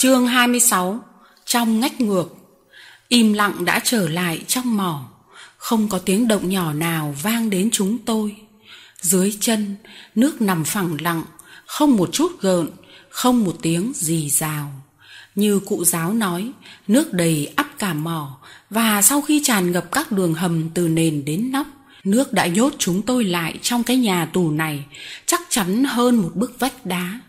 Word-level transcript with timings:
Chương 0.00 0.26
26 0.26 1.00
Trong 1.44 1.80
ngách 1.80 2.00
ngược. 2.00 2.34
Im 3.08 3.32
lặng 3.32 3.64
đã 3.64 3.80
trở 3.84 4.08
lại 4.08 4.44
trong 4.46 4.76
mỏ. 4.76 5.08
Không 5.56 5.88
có 5.88 5.98
tiếng 5.98 6.28
động 6.28 6.48
nhỏ 6.48 6.72
nào 6.72 7.14
vang 7.22 7.50
đến 7.50 7.70
chúng 7.72 7.98
tôi. 7.98 8.36
Dưới 9.00 9.36
chân 9.40 9.76
Nước 10.14 10.42
nằm 10.42 10.64
phẳng 10.64 10.96
lặng 11.00 11.22
Không 11.66 11.96
một 11.96 12.08
chút 12.12 12.32
gợn 12.40 12.68
Không 13.08 13.44
một 13.44 13.56
tiếng 13.62 13.92
gì 13.94 14.30
rào. 14.30 14.72
Như 15.34 15.60
cụ 15.60 15.84
giáo 15.84 16.14
nói 16.14 16.52
Nước 16.88 17.12
đầy 17.12 17.52
ắp 17.56 17.66
cả 17.78 17.94
mỏ 17.94 18.38
Và 18.70 19.02
sau 19.02 19.20
khi 19.20 19.40
tràn 19.44 19.72
ngập 19.72 19.92
các 19.92 20.12
đường 20.12 20.34
hầm 20.34 20.70
từ 20.74 20.88
nền 20.88 21.24
đến 21.24 21.52
nóc 21.52 21.66
Nước 22.04 22.32
đã 22.32 22.46
nhốt 22.46 22.72
chúng 22.78 23.02
tôi 23.02 23.24
lại 23.24 23.58
trong 23.62 23.82
cái 23.82 23.96
nhà 23.96 24.26
tù 24.26 24.50
này 24.50 24.84
Chắc 25.26 25.40
chắn 25.48 25.84
hơn 25.84 26.16
một 26.16 26.30
bức 26.34 26.58
vách 26.58 26.86
đá. 26.86 27.20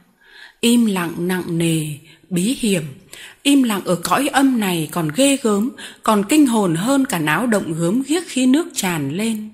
Im 0.62 0.86
lặng 0.86 1.14
nặng 1.18 1.58
nề, 1.58 1.88
bí 2.32 2.58
hiểm. 2.60 2.84
Im 3.44 3.64
lặng 3.64 3.82
ở 3.86 3.96
cõi 3.96 4.28
âm 4.28 4.60
này 4.60 4.90
còn 4.92 5.10
ghê 5.16 5.38
gớm, 5.42 5.70
Còn 6.04 6.24
kinh 6.30 6.46
hồn 6.48 6.76
hơn 6.76 7.06
cả 7.06 7.20
náo 7.20 7.48
động 7.48 7.74
gớm 7.74 8.04
ghiếc 8.08 8.24
khi 8.28 8.46
nước 8.46 8.68
tràn 8.76 9.18
lên. 9.18 9.50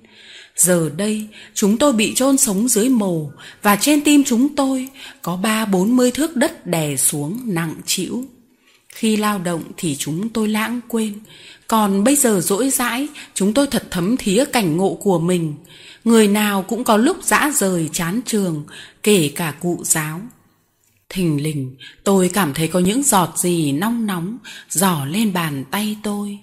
Giờ 0.55 0.89
đây, 0.97 1.27
chúng 1.53 1.77
tôi 1.77 1.93
bị 1.93 2.13
chôn 2.15 2.37
sống 2.37 2.67
dưới 2.67 2.89
mồ, 2.89 3.31
Và 3.61 3.75
trên 3.75 4.01
tim 4.01 4.23
chúng 4.23 4.55
tôi 4.55 4.89
có 5.21 5.35
ba 5.35 5.65
bốn 5.65 5.95
mươi 5.95 6.11
thước 6.11 6.35
đất 6.35 6.67
đè 6.67 6.97
xuống 6.97 7.39
nặng 7.45 7.75
chịu 7.85 8.25
Khi 8.89 9.17
lao 9.17 9.39
động 9.39 9.63
thì 9.77 9.95
chúng 9.95 10.29
tôi 10.29 10.47
lãng 10.47 10.81
quên. 10.87 11.13
Còn 11.67 12.03
bây 12.03 12.15
giờ 12.15 12.41
dỗi 12.43 12.69
dãi 12.69 13.07
Chúng 13.33 13.53
tôi 13.53 13.67
thật 13.67 13.83
thấm 13.91 14.17
thía 14.17 14.45
cảnh 14.45 14.77
ngộ 14.77 14.93
của 15.01 15.19
mình. 15.19 15.55
Người 16.03 16.27
nào 16.27 16.61
cũng 16.61 16.83
có 16.83 16.97
lúc 16.97 17.23
dã 17.23 17.51
rời 17.55 17.89
chán 17.93 18.21
trường, 18.25 18.63
Kể 19.03 19.31
cả 19.35 19.53
cụ 19.59 19.81
giáo. 19.83 20.21
Thình 21.09 21.43
lình 21.43 21.75
tôi 22.03 22.29
cảm 22.33 22.53
thấy 22.53 22.67
có 22.67 22.79
những 22.79 23.03
giọt 23.03 23.37
gì 23.37 23.71
nóng 23.71 24.05
nóng 24.05 24.37
Giỏ 24.69 25.05
lên 25.05 25.33
bàn 25.33 25.65
tay 25.71 25.97
tôi 26.03 26.39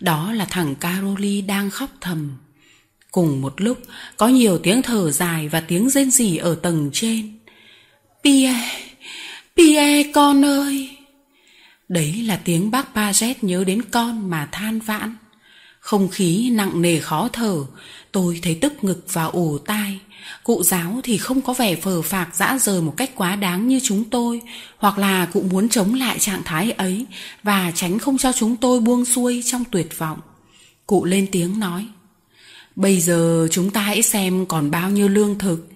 Đó 0.00 0.32
là 0.32 0.44
thằng 0.44 0.74
Caroli 0.74 1.40
đang 1.40 1.70
khóc 1.70 1.90
thầm 2.00 2.36
Cùng 3.10 3.40
một 3.40 3.60
lúc 3.60 3.78
Có 4.16 4.28
nhiều 4.28 4.58
tiếng 4.58 4.82
thở 4.82 5.10
dài 5.10 5.48
Và 5.48 5.60
tiếng 5.60 5.90
rên 5.90 6.10
rỉ 6.10 6.36
ở 6.36 6.54
tầng 6.54 6.90
trên 6.92 7.38
Pierre 8.24 8.70
Pierre 9.56 10.12
con 10.12 10.44
ơi 10.44 10.96
Đấy 11.92 12.22
là 12.22 12.40
tiếng 12.44 12.70
bác 12.70 12.94
Paget 12.94 13.44
nhớ 13.44 13.64
đến 13.64 13.82
con 13.90 14.30
mà 14.30 14.48
than 14.52 14.80
vãn. 14.80 15.16
Không 15.80 16.08
khí 16.08 16.50
nặng 16.50 16.82
nề 16.82 17.00
khó 17.00 17.28
thở, 17.32 17.56
tôi 18.12 18.40
thấy 18.42 18.58
tức 18.60 18.84
ngực 18.84 19.04
và 19.12 19.24
ủ 19.24 19.58
tai. 19.58 19.98
Cụ 20.44 20.62
giáo 20.62 21.00
thì 21.04 21.18
không 21.18 21.40
có 21.40 21.52
vẻ 21.52 21.76
phờ 21.76 22.02
phạc 22.02 22.36
dã 22.36 22.58
rời 22.58 22.80
một 22.80 22.94
cách 22.96 23.10
quá 23.14 23.36
đáng 23.36 23.68
như 23.68 23.80
chúng 23.82 24.04
tôi, 24.04 24.40
hoặc 24.76 24.98
là 24.98 25.26
cụ 25.26 25.42
muốn 25.50 25.68
chống 25.68 25.94
lại 25.94 26.18
trạng 26.18 26.42
thái 26.44 26.70
ấy 26.70 27.06
và 27.42 27.72
tránh 27.74 27.98
không 27.98 28.18
cho 28.18 28.32
chúng 28.32 28.56
tôi 28.56 28.80
buông 28.80 29.04
xuôi 29.04 29.42
trong 29.46 29.64
tuyệt 29.70 29.98
vọng. 29.98 30.20
Cụ 30.86 31.04
lên 31.04 31.26
tiếng 31.32 31.60
nói, 31.60 31.86
bây 32.76 33.00
giờ 33.00 33.48
chúng 33.50 33.70
ta 33.70 33.80
hãy 33.80 34.02
xem 34.02 34.46
còn 34.46 34.70
bao 34.70 34.90
nhiêu 34.90 35.08
lương 35.08 35.38
thực. 35.38 35.68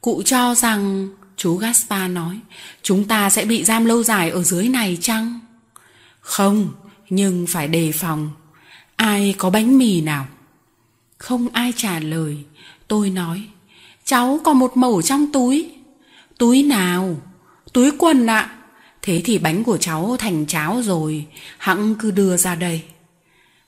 Cụ 0.00 0.22
cho 0.24 0.54
rằng 0.54 1.08
Chú 1.36 1.56
Gaspar 1.56 2.10
nói 2.10 2.40
Chúng 2.82 3.04
ta 3.04 3.30
sẽ 3.30 3.44
bị 3.44 3.64
giam 3.64 3.84
lâu 3.84 4.02
dài 4.02 4.30
ở 4.30 4.42
dưới 4.42 4.68
này 4.68 4.98
chăng? 5.00 5.40
Không, 6.20 6.68
nhưng 7.10 7.46
phải 7.48 7.68
đề 7.68 7.92
phòng 7.92 8.30
Ai 8.96 9.34
có 9.38 9.50
bánh 9.50 9.78
mì 9.78 10.00
nào? 10.00 10.26
Không 11.18 11.48
ai 11.52 11.72
trả 11.76 11.98
lời 11.98 12.36
Tôi 12.90 13.10
nói 13.10 13.42
Cháu 14.04 14.40
còn 14.44 14.58
một 14.58 14.76
mẩu 14.76 15.02
trong 15.02 15.32
túi. 15.32 15.70
Túi 16.38 16.62
nào? 16.62 17.16
Túi 17.72 17.90
quần 17.98 18.26
ạ. 18.26 18.50
Thế 19.02 19.22
thì 19.24 19.38
bánh 19.38 19.64
của 19.64 19.76
cháu 19.76 20.16
thành 20.18 20.46
cháo 20.46 20.82
rồi 20.82 21.26
Hẵng 21.58 21.94
cứ 21.94 22.10
đưa 22.10 22.36
ra 22.36 22.54
đây. 22.54 22.82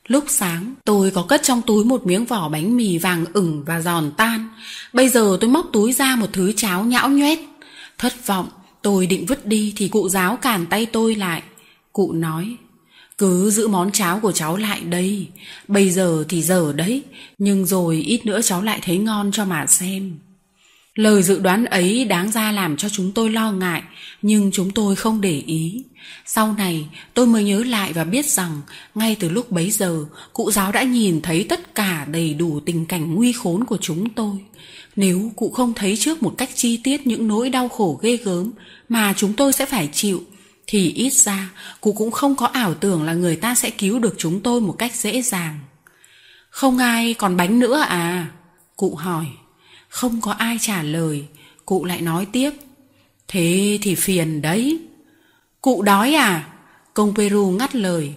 Lúc 0.06 0.24
sáng 0.28 0.74
tôi 0.84 1.10
có 1.10 1.22
cất 1.22 1.42
trong 1.42 1.62
túi 1.62 1.84
một 1.84 2.06
miếng 2.06 2.24
vỏ 2.24 2.48
bánh 2.48 2.76
mì 2.76 2.98
vàng 2.98 3.24
ửng 3.32 3.64
và 3.64 3.80
giòn 3.80 4.12
tan. 4.16 4.48
Bây 4.92 5.08
giờ 5.08 5.38
tôi 5.40 5.50
móc 5.50 5.66
túi 5.72 5.92
ra 5.92 6.16
một 6.16 6.28
thứ 6.32 6.52
cháo 6.56 6.84
nhão 6.84 7.08
nhoét. 7.08 7.38
Thất 7.98 8.26
vọng, 8.26 8.48
tôi 8.82 9.06
định 9.06 9.26
vứt 9.26 9.46
đi 9.46 9.72
thì 9.76 9.88
cụ 9.88 10.08
giáo 10.08 10.36
cản 10.36 10.66
tay 10.66 10.86
tôi 10.86 11.14
lại. 11.14 11.42
Cụ 11.92 12.12
nói, 12.12 12.56
cứ 13.18 13.50
giữ 13.50 13.68
món 13.68 13.92
cháo 13.92 14.20
của 14.20 14.32
cháu 14.32 14.56
lại 14.56 14.80
đây. 14.80 15.26
Bây 15.68 15.90
giờ 15.90 16.24
thì 16.28 16.42
giờ 16.42 16.72
đấy, 16.72 17.02
nhưng 17.38 17.66
rồi 17.66 17.96
ít 17.96 18.26
nữa 18.26 18.40
cháu 18.42 18.62
lại 18.62 18.80
thấy 18.82 18.98
ngon 18.98 19.32
cho 19.32 19.44
mà 19.44 19.66
xem. 19.66 20.18
Lời 20.94 21.22
dự 21.22 21.38
đoán 21.38 21.64
ấy 21.64 22.04
đáng 22.04 22.30
ra 22.30 22.52
làm 22.52 22.76
cho 22.76 22.88
chúng 22.88 23.12
tôi 23.12 23.30
lo 23.30 23.52
ngại, 23.52 23.82
nhưng 24.22 24.50
chúng 24.52 24.70
tôi 24.70 24.96
không 24.96 25.20
để 25.20 25.42
ý. 25.46 25.84
Sau 26.26 26.54
này, 26.58 26.86
tôi 27.14 27.26
mới 27.26 27.44
nhớ 27.44 27.64
lại 27.64 27.92
và 27.92 28.04
biết 28.04 28.26
rằng, 28.26 28.60
ngay 28.94 29.16
từ 29.20 29.28
lúc 29.28 29.50
bấy 29.50 29.70
giờ, 29.70 30.04
cụ 30.32 30.50
giáo 30.50 30.72
đã 30.72 30.82
nhìn 30.82 31.20
thấy 31.20 31.46
tất 31.48 31.74
cả 31.74 32.06
đầy 32.10 32.34
đủ 32.34 32.60
tình 32.60 32.86
cảnh 32.86 33.14
nguy 33.14 33.32
khốn 33.32 33.64
của 33.64 33.76
chúng 33.80 34.08
tôi. 34.08 34.36
Nếu 34.96 35.32
cụ 35.36 35.50
không 35.50 35.74
thấy 35.74 35.96
trước 35.96 36.22
một 36.22 36.34
cách 36.38 36.50
chi 36.54 36.76
tiết 36.76 37.06
những 37.06 37.28
nỗi 37.28 37.50
đau 37.50 37.68
khổ 37.68 37.98
ghê 38.02 38.16
gớm 38.16 38.50
mà 38.88 39.14
chúng 39.16 39.32
tôi 39.32 39.52
sẽ 39.52 39.66
phải 39.66 39.88
chịu, 39.92 40.22
thì 40.66 40.92
ít 40.92 41.12
ra 41.12 41.50
cụ 41.80 41.92
cũng 41.92 42.10
không 42.10 42.36
có 42.36 42.46
ảo 42.46 42.74
tưởng 42.74 43.02
là 43.02 43.14
người 43.14 43.36
ta 43.36 43.54
sẽ 43.54 43.70
cứu 43.70 43.98
được 43.98 44.14
chúng 44.18 44.40
tôi 44.40 44.60
một 44.60 44.72
cách 44.78 44.94
dễ 44.94 45.22
dàng. 45.22 45.58
Không 46.50 46.78
ai 46.78 47.14
còn 47.14 47.36
bánh 47.36 47.58
nữa 47.58 47.80
à? 47.88 48.26
Cụ 48.76 48.94
hỏi. 48.94 49.26
Không 49.88 50.20
có 50.20 50.32
ai 50.32 50.56
trả 50.60 50.82
lời, 50.82 51.24
cụ 51.66 51.84
lại 51.84 52.00
nói 52.00 52.26
tiếp. 52.32 52.50
Thế 53.28 53.78
thì 53.82 53.94
phiền 53.94 54.42
đấy. 54.42 54.78
Cụ 55.60 55.82
đói 55.82 56.14
à? 56.14 56.48
Công 56.94 57.14
Peru 57.14 57.50
ngắt 57.50 57.74
lời. 57.74 58.14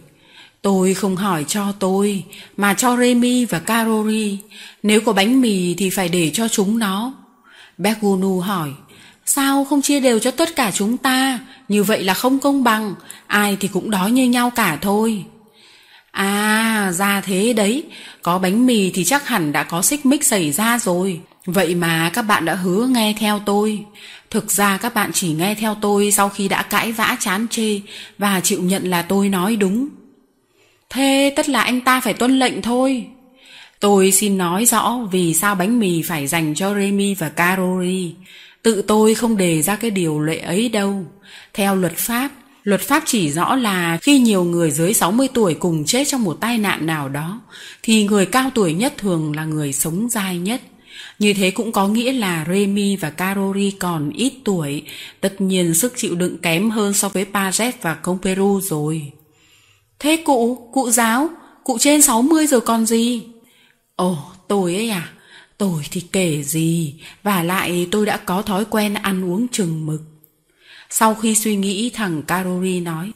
Tôi 0.61 0.93
không 0.93 1.15
hỏi 1.15 1.45
cho 1.47 1.71
tôi, 1.71 2.23
mà 2.57 2.73
cho 2.73 2.97
Remy 2.97 3.45
và 3.45 3.59
Carori. 3.59 4.39
Nếu 4.83 5.01
có 5.01 5.13
bánh 5.13 5.41
mì 5.41 5.75
thì 5.75 5.89
phải 5.89 6.09
để 6.09 6.31
cho 6.33 6.47
chúng 6.47 6.79
nó. 6.79 7.13
Begunu 7.77 8.39
hỏi, 8.39 8.71
sao 9.25 9.65
không 9.65 9.81
chia 9.81 9.99
đều 9.99 10.19
cho 10.19 10.31
tất 10.31 10.55
cả 10.55 10.71
chúng 10.71 10.97
ta? 10.97 11.39
Như 11.67 11.83
vậy 11.83 12.03
là 12.03 12.13
không 12.13 12.39
công 12.39 12.63
bằng, 12.63 12.95
ai 13.27 13.57
thì 13.59 13.67
cũng 13.67 13.91
đói 13.91 14.11
như 14.11 14.29
nhau 14.29 14.49
cả 14.49 14.77
thôi. 14.81 15.25
À, 16.11 16.91
ra 16.93 17.21
thế 17.21 17.53
đấy, 17.53 17.83
có 18.21 18.39
bánh 18.39 18.65
mì 18.65 18.91
thì 18.91 19.03
chắc 19.03 19.27
hẳn 19.27 19.51
đã 19.51 19.63
có 19.63 19.81
xích 19.81 20.05
mích 20.05 20.23
xảy 20.23 20.51
ra 20.51 20.79
rồi. 20.79 21.19
Vậy 21.45 21.75
mà 21.75 22.11
các 22.13 22.21
bạn 22.21 22.45
đã 22.45 22.55
hứa 22.55 22.87
nghe 22.87 23.15
theo 23.19 23.39
tôi. 23.45 23.79
Thực 24.29 24.51
ra 24.51 24.77
các 24.77 24.93
bạn 24.93 25.11
chỉ 25.13 25.33
nghe 25.33 25.55
theo 25.55 25.75
tôi 25.81 26.11
sau 26.11 26.29
khi 26.29 26.47
đã 26.47 26.61
cãi 26.61 26.91
vã 26.91 27.17
chán 27.19 27.47
chê 27.49 27.79
và 28.17 28.39
chịu 28.39 28.61
nhận 28.61 28.89
là 28.89 29.01
tôi 29.01 29.29
nói 29.29 29.55
đúng. 29.55 29.87
Thế 30.89 31.33
tất 31.35 31.49
là 31.49 31.61
anh 31.61 31.81
ta 31.81 32.01
phải 32.01 32.13
tuân 32.13 32.39
lệnh 32.39 32.61
thôi. 32.61 33.07
Tôi 33.79 34.11
xin 34.11 34.37
nói 34.37 34.65
rõ 34.65 34.97
vì 35.11 35.33
sao 35.33 35.55
bánh 35.55 35.79
mì 35.79 36.01
phải 36.01 36.27
dành 36.27 36.55
cho 36.55 36.73
Remy 36.73 37.13
và 37.13 37.29
Carori. 37.29 38.13
Tự 38.65 38.81
tôi 38.81 39.15
không 39.15 39.37
đề 39.37 39.61
ra 39.61 39.75
cái 39.75 39.91
điều 39.91 40.19
lệ 40.19 40.37
ấy 40.39 40.69
đâu. 40.69 41.05
Theo 41.53 41.75
luật 41.75 41.97
pháp, 41.97 42.31
luật 42.63 42.81
pháp 42.81 43.03
chỉ 43.05 43.31
rõ 43.31 43.55
là 43.55 43.97
khi 44.01 44.19
nhiều 44.19 44.43
người 44.43 44.71
dưới 44.71 44.93
60 44.93 45.27
tuổi 45.33 45.53
cùng 45.53 45.85
chết 45.85 46.03
trong 46.07 46.23
một 46.23 46.37
tai 46.41 46.57
nạn 46.57 46.85
nào 46.85 47.09
đó, 47.09 47.41
thì 47.83 48.03
người 48.03 48.25
cao 48.25 48.51
tuổi 48.55 48.73
nhất 48.73 48.93
thường 48.97 49.35
là 49.35 49.45
người 49.45 49.73
sống 49.73 50.09
dai 50.09 50.37
nhất. 50.37 50.61
Như 51.19 51.33
thế 51.33 51.51
cũng 51.51 51.71
có 51.71 51.87
nghĩa 51.87 52.11
là 52.11 52.45
Remy 52.47 52.95
và 52.95 53.09
Carori 53.09 53.71
còn 53.71 54.09
ít 54.09 54.33
tuổi, 54.43 54.83
tất 55.21 55.41
nhiên 55.41 55.75
sức 55.75 55.93
chịu 55.95 56.15
đựng 56.15 56.37
kém 56.37 56.69
hơn 56.69 56.93
so 56.93 57.09
với 57.09 57.25
Paget 57.25 57.81
và 57.81 57.93
Comperu 57.93 58.61
rồi. 58.61 59.11
Thế 59.99 60.15
cụ, 60.25 60.69
cụ 60.73 60.89
giáo, 60.89 61.29
cụ 61.63 61.77
trên 61.79 62.01
60 62.01 62.47
rồi 62.47 62.61
còn 62.61 62.85
gì? 62.85 63.21
Ồ, 63.95 64.17
tôi 64.47 64.75
ấy 64.75 64.89
à, 64.89 65.09
tôi 65.57 65.83
thì 65.91 66.01
kể 66.01 66.43
gì, 66.43 66.93
và 67.23 67.43
lại 67.43 67.87
tôi 67.91 68.05
đã 68.05 68.17
có 68.17 68.41
thói 68.41 68.65
quen 68.65 68.93
ăn 68.93 69.31
uống 69.31 69.47
chừng 69.47 69.85
mực. 69.85 70.01
Sau 70.89 71.15
khi 71.15 71.35
suy 71.35 71.55
nghĩ 71.55 71.89
thằng 71.89 72.23
Carori 72.23 72.79
nói, 72.79 73.11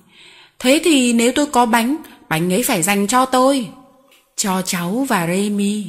thế 0.59 0.81
thì 0.83 1.13
nếu 1.13 1.31
tôi 1.35 1.45
có 1.45 1.65
bánh, 1.65 1.95
bánh 2.29 2.53
ấy 2.53 2.63
phải 2.63 2.83
dành 2.83 3.07
cho 3.07 3.25
tôi. 3.25 3.69
Cho 4.35 4.61
cháu 4.61 5.05
và 5.09 5.27
Remy. 5.27 5.85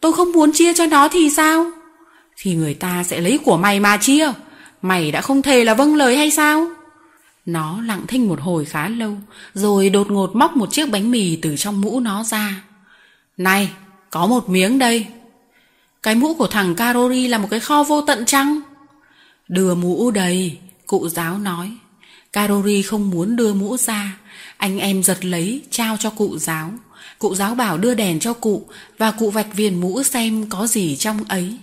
Tôi 0.00 0.12
không 0.12 0.32
muốn 0.32 0.52
chia 0.52 0.74
cho 0.74 0.86
nó 0.86 1.08
thì 1.08 1.30
sao? 1.30 1.70
Thì 2.36 2.54
người 2.54 2.74
ta 2.74 3.04
sẽ 3.04 3.20
lấy 3.20 3.38
của 3.38 3.56
mày 3.56 3.80
mà 3.80 3.96
chia. 3.96 4.32
Mày 4.82 5.12
đã 5.12 5.20
không 5.20 5.42
thề 5.42 5.64
là 5.64 5.74
vâng 5.74 5.94
lời 5.94 6.16
hay 6.16 6.30
sao? 6.30 6.68
Nó 7.46 7.82
lặng 7.82 8.04
thinh 8.08 8.28
một 8.28 8.40
hồi 8.40 8.64
khá 8.64 8.88
lâu, 8.88 9.16
rồi 9.54 9.90
đột 9.90 10.10
ngột 10.10 10.36
móc 10.36 10.56
một 10.56 10.72
chiếc 10.72 10.90
bánh 10.90 11.10
mì 11.10 11.36
từ 11.36 11.56
trong 11.56 11.80
mũ 11.80 12.00
nó 12.00 12.24
ra. 12.24 12.62
Này, 13.36 13.70
có 14.10 14.26
một 14.26 14.48
miếng 14.48 14.78
đây. 14.78 15.06
Cái 16.06 16.14
mũ 16.14 16.34
của 16.34 16.46
thằng 16.46 16.74
Carori 16.74 17.28
là 17.28 17.38
một 17.38 17.48
cái 17.50 17.60
kho 17.60 17.82
vô 17.82 18.00
tận 18.00 18.24
chăng? 18.24 18.60
Đưa 19.48 19.74
mũ 19.74 20.10
đầy, 20.10 20.58
cụ 20.86 21.08
giáo 21.08 21.38
nói. 21.38 21.70
Carori 22.32 22.82
không 22.82 23.10
muốn 23.10 23.36
đưa 23.36 23.54
mũ 23.54 23.76
ra, 23.76 24.18
anh 24.56 24.78
em 24.78 25.02
giật 25.02 25.24
lấy, 25.24 25.62
trao 25.70 25.96
cho 25.96 26.10
cụ 26.10 26.38
giáo. 26.38 26.72
Cụ 27.18 27.34
giáo 27.34 27.54
bảo 27.54 27.78
đưa 27.78 27.94
đèn 27.94 28.20
cho 28.20 28.32
cụ, 28.32 28.66
và 28.98 29.10
cụ 29.10 29.30
vạch 29.30 29.54
viền 29.54 29.80
mũ 29.80 30.02
xem 30.02 30.46
có 30.48 30.66
gì 30.66 30.96
trong 30.96 31.24
ấy. 31.28 31.56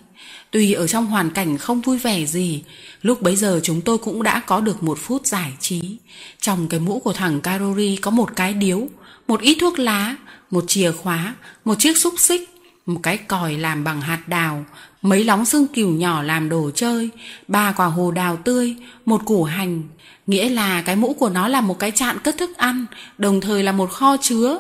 Tuy 0.51 0.73
ở 0.73 0.87
trong 0.87 1.05
hoàn 1.05 1.29
cảnh 1.29 1.57
không 1.57 1.81
vui 1.81 1.97
vẻ 1.97 2.25
gì, 2.25 2.63
lúc 3.01 3.21
bấy 3.21 3.35
giờ 3.35 3.59
chúng 3.63 3.81
tôi 3.81 3.97
cũng 3.97 4.23
đã 4.23 4.39
có 4.39 4.61
được 4.61 4.83
một 4.83 4.97
phút 5.01 5.27
giải 5.27 5.53
trí. 5.59 5.97
Trong 6.41 6.67
cái 6.67 6.79
mũ 6.79 6.99
của 6.99 7.13
thằng 7.13 7.41
Carori 7.41 7.95
có 7.95 8.11
một 8.11 8.35
cái 8.35 8.53
điếu, 8.53 8.87
một 9.27 9.41
ít 9.41 9.57
thuốc 9.61 9.79
lá, 9.79 10.15
một 10.51 10.63
chìa 10.67 10.91
khóa, 10.91 11.35
một 11.65 11.75
chiếc 11.79 11.97
xúc 11.97 12.13
xích, 12.17 12.52
một 12.85 12.99
cái 13.03 13.17
còi 13.17 13.57
làm 13.57 13.83
bằng 13.83 14.01
hạt 14.01 14.27
đào, 14.27 14.65
mấy 15.01 15.23
lóng 15.23 15.45
xương 15.45 15.67
cừu 15.67 15.89
nhỏ 15.89 16.21
làm 16.23 16.49
đồ 16.49 16.71
chơi, 16.75 17.09
ba 17.47 17.71
quả 17.71 17.85
hồ 17.85 18.11
đào 18.11 18.37
tươi, 18.37 18.75
một 19.05 19.25
củ 19.25 19.43
hành. 19.43 19.83
Nghĩa 20.27 20.49
là 20.49 20.81
cái 20.81 20.95
mũ 20.95 21.13
của 21.13 21.29
nó 21.29 21.47
là 21.47 21.61
một 21.61 21.79
cái 21.79 21.91
chạn 21.91 22.17
cất 22.23 22.37
thức 22.37 22.57
ăn, 22.57 22.85
đồng 23.17 23.41
thời 23.41 23.63
là 23.63 23.71
một 23.71 23.91
kho 23.91 24.17
chứa. 24.17 24.59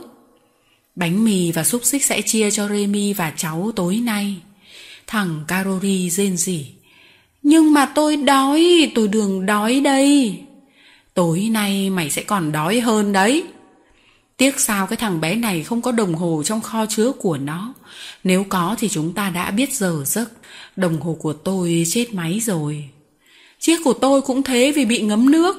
Bánh 0.95 1.25
mì 1.25 1.51
và 1.51 1.63
xúc 1.63 1.81
xích 1.85 2.05
sẽ 2.05 2.21
chia 2.21 2.51
cho 2.51 2.67
Remy 2.67 3.13
và 3.13 3.33
cháu 3.37 3.71
tối 3.75 3.95
nay. 3.95 4.35
Thằng 5.07 5.43
Carori 5.47 6.09
rên 6.09 6.37
rỉ. 6.37 6.65
Nhưng 7.43 7.73
mà 7.73 7.85
tôi 7.85 8.17
đói, 8.17 8.91
tôi 8.95 9.07
đường 9.07 9.45
đói 9.45 9.79
đây. 9.79 10.39
Tối 11.13 11.47
nay 11.51 11.89
mày 11.89 12.09
sẽ 12.09 12.23
còn 12.23 12.51
đói 12.51 12.79
hơn 12.79 13.13
đấy. 13.13 13.43
Tiếc 14.37 14.59
sao 14.59 14.87
cái 14.87 14.97
thằng 14.97 15.21
bé 15.21 15.35
này 15.35 15.63
không 15.63 15.81
có 15.81 15.91
đồng 15.91 16.15
hồ 16.15 16.43
trong 16.45 16.61
kho 16.61 16.85
chứa 16.85 17.11
của 17.11 17.37
nó. 17.37 17.73
Nếu 18.23 18.45
có 18.49 18.75
thì 18.79 18.89
chúng 18.89 19.13
ta 19.13 19.29
đã 19.29 19.51
biết 19.51 19.73
giờ 19.73 20.03
giấc. 20.05 20.31
Đồng 20.75 21.01
hồ 21.01 21.17
của 21.19 21.33
tôi 21.33 21.83
chết 21.87 22.13
máy 22.13 22.39
rồi. 22.39 22.89
Chiếc 23.59 23.77
của 23.83 23.93
tôi 23.93 24.21
cũng 24.21 24.43
thế 24.43 24.71
vì 24.75 24.85
bị 24.85 25.01
ngấm 25.01 25.31
nước. 25.31 25.55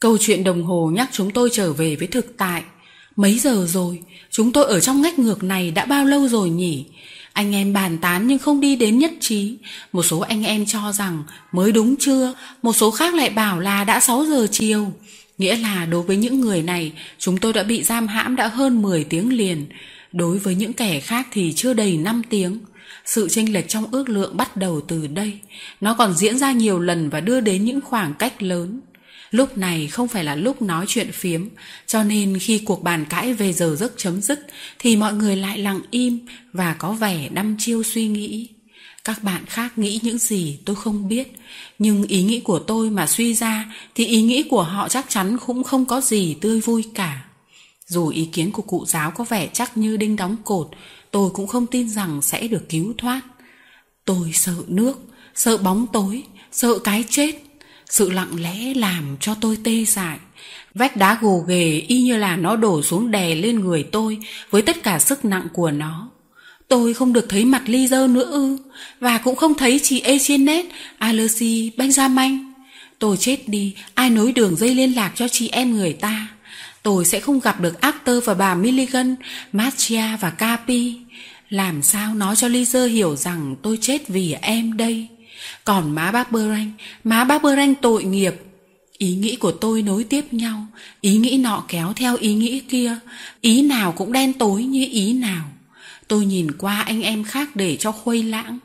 Câu 0.00 0.18
chuyện 0.20 0.44
đồng 0.44 0.62
hồ 0.64 0.90
nhắc 0.94 1.08
chúng 1.12 1.30
tôi 1.30 1.48
trở 1.52 1.72
về 1.72 1.96
với 1.96 2.06
thực 2.08 2.36
tại. 2.36 2.62
Mấy 3.16 3.38
giờ 3.38 3.66
rồi? 3.68 4.02
Chúng 4.30 4.52
tôi 4.52 4.64
ở 4.64 4.80
trong 4.80 5.02
ngách 5.02 5.18
ngược 5.18 5.42
này 5.42 5.70
đã 5.70 5.84
bao 5.84 6.04
lâu 6.04 6.28
rồi 6.28 6.50
nhỉ? 6.50 6.84
Anh 7.32 7.54
em 7.54 7.72
bàn 7.72 7.98
tán 7.98 8.26
nhưng 8.26 8.38
không 8.38 8.60
đi 8.60 8.76
đến 8.76 8.98
nhất 8.98 9.12
trí. 9.20 9.58
Một 9.92 10.02
số 10.02 10.18
anh 10.18 10.44
em 10.44 10.66
cho 10.66 10.92
rằng 10.92 11.24
mới 11.52 11.72
đúng 11.72 11.94
chưa, 12.00 12.34
một 12.62 12.72
số 12.72 12.90
khác 12.90 13.14
lại 13.14 13.30
bảo 13.30 13.60
là 13.60 13.84
đã 13.84 14.00
6 14.00 14.24
giờ 14.24 14.46
chiều. 14.50 14.92
Nghĩa 15.42 15.56
là 15.56 15.86
đối 15.86 16.02
với 16.02 16.16
những 16.16 16.40
người 16.40 16.62
này, 16.62 16.92
chúng 17.18 17.38
tôi 17.38 17.52
đã 17.52 17.62
bị 17.62 17.82
giam 17.82 18.06
hãm 18.06 18.36
đã 18.36 18.48
hơn 18.48 18.82
10 18.82 19.04
tiếng 19.04 19.32
liền. 19.32 19.66
Đối 20.12 20.38
với 20.38 20.54
những 20.54 20.72
kẻ 20.72 21.00
khác 21.00 21.28
thì 21.32 21.52
chưa 21.52 21.74
đầy 21.74 21.96
5 21.96 22.22
tiếng. 22.30 22.58
Sự 23.04 23.28
chênh 23.28 23.52
lệch 23.52 23.68
trong 23.68 23.86
ước 23.92 24.08
lượng 24.08 24.36
bắt 24.36 24.56
đầu 24.56 24.80
từ 24.80 25.06
đây. 25.06 25.38
Nó 25.80 25.94
còn 25.94 26.14
diễn 26.14 26.38
ra 26.38 26.52
nhiều 26.52 26.80
lần 26.80 27.10
và 27.10 27.20
đưa 27.20 27.40
đến 27.40 27.64
những 27.64 27.80
khoảng 27.80 28.14
cách 28.14 28.42
lớn. 28.42 28.80
Lúc 29.30 29.58
này 29.58 29.86
không 29.86 30.08
phải 30.08 30.24
là 30.24 30.34
lúc 30.34 30.62
nói 30.62 30.84
chuyện 30.88 31.12
phiếm, 31.12 31.48
cho 31.86 32.04
nên 32.04 32.38
khi 32.38 32.58
cuộc 32.58 32.82
bàn 32.82 33.04
cãi 33.10 33.34
về 33.34 33.52
giờ 33.52 33.76
giấc 33.78 33.92
chấm 33.96 34.20
dứt 34.20 34.46
thì 34.78 34.96
mọi 34.96 35.12
người 35.12 35.36
lại 35.36 35.58
lặng 35.58 35.80
im 35.90 36.18
và 36.52 36.74
có 36.74 36.92
vẻ 36.92 37.28
đăm 37.32 37.56
chiêu 37.58 37.82
suy 37.82 38.08
nghĩ. 38.08 38.48
Các 39.04 39.22
bạn 39.22 39.46
khác 39.46 39.78
nghĩ 39.78 40.00
những 40.02 40.18
gì 40.18 40.58
tôi 40.64 40.76
không 40.76 41.08
biết, 41.08 41.32
nhưng 41.78 42.02
ý 42.02 42.22
nghĩ 42.22 42.40
của 42.40 42.58
tôi 42.58 42.90
mà 42.90 43.06
suy 43.06 43.34
ra 43.34 43.72
thì 43.94 44.06
ý 44.06 44.22
nghĩ 44.22 44.42
của 44.42 44.62
họ 44.62 44.88
chắc 44.88 45.06
chắn 45.08 45.36
cũng 45.46 45.64
không 45.64 45.84
có 45.84 46.00
gì 46.00 46.36
tươi 46.40 46.60
vui 46.60 46.84
cả. 46.94 47.24
Dù 47.86 48.08
ý 48.08 48.28
kiến 48.32 48.52
của 48.52 48.62
cụ 48.62 48.84
giáo 48.86 49.10
có 49.10 49.24
vẻ 49.24 49.48
chắc 49.52 49.76
như 49.76 49.96
đinh 49.96 50.16
đóng 50.16 50.36
cột, 50.44 50.68
tôi 51.10 51.30
cũng 51.30 51.46
không 51.46 51.66
tin 51.66 51.88
rằng 51.88 52.22
sẽ 52.22 52.48
được 52.48 52.68
cứu 52.68 52.94
thoát. 52.98 53.20
Tôi 54.04 54.32
sợ 54.32 54.54
nước, 54.66 55.00
sợ 55.34 55.56
bóng 55.56 55.86
tối, 55.92 56.22
sợ 56.52 56.78
cái 56.78 57.04
chết. 57.10 57.42
Sự 57.88 58.10
lặng 58.10 58.40
lẽ 58.40 58.74
làm 58.74 59.16
cho 59.20 59.34
tôi 59.40 59.58
tê 59.64 59.84
dại. 59.84 60.18
Vách 60.74 60.96
đá 60.96 61.18
gồ 61.22 61.44
ghề 61.48 61.78
y 61.78 62.02
như 62.02 62.16
là 62.16 62.36
nó 62.36 62.56
đổ 62.56 62.82
xuống 62.82 63.10
đè 63.10 63.34
lên 63.34 63.60
người 63.60 63.82
tôi 63.82 64.18
với 64.50 64.62
tất 64.62 64.82
cả 64.82 64.98
sức 64.98 65.24
nặng 65.24 65.46
của 65.52 65.70
nó. 65.70 66.11
Tôi 66.72 66.94
không 66.94 67.12
được 67.12 67.28
thấy 67.28 67.44
mặt 67.44 67.62
ly 67.66 67.86
dơ 67.86 68.06
nữa 68.06 68.24
ư, 68.24 68.56
và 69.00 69.18
cũng 69.18 69.36
không 69.36 69.54
thấy 69.54 69.80
chị 69.82 70.00
Etienne, 70.00 70.62
Alessi, 70.98 71.70
Benjamin. 71.76 72.52
Tôi 72.98 73.16
chết 73.16 73.48
đi, 73.48 73.74
ai 73.94 74.10
nối 74.10 74.32
đường 74.32 74.56
dây 74.56 74.74
liên 74.74 74.96
lạc 74.96 75.12
cho 75.14 75.28
chị 75.28 75.48
em 75.48 75.76
người 75.76 75.92
ta. 75.92 76.28
Tôi 76.82 77.04
sẽ 77.04 77.20
không 77.20 77.40
gặp 77.40 77.60
được 77.60 77.80
Actor 77.80 78.24
và 78.24 78.34
bà 78.34 78.54
Milligan, 78.54 79.14
Marcia 79.52 80.16
và 80.20 80.30
Capi. 80.30 80.94
Làm 81.48 81.82
sao 81.82 82.14
nói 82.14 82.36
cho 82.36 82.48
Lisa 82.48 82.84
hiểu 82.84 83.16
rằng 83.16 83.56
tôi 83.62 83.78
chết 83.80 84.08
vì 84.08 84.32
em 84.32 84.76
đây? 84.76 85.06
Còn 85.64 85.94
má 85.94 86.10
bác 86.12 86.32
Beranh, 86.32 86.70
má 87.04 87.24
bác 87.24 87.42
Beranh 87.42 87.74
tội 87.74 88.04
nghiệp. 88.04 88.34
Ý 88.98 89.14
nghĩ 89.14 89.36
của 89.36 89.52
tôi 89.52 89.82
nối 89.82 90.04
tiếp 90.04 90.32
nhau, 90.32 90.66
ý 91.00 91.16
nghĩ 91.16 91.36
nọ 91.36 91.64
kéo 91.68 91.92
theo 91.96 92.16
ý 92.16 92.34
nghĩ 92.34 92.60
kia, 92.60 92.96
ý 93.40 93.62
nào 93.62 93.92
cũng 93.92 94.12
đen 94.12 94.32
tối 94.32 94.64
như 94.64 94.86
ý 94.90 95.12
nào. 95.12 95.44
Tôi 96.12 96.26
nhìn 96.26 96.52
qua 96.52 96.80
anh 96.80 97.02
em 97.02 97.24
khác 97.24 97.56
để 97.56 97.76
cho 97.76 97.92
khuây 97.92 98.22
lãng. 98.22 98.58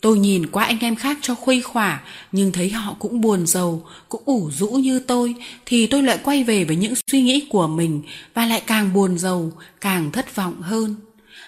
Tôi 0.00 0.18
nhìn 0.18 0.46
qua 0.46 0.64
anh 0.64 0.78
em 0.80 0.96
khác 0.96 1.18
cho 1.22 1.34
khuây 1.34 1.62
khỏa, 1.62 2.00
nhưng 2.32 2.52
thấy 2.52 2.70
họ 2.70 2.96
cũng 2.98 3.20
buồn 3.20 3.46
giàu, 3.46 3.86
cũng 4.08 4.22
ủ 4.24 4.50
rũ 4.50 4.68
như 4.68 4.98
tôi, 4.98 5.34
thì 5.66 5.86
tôi 5.86 6.02
lại 6.02 6.18
quay 6.22 6.44
về 6.44 6.64
với 6.64 6.76
những 6.76 6.94
suy 7.10 7.22
nghĩ 7.22 7.46
của 7.50 7.66
mình 7.66 8.02
và 8.34 8.46
lại 8.46 8.62
càng 8.66 8.92
buồn 8.92 9.18
giàu, 9.18 9.52
càng 9.80 10.12
thất 10.12 10.36
vọng 10.36 10.62
hơn. 10.62 10.94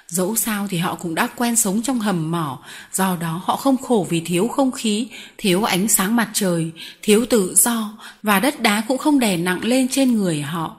Dẫu 0.08 0.36
sao 0.36 0.66
thì 0.70 0.78
họ 0.78 0.94
cũng 0.94 1.14
đã 1.14 1.26
quen 1.26 1.56
sống 1.56 1.82
trong 1.82 1.98
hầm 1.98 2.30
mỏ, 2.30 2.64
do 2.92 3.16
đó 3.20 3.40
họ 3.44 3.56
không 3.56 3.76
khổ 3.76 4.06
vì 4.10 4.20
thiếu 4.20 4.48
không 4.48 4.72
khí, 4.72 5.08
thiếu 5.38 5.64
ánh 5.64 5.88
sáng 5.88 6.16
mặt 6.16 6.30
trời, 6.32 6.70
thiếu 7.02 7.26
tự 7.30 7.54
do, 7.56 7.98
và 8.22 8.40
đất 8.40 8.60
đá 8.60 8.82
cũng 8.88 8.98
không 8.98 9.18
đè 9.18 9.36
nặng 9.36 9.64
lên 9.64 9.88
trên 9.88 10.12
người 10.16 10.40
họ. 10.40 10.76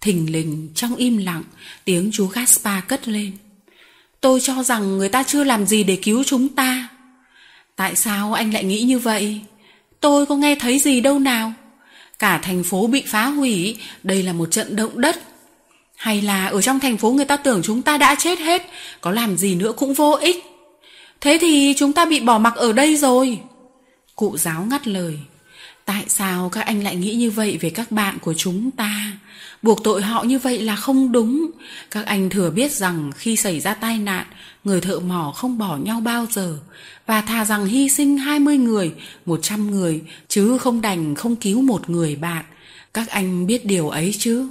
Thình 0.00 0.32
lình, 0.32 0.68
trong 0.74 0.96
im 0.96 1.16
lặng, 1.16 1.42
tiếng 1.84 2.10
chú 2.12 2.26
Gaspar 2.26 2.84
cất 2.88 3.08
lên. 3.08 3.32
Tôi 4.20 4.40
cho 4.40 4.62
rằng 4.62 4.98
người 4.98 5.08
ta 5.08 5.22
chưa 5.22 5.44
làm 5.44 5.66
gì 5.66 5.84
để 5.84 5.96
cứu 5.96 6.24
chúng 6.24 6.48
ta. 6.48 6.88
Tại 7.76 7.96
sao 7.96 8.32
anh 8.32 8.52
lại 8.52 8.64
nghĩ 8.64 8.82
như 8.82 8.98
vậy? 8.98 9.40
Tôi 10.00 10.26
có 10.26 10.36
nghe 10.36 10.54
thấy 10.54 10.78
gì 10.78 11.00
đâu 11.00 11.18
nào. 11.18 11.52
Cả 12.18 12.38
thành 12.38 12.64
phố 12.64 12.86
bị 12.86 13.02
phá 13.06 13.26
hủy, 13.26 13.76
đây 14.02 14.22
là 14.22 14.32
một 14.32 14.50
trận 14.50 14.76
động 14.76 15.00
đất. 15.00 15.20
Hay 15.96 16.22
là 16.22 16.46
ở 16.46 16.62
trong 16.62 16.80
thành 16.80 16.96
phố 16.96 17.10
người 17.10 17.24
ta 17.24 17.36
tưởng 17.36 17.62
chúng 17.62 17.82
ta 17.82 17.98
đã 17.98 18.14
chết 18.14 18.38
hết, 18.38 18.62
có 19.00 19.10
làm 19.10 19.36
gì 19.36 19.54
nữa 19.54 19.72
cũng 19.72 19.94
vô 19.94 20.10
ích. 20.10 20.44
Thế 21.20 21.38
thì 21.40 21.74
chúng 21.76 21.92
ta 21.92 22.04
bị 22.04 22.20
bỏ 22.20 22.38
mặc 22.38 22.54
ở 22.56 22.72
đây 22.72 22.96
rồi. 22.96 23.38
Cụ 24.16 24.36
giáo 24.36 24.66
ngắt 24.70 24.88
lời. 24.88 25.18
Tại 25.92 26.04
sao 26.08 26.48
các 26.48 26.66
anh 26.66 26.82
lại 26.82 26.96
nghĩ 26.96 27.14
như 27.14 27.30
vậy 27.30 27.58
về 27.60 27.70
các 27.70 27.92
bạn 27.92 28.18
của 28.18 28.34
chúng 28.34 28.70
ta? 28.70 29.12
Buộc 29.62 29.84
tội 29.84 30.02
họ 30.02 30.22
như 30.22 30.38
vậy 30.38 30.62
là 30.62 30.76
không 30.76 31.12
đúng. 31.12 31.50
Các 31.90 32.06
anh 32.06 32.30
thừa 32.30 32.50
biết 32.50 32.72
rằng 32.72 33.10
khi 33.16 33.36
xảy 33.36 33.60
ra 33.60 33.74
tai 33.74 33.98
nạn, 33.98 34.26
người 34.64 34.80
thợ 34.80 35.00
mỏ 35.00 35.32
không 35.36 35.58
bỏ 35.58 35.76
nhau 35.76 36.00
bao 36.00 36.26
giờ. 36.30 36.58
Và 37.06 37.20
thà 37.20 37.44
rằng 37.44 37.66
hy 37.66 37.88
sinh 37.88 38.18
20 38.18 38.58
người, 38.58 38.92
100 39.26 39.70
người, 39.70 40.02
chứ 40.28 40.58
không 40.58 40.80
đành 40.80 41.14
không 41.14 41.36
cứu 41.36 41.62
một 41.62 41.90
người 41.90 42.16
bạn. 42.16 42.44
Các 42.94 43.08
anh 43.08 43.46
biết 43.46 43.66
điều 43.66 43.88
ấy 43.88 44.14
chứ? 44.18 44.48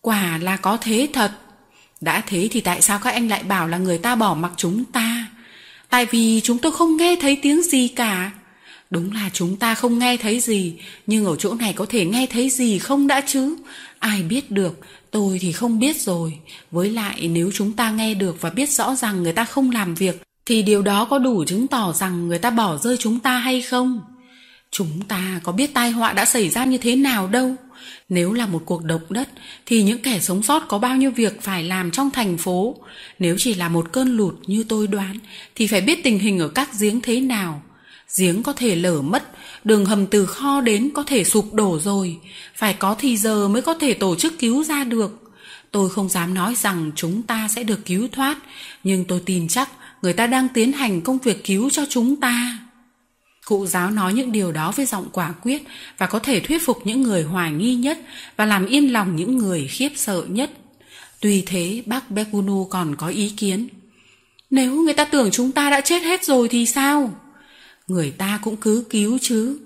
Quả 0.00 0.38
là 0.38 0.56
có 0.56 0.76
thế 0.80 1.08
thật. 1.12 1.32
Đã 2.00 2.22
thế 2.26 2.48
thì 2.50 2.60
tại 2.60 2.82
sao 2.82 2.98
các 2.98 3.10
anh 3.10 3.28
lại 3.28 3.42
bảo 3.42 3.68
là 3.68 3.78
người 3.78 3.98
ta 3.98 4.16
bỏ 4.16 4.34
mặc 4.34 4.52
chúng 4.56 4.84
ta? 4.84 5.26
Tại 5.88 6.06
vì 6.06 6.40
chúng 6.44 6.58
tôi 6.58 6.72
không 6.72 6.96
nghe 6.96 7.16
thấy 7.20 7.38
tiếng 7.42 7.62
gì 7.62 7.88
cả. 7.88 8.30
Đúng 8.90 9.12
là 9.12 9.30
chúng 9.32 9.56
ta 9.56 9.74
không 9.74 9.98
nghe 9.98 10.16
thấy 10.16 10.40
gì, 10.40 10.74
nhưng 11.06 11.24
ở 11.24 11.36
chỗ 11.36 11.54
này 11.54 11.72
có 11.72 11.86
thể 11.88 12.04
nghe 12.04 12.26
thấy 12.26 12.50
gì 12.50 12.78
không 12.78 13.06
đã 13.06 13.20
chứ? 13.26 13.56
Ai 13.98 14.22
biết 14.22 14.50
được, 14.50 14.78
tôi 15.10 15.38
thì 15.38 15.52
không 15.52 15.78
biết 15.78 16.00
rồi. 16.00 16.38
Với 16.70 16.90
lại 16.90 17.28
nếu 17.28 17.50
chúng 17.54 17.72
ta 17.72 17.90
nghe 17.90 18.14
được 18.14 18.40
và 18.40 18.50
biết 18.50 18.70
rõ 18.70 18.94
rằng 18.94 19.22
người 19.22 19.32
ta 19.32 19.44
không 19.44 19.70
làm 19.70 19.94
việc, 19.94 20.22
thì 20.46 20.62
điều 20.62 20.82
đó 20.82 21.04
có 21.04 21.18
đủ 21.18 21.44
chứng 21.44 21.66
tỏ 21.66 21.92
rằng 21.92 22.28
người 22.28 22.38
ta 22.38 22.50
bỏ 22.50 22.76
rơi 22.76 22.96
chúng 22.96 23.20
ta 23.20 23.38
hay 23.38 23.62
không? 23.62 24.00
Chúng 24.70 25.00
ta 25.08 25.40
có 25.42 25.52
biết 25.52 25.74
tai 25.74 25.90
họa 25.90 26.12
đã 26.12 26.24
xảy 26.24 26.48
ra 26.48 26.64
như 26.64 26.78
thế 26.78 26.96
nào 26.96 27.26
đâu. 27.28 27.54
Nếu 28.08 28.32
là 28.32 28.46
một 28.46 28.62
cuộc 28.66 28.84
động 28.84 29.02
đất 29.08 29.28
thì 29.66 29.82
những 29.82 30.02
kẻ 30.02 30.20
sống 30.20 30.42
sót 30.42 30.68
có 30.68 30.78
bao 30.78 30.96
nhiêu 30.96 31.10
việc 31.10 31.42
phải 31.42 31.62
làm 31.62 31.90
trong 31.90 32.10
thành 32.10 32.38
phố. 32.38 32.76
Nếu 33.18 33.36
chỉ 33.38 33.54
là 33.54 33.68
một 33.68 33.92
cơn 33.92 34.16
lụt 34.16 34.34
như 34.46 34.64
tôi 34.68 34.86
đoán 34.86 35.18
thì 35.54 35.66
phải 35.66 35.80
biết 35.80 36.04
tình 36.04 36.18
hình 36.18 36.38
ở 36.38 36.48
các 36.48 36.70
giếng 36.80 37.00
thế 37.00 37.20
nào. 37.20 37.62
Giếng 38.18 38.42
có 38.42 38.52
thể 38.52 38.76
lở 38.76 39.02
mất, 39.02 39.22
đường 39.64 39.84
hầm 39.84 40.06
từ 40.06 40.26
kho 40.26 40.60
đến 40.60 40.90
có 40.94 41.02
thể 41.02 41.24
sụp 41.24 41.54
đổ 41.54 41.78
rồi, 41.78 42.18
phải 42.54 42.74
có 42.74 42.96
thì 42.98 43.16
giờ 43.16 43.48
mới 43.48 43.62
có 43.62 43.74
thể 43.74 43.94
tổ 43.94 44.16
chức 44.16 44.38
cứu 44.38 44.64
ra 44.64 44.84
được. 44.84 45.32
Tôi 45.70 45.90
không 45.90 46.08
dám 46.08 46.34
nói 46.34 46.54
rằng 46.54 46.90
chúng 46.96 47.22
ta 47.22 47.48
sẽ 47.48 47.62
được 47.62 47.84
cứu 47.84 48.08
thoát, 48.12 48.38
nhưng 48.84 49.04
tôi 49.04 49.20
tin 49.26 49.48
chắc 49.48 49.70
người 50.02 50.12
ta 50.12 50.26
đang 50.26 50.48
tiến 50.48 50.72
hành 50.72 51.00
công 51.00 51.18
việc 51.18 51.44
cứu 51.44 51.70
cho 51.70 51.82
chúng 51.88 52.16
ta. 52.16 52.58
Cụ 53.44 53.66
giáo 53.66 53.90
nói 53.90 54.14
những 54.14 54.32
điều 54.32 54.52
đó 54.52 54.72
với 54.76 54.86
giọng 54.86 55.08
quả 55.12 55.34
quyết 55.42 55.62
và 55.98 56.06
có 56.06 56.18
thể 56.18 56.40
thuyết 56.40 56.62
phục 56.66 56.78
những 56.84 57.02
người 57.02 57.22
hoài 57.22 57.52
nghi 57.52 57.74
nhất 57.74 57.98
và 58.36 58.46
làm 58.46 58.66
yên 58.66 58.92
lòng 58.92 59.16
những 59.16 59.36
người 59.36 59.66
khiếp 59.66 59.88
sợ 59.96 60.24
nhất. 60.28 60.50
Tuy 61.20 61.42
thế, 61.46 61.82
bác 61.86 62.10
Bekunu 62.10 62.64
còn 62.64 62.96
có 62.96 63.08
ý 63.08 63.32
kiến. 63.36 63.68
Nếu 64.50 64.74
người 64.74 64.94
ta 64.94 65.04
tưởng 65.04 65.30
chúng 65.30 65.52
ta 65.52 65.70
đã 65.70 65.80
chết 65.80 66.02
hết 66.02 66.24
rồi 66.24 66.48
thì 66.48 66.66
sao? 66.66 67.12
Người 67.90 68.10
ta 68.10 68.38
cũng 68.42 68.56
cứ 68.56 68.84
cứu 68.90 69.18
chứ. 69.22 69.58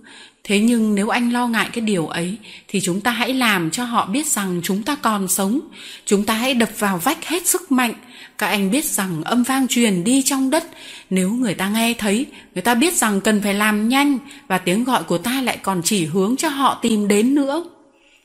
thế 0.45 0.61
nhưng 0.61 0.95
nếu 0.95 1.09
anh 1.09 1.33
lo 1.33 1.47
ngại 1.47 1.69
cái 1.73 1.81
điều 1.81 2.07
ấy, 2.07 2.37
thì 2.69 2.81
chúng 2.81 3.01
ta 3.01 3.11
hãy 3.11 3.35
làm 3.35 3.71
cho 3.71 3.85
họ 3.85 4.07
biết 4.07 4.27
rằng 4.27 4.61
chúng 4.65 4.83
ta 4.83 4.95
còn 4.95 5.29
sống. 5.29 5.61
Chúng 6.07 6.25
ta 6.25 6.35
hãy 6.35 6.55
đập 6.55 6.69
vào 6.79 6.99
vách 6.99 7.25
hết 7.25 7.47
sức 7.47 7.73
mạnh. 7.73 7.95
Các 8.39 8.47
anh 8.47 8.71
biết 8.71 8.85
rằng 8.85 9.23
âm 9.25 9.43
vang 9.43 9.69
truyền 9.69 10.05
đi 10.05 10.23
trong 10.23 10.51
đất. 10.51 10.65
Nếu 11.11 11.31
người 11.31 11.55
ta 11.55 11.69
nghe 11.69 11.95
thấy, 11.95 12.27
người 12.55 12.63
ta 12.63 12.75
biết 12.75 12.95
rằng 12.95 13.21
cần 13.21 13.43
phải 13.43 13.55
làm 13.55 13.89
nhanh 13.89 14.19
và 14.49 14.59
tiếng 14.59 14.85
gọi 14.85 15.03
của 15.03 15.19
ta 15.19 15.43
lại 15.43 15.59
còn 15.63 15.83
chỉ 15.85 16.07
hướng 16.07 16.37
cho 16.37 16.49
họ 16.49 16.79
tìm 16.83 17.09
đến 17.09 17.35
nữa. 17.35 17.65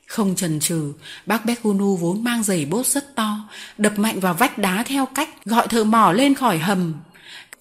Không 0.06 0.36
chần 0.36 0.60
chừ, 0.60 0.94
bác 1.26 1.46
Bekunu 1.46 1.96
vốn 1.96 2.24
mang 2.24 2.44
giày 2.44 2.66
bốt 2.66 2.86
rất 2.86 3.16
to, 3.16 3.38
đập 3.78 4.00
mạnh 4.00 4.20
vào 4.20 4.34
vách 4.34 4.58
đá 4.58 4.84
theo 4.84 5.06
cách 5.06 5.46
gọi 5.46 5.68
thợ 5.68 5.84
mỏ 5.84 6.12
lên 6.12 6.36
khỏi 6.36 6.58
hầm 6.58 6.94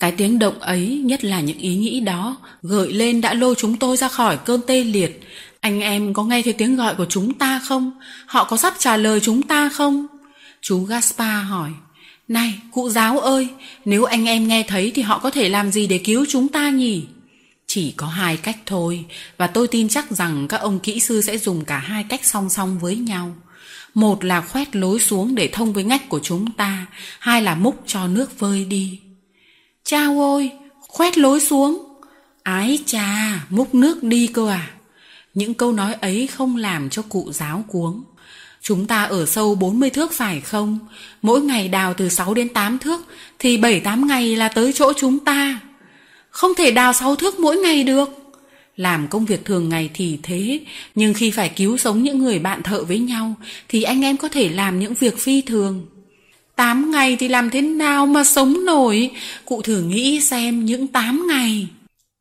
cái 0.01 0.13
tiếng 0.13 0.39
động 0.39 0.59
ấy, 0.59 1.01
nhất 1.05 1.25
là 1.25 1.41
những 1.41 1.59
ý 1.59 1.77
nghĩ 1.77 2.01
đó, 2.01 2.37
gợi 2.63 2.93
lên 2.93 3.21
đã 3.21 3.35
lôi 3.35 3.55
chúng 3.59 3.77
tôi 3.77 3.97
ra 3.97 4.09
khỏi 4.09 4.39
cơn 4.45 4.61
tê 4.67 4.85
liệt. 4.85 5.21
Anh 5.61 5.81
em 5.81 6.15
có 6.15 6.25
nghe 6.25 6.43
thấy 6.43 6.53
tiếng 6.53 6.77
gọi 6.77 6.95
của 6.95 7.07
chúng 7.09 7.35
ta 7.35 7.61
không? 7.65 7.93
Họ 8.27 8.45
có 8.45 8.57
sắp 8.57 8.75
trả 8.79 8.97
lời 8.97 9.21
chúng 9.21 9.43
ta 9.43 9.69
không? 9.69 10.07
Chú 10.61 10.85
gaspar 10.85 11.47
hỏi. 11.47 11.71
Này, 12.29 12.61
cụ 12.73 12.89
giáo 12.89 13.21
ơi, 13.21 13.49
nếu 13.85 14.05
anh 14.05 14.27
em 14.29 14.49
nghe 14.49 14.63
thấy 14.63 14.93
thì 14.95 15.03
họ 15.03 15.19
có 15.19 15.31
thể 15.31 15.49
làm 15.49 15.71
gì 15.71 15.87
để 15.87 15.99
cứu 15.99 16.27
chúng 16.29 16.49
ta 16.49 16.71
nhỉ? 16.71 17.03
Chỉ 17.67 17.95
có 17.97 18.07
hai 18.07 18.37
cách 18.37 18.59
thôi, 18.67 19.05
và 19.37 19.47
tôi 19.47 19.69
tin 19.69 19.89
chắc 19.89 20.11
rằng 20.11 20.49
các 20.49 20.61
ông 20.61 20.79
kỹ 20.79 21.01
sư 21.01 21.23
sẽ 21.23 21.39
dùng 21.39 21.65
cả 21.65 21.79
hai 21.79 22.05
cách 22.09 22.25
song 22.25 22.51
song 22.51 22.79
với 22.79 22.97
nhau. 22.97 23.37
Một 23.95 24.25
là 24.25 24.41
khoét 24.41 24.77
lối 24.77 25.01
xuống 25.01 25.35
để 25.35 25.49
thông 25.53 25.73
với 25.73 25.85
ngách 25.85 26.09
của 26.09 26.21
chúng 26.23 26.53
ta, 26.53 26.87
hai 27.19 27.43
là 27.43 27.55
múc 27.55 27.83
cho 27.87 28.07
nước 28.07 28.39
vơi 28.39 28.65
đi. 28.65 28.99
Chao 29.91 30.21
ôi, 30.21 30.51
khoét 30.81 31.19
lối 31.19 31.41
xuống. 31.41 31.85
Ái 32.43 32.79
chà, 32.87 33.47
múc 33.51 33.75
nước 33.75 34.03
đi 34.03 34.27
cơ 34.27 34.49
à. 34.51 34.71
Những 35.35 35.55
câu 35.55 35.73
nói 35.73 35.95
ấy 35.95 36.27
không 36.27 36.57
làm 36.57 36.91
cho 36.91 37.03
cụ 37.09 37.33
giáo 37.33 37.65
cuống. 37.69 38.03
Chúng 38.63 38.87
ta 38.87 39.05
ở 39.05 39.27
sâu 39.27 39.55
40 39.55 39.91
thước 39.91 40.13
phải 40.13 40.41
không? 40.41 40.79
Mỗi 41.23 41.41
ngày 41.41 41.69
đào 41.69 41.95
từ 41.95 42.09
6 42.09 42.35
đến 42.35 42.49
8 42.49 42.79
thước, 42.79 43.01
thì 43.39 43.59
7-8 43.59 44.07
ngày 44.07 44.37
là 44.37 44.49
tới 44.49 44.73
chỗ 44.73 44.93
chúng 44.93 45.19
ta. 45.19 45.61
Không 46.31 46.55
thể 46.55 46.71
đào 46.71 46.93
6 46.93 47.17
thước 47.17 47.41
mỗi 47.41 47.57
ngày 47.57 47.85
được. 47.85 48.11
Làm 48.77 49.09
công 49.09 49.25
việc 49.25 49.45
thường 49.45 49.69
ngày 49.69 49.91
thì 49.95 50.19
thế, 50.23 50.61
nhưng 50.95 51.15
khi 51.15 51.31
phải 51.31 51.49
cứu 51.49 51.77
sống 51.77 52.03
những 52.03 52.19
người 52.19 52.39
bạn 52.39 52.63
thợ 52.63 52.85
với 52.85 52.99
nhau, 52.99 53.35
thì 53.69 53.83
anh 53.83 54.05
em 54.05 54.17
có 54.17 54.29
thể 54.29 54.49
làm 54.49 54.81
những 54.81 54.95
việc 54.95 55.19
phi 55.19 55.43
thường. 55.43 55.87
Tám 56.59 56.91
ngày 56.91 57.17
thì 57.17 57.29
làm 57.29 57.51
thế 57.51 57.63
nào 57.63 58.07
mà 58.07 58.25
sống 58.25 58.65
nổi? 58.65 59.11
Cụ 59.45 59.63
thử 59.63 59.83
nghĩ 59.83 60.21
xem 60.21 60.65
những 60.65 60.87
tám 60.87 61.27
ngày. 61.29 61.69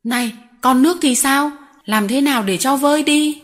Này, 0.04 0.32
còn 0.62 0.82
nước 0.82 0.98
thì 1.02 1.16
sao? 1.16 1.52
Làm 1.86 2.08
thế 2.08 2.22
nào 2.22 2.44
để 2.44 2.58
cho 2.58 2.78
vơi 2.78 3.04
đi? 3.04 3.42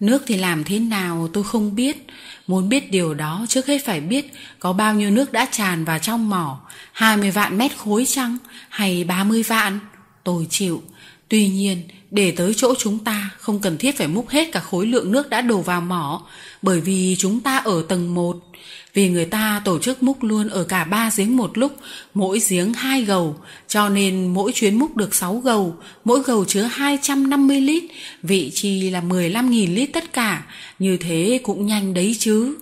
Nước 0.00 0.22
thì 0.26 0.36
làm 0.36 0.64
thế 0.64 0.78
nào 0.78 1.28
tôi 1.32 1.44
không 1.44 1.74
biết. 1.74 2.06
Muốn 2.46 2.68
biết 2.68 2.90
điều 2.90 3.14
đó 3.14 3.46
trước 3.48 3.66
hết 3.66 3.84
phải 3.84 4.00
biết 4.00 4.32
có 4.58 4.72
bao 4.72 4.94
nhiêu 4.94 5.10
nước 5.10 5.32
đã 5.32 5.48
tràn 5.50 5.84
vào 5.84 5.98
trong 5.98 6.30
mỏ. 6.30 6.60
20 6.92 7.30
vạn 7.30 7.58
mét 7.58 7.76
khối 7.76 8.04
chăng? 8.06 8.38
Hay 8.68 9.04
30 9.04 9.42
vạn? 9.42 9.78
Tôi 10.24 10.46
chịu. 10.50 10.82
Tuy 11.28 11.48
nhiên, 11.48 11.82
để 12.10 12.30
tới 12.30 12.54
chỗ 12.56 12.74
chúng 12.78 12.98
ta 12.98 13.30
không 13.38 13.58
cần 13.58 13.78
thiết 13.78 13.98
phải 13.98 14.08
múc 14.08 14.28
hết 14.28 14.52
cả 14.52 14.60
khối 14.60 14.86
lượng 14.86 15.12
nước 15.12 15.30
đã 15.30 15.40
đổ 15.40 15.60
vào 15.60 15.80
mỏ, 15.80 16.22
bởi 16.62 16.80
vì 16.80 17.16
chúng 17.18 17.40
ta 17.40 17.56
ở 17.56 17.84
tầng 17.88 18.14
1. 18.14 18.36
Vì 18.94 19.08
người 19.08 19.24
ta 19.24 19.62
tổ 19.64 19.78
chức 19.78 20.02
múc 20.02 20.22
luôn 20.22 20.48
ở 20.48 20.64
cả 20.64 20.84
ba 20.84 21.10
giếng 21.16 21.36
một 21.36 21.58
lúc, 21.58 21.76
mỗi 22.14 22.40
giếng 22.48 22.72
hai 22.72 23.04
gầu, 23.04 23.36
cho 23.68 23.88
nên 23.88 24.34
mỗi 24.34 24.52
chuyến 24.52 24.78
múc 24.78 24.96
được 24.96 25.14
6 25.14 25.36
gầu, 25.38 25.76
mỗi 26.04 26.22
gầu 26.22 26.44
chứa 26.44 26.62
250 26.62 27.60
lít, 27.60 27.84
vị 28.22 28.50
chi 28.54 28.90
là 28.90 29.00
15.000 29.00 29.74
lít 29.74 29.92
tất 29.92 30.12
cả, 30.12 30.46
như 30.78 30.96
thế 30.96 31.40
cũng 31.42 31.66
nhanh 31.66 31.94
đấy 31.94 32.16
chứ. 32.18 32.56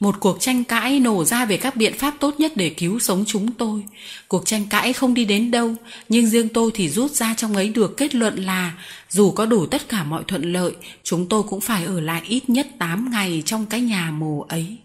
Một 0.00 0.20
cuộc 0.20 0.36
tranh 0.40 0.64
cãi 0.64 1.00
nổ 1.00 1.24
ra 1.24 1.44
về 1.44 1.56
các 1.56 1.76
biện 1.76 1.98
pháp 1.98 2.14
tốt 2.20 2.34
nhất 2.38 2.52
để 2.56 2.70
cứu 2.70 2.98
sống 2.98 3.24
chúng 3.26 3.52
tôi. 3.52 3.82
Cuộc 4.28 4.46
tranh 4.46 4.66
cãi 4.70 4.92
không 4.92 5.14
đi 5.14 5.24
đến 5.24 5.50
đâu, 5.50 5.74
nhưng 6.08 6.26
riêng 6.26 6.48
tôi 6.48 6.70
thì 6.74 6.88
rút 6.88 7.10
ra 7.10 7.34
trong 7.34 7.56
ấy 7.56 7.68
được 7.68 7.96
kết 7.96 8.14
luận 8.14 8.44
là 8.44 8.72
dù 9.10 9.30
có 9.30 9.46
đủ 9.46 9.66
tất 9.66 9.88
cả 9.88 10.04
mọi 10.04 10.22
thuận 10.28 10.52
lợi, 10.52 10.72
chúng 11.02 11.28
tôi 11.28 11.42
cũng 11.42 11.60
phải 11.60 11.84
ở 11.84 12.00
lại 12.00 12.22
ít 12.28 12.50
nhất 12.50 12.68
8 12.78 13.10
ngày 13.10 13.42
trong 13.46 13.66
cái 13.66 13.80
nhà 13.80 14.10
mồ 14.10 14.46
ấy. 14.48 14.76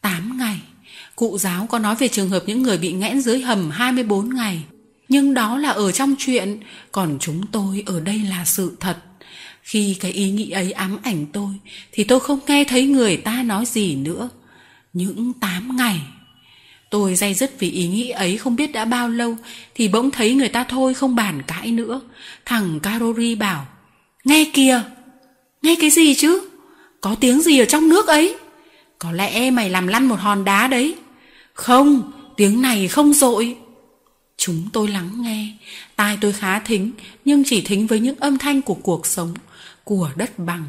8 0.00 0.38
ngày. 0.38 0.60
Cụ 1.16 1.38
giáo 1.38 1.66
có 1.70 1.78
nói 1.78 1.94
về 1.94 2.08
trường 2.08 2.28
hợp 2.28 2.42
những 2.46 2.62
người 2.62 2.78
bị 2.78 2.92
nghẽn 2.92 3.20
dưới 3.20 3.40
hầm 3.40 3.70
24 3.70 4.34
ngày. 4.34 4.62
Nhưng 5.08 5.34
đó 5.34 5.58
là 5.58 5.70
ở 5.70 5.92
trong 5.92 6.14
chuyện, 6.18 6.60
còn 6.92 7.18
chúng 7.20 7.46
tôi 7.46 7.82
ở 7.86 8.00
đây 8.00 8.22
là 8.30 8.44
sự 8.44 8.76
thật. 8.80 8.96
Khi 9.62 9.96
cái 10.00 10.12
ý 10.12 10.30
nghĩ 10.30 10.50
ấy 10.50 10.72
ám 10.72 10.98
ảnh 11.02 11.26
tôi, 11.32 11.50
thì 11.92 12.04
tôi 12.04 12.20
không 12.20 12.38
nghe 12.46 12.64
thấy 12.64 12.86
người 12.86 13.16
ta 13.16 13.42
nói 13.42 13.66
gì 13.66 13.96
nữa. 13.96 14.28
Những 14.92 15.32
8 15.40 15.76
ngày. 15.76 16.00
Tôi 16.90 17.14
day 17.14 17.34
dứt 17.34 17.54
vì 17.58 17.70
ý 17.70 17.88
nghĩ 17.88 18.10
ấy 18.10 18.36
không 18.36 18.56
biết 18.56 18.72
đã 18.72 18.84
bao 18.84 19.08
lâu, 19.08 19.36
thì 19.74 19.88
bỗng 19.88 20.10
thấy 20.10 20.34
người 20.34 20.48
ta 20.48 20.64
thôi 20.64 20.94
không 20.94 21.14
bàn 21.14 21.42
cãi 21.46 21.70
nữa. 21.70 22.00
Thằng 22.44 22.80
Carori 22.80 23.34
bảo, 23.34 23.66
nghe 24.24 24.50
kìa, 24.52 24.82
nghe 25.62 25.74
cái 25.80 25.90
gì 25.90 26.14
chứ? 26.14 26.40
Có 27.00 27.14
tiếng 27.20 27.40
gì 27.40 27.58
ở 27.58 27.64
trong 27.64 27.88
nước 27.88 28.06
ấy? 28.06 28.36
Có 28.98 29.12
lẽ 29.12 29.50
mày 29.50 29.70
làm 29.70 29.86
lăn 29.86 30.08
một 30.08 30.20
hòn 30.20 30.44
đá 30.44 30.68
đấy. 30.68 30.96
Không, 31.54 32.12
tiếng 32.36 32.62
này 32.62 32.88
không 32.88 33.12
dội. 33.12 33.56
Chúng 34.36 34.68
tôi 34.72 34.88
lắng 34.88 35.10
nghe, 35.22 35.52
tai 35.96 36.18
tôi 36.20 36.32
khá 36.32 36.58
thính, 36.58 36.90
nhưng 37.24 37.42
chỉ 37.46 37.60
thính 37.60 37.86
với 37.86 38.00
những 38.00 38.16
âm 38.16 38.38
thanh 38.38 38.62
của 38.62 38.74
cuộc 38.74 39.06
sống, 39.06 39.34
của 39.84 40.10
đất 40.16 40.38
bằng. 40.38 40.64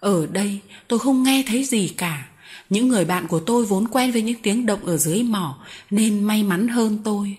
Ở 0.00 0.26
đây 0.26 0.58
tôi 0.88 0.98
không 0.98 1.22
nghe 1.22 1.44
thấy 1.46 1.64
gì 1.64 1.88
cả. 1.88 2.28
Những 2.70 2.88
người 2.88 3.04
bạn 3.04 3.26
của 3.26 3.40
tôi 3.40 3.64
vốn 3.64 3.88
quen 3.88 4.12
với 4.12 4.22
những 4.22 4.42
tiếng 4.42 4.66
động 4.66 4.84
ở 4.84 4.96
dưới 4.96 5.22
mỏ 5.22 5.58
nên 5.90 6.24
may 6.24 6.42
mắn 6.42 6.68
hơn 6.68 6.98
tôi. 7.04 7.36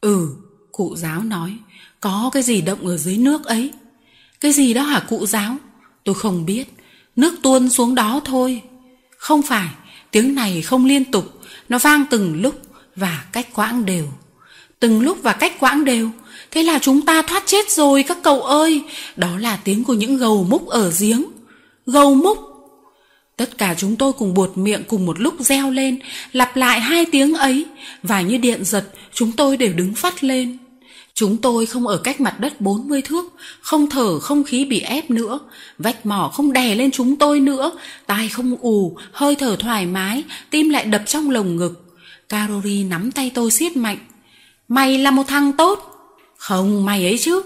Ừ, 0.00 0.36
cụ 0.72 0.96
giáo 0.96 1.22
nói, 1.22 1.56
có 2.00 2.30
cái 2.32 2.42
gì 2.42 2.60
động 2.60 2.86
ở 2.86 2.96
dưới 2.96 3.16
nước 3.16 3.44
ấy. 3.44 3.70
Cái 4.40 4.52
gì 4.52 4.74
đó 4.74 4.82
hả 4.82 5.00
cụ 5.08 5.26
giáo? 5.26 5.56
Tôi 6.04 6.14
không 6.14 6.46
biết, 6.46 6.64
nước 7.16 7.34
tuôn 7.42 7.70
xuống 7.70 7.94
đó 7.94 8.20
thôi. 8.24 8.62
Không 9.20 9.42
phải, 9.42 9.68
tiếng 10.10 10.34
này 10.34 10.62
không 10.62 10.86
liên 10.86 11.04
tục, 11.04 11.40
nó 11.68 11.78
vang 11.78 12.04
từng 12.10 12.42
lúc 12.42 12.60
và 12.96 13.24
cách 13.32 13.48
quãng 13.54 13.86
đều. 13.86 14.04
Từng 14.78 15.00
lúc 15.00 15.18
và 15.22 15.32
cách 15.32 15.60
quãng 15.60 15.84
đều. 15.84 16.10
Thế 16.50 16.62
là 16.62 16.78
chúng 16.78 17.02
ta 17.02 17.22
thoát 17.22 17.42
chết 17.46 17.70
rồi 17.70 18.02
các 18.02 18.18
cậu 18.22 18.42
ơi. 18.42 18.82
Đó 19.16 19.38
là 19.38 19.56
tiếng 19.56 19.84
của 19.84 19.94
những 19.94 20.16
gầu 20.16 20.46
múc 20.50 20.68
ở 20.68 20.92
giếng. 21.00 21.24
Gầu 21.86 22.14
múc. 22.14 22.38
Tất 23.36 23.58
cả 23.58 23.74
chúng 23.78 23.96
tôi 23.96 24.12
cùng 24.12 24.34
buột 24.34 24.56
miệng 24.56 24.82
cùng 24.88 25.06
một 25.06 25.20
lúc 25.20 25.34
reo 25.38 25.70
lên, 25.70 25.98
lặp 26.32 26.56
lại 26.56 26.80
hai 26.80 27.06
tiếng 27.06 27.34
ấy, 27.34 27.66
và 28.02 28.20
như 28.20 28.36
điện 28.36 28.64
giật, 28.64 28.84
chúng 29.14 29.32
tôi 29.32 29.56
đều 29.56 29.72
đứng 29.72 29.94
phát 29.94 30.24
lên. 30.24 30.58
Chúng 31.20 31.36
tôi 31.36 31.66
không 31.66 31.86
ở 31.86 31.96
cách 31.96 32.20
mặt 32.20 32.40
đất 32.40 32.60
40 32.60 33.02
thước, 33.02 33.24
không 33.60 33.90
thở 33.90 34.18
không 34.18 34.44
khí 34.44 34.64
bị 34.64 34.80
ép 34.80 35.10
nữa, 35.10 35.38
vách 35.78 36.06
mỏ 36.06 36.30
không 36.34 36.52
đè 36.52 36.74
lên 36.74 36.90
chúng 36.90 37.16
tôi 37.16 37.40
nữa, 37.40 37.72
tai 38.06 38.28
không 38.28 38.56
ù, 38.60 38.98
hơi 39.12 39.34
thở 39.34 39.56
thoải 39.56 39.86
mái, 39.86 40.24
tim 40.50 40.68
lại 40.68 40.84
đập 40.84 41.02
trong 41.06 41.30
lồng 41.30 41.56
ngực. 41.56 41.96
Carori 42.28 42.84
nắm 42.84 43.12
tay 43.12 43.30
tôi 43.34 43.50
siết 43.50 43.76
mạnh. 43.76 43.98
Mày 44.68 44.98
là 44.98 45.10
một 45.10 45.22
thằng 45.28 45.52
tốt. 45.52 45.78
Không, 46.36 46.84
mày 46.84 47.04
ấy 47.04 47.18
chứ. 47.18 47.42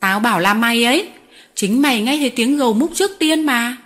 Tao 0.00 0.20
bảo 0.20 0.40
là 0.40 0.54
mày 0.54 0.84
ấy. 0.84 1.08
Chính 1.54 1.82
mày 1.82 2.02
nghe 2.02 2.16
thấy 2.16 2.30
tiếng 2.30 2.56
gầu 2.56 2.74
múc 2.74 2.90
trước 2.94 3.10
tiên 3.18 3.46
mà. 3.46 3.76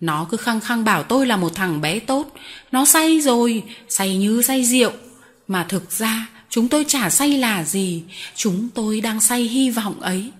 Nó 0.00 0.26
cứ 0.30 0.36
khăng 0.36 0.60
khăng 0.60 0.84
bảo 0.84 1.02
tôi 1.02 1.26
là 1.26 1.36
một 1.36 1.54
thằng 1.54 1.80
bé 1.80 1.98
tốt. 1.98 2.34
Nó 2.72 2.84
say 2.84 3.20
rồi, 3.20 3.62
say 3.88 4.16
như 4.16 4.42
say 4.42 4.64
rượu. 4.64 4.92
Mà 5.48 5.66
thực 5.68 5.90
ra 5.90 6.26
chúng 6.50 6.68
tôi 6.68 6.84
chả 6.88 7.10
say 7.10 7.38
là 7.38 7.64
gì. 7.64 8.02
Chúng 8.36 8.68
tôi 8.74 9.00
đang 9.00 9.20
say 9.20 9.42
hy 9.42 9.70
vọng 9.70 10.00
ấy. 10.00 10.30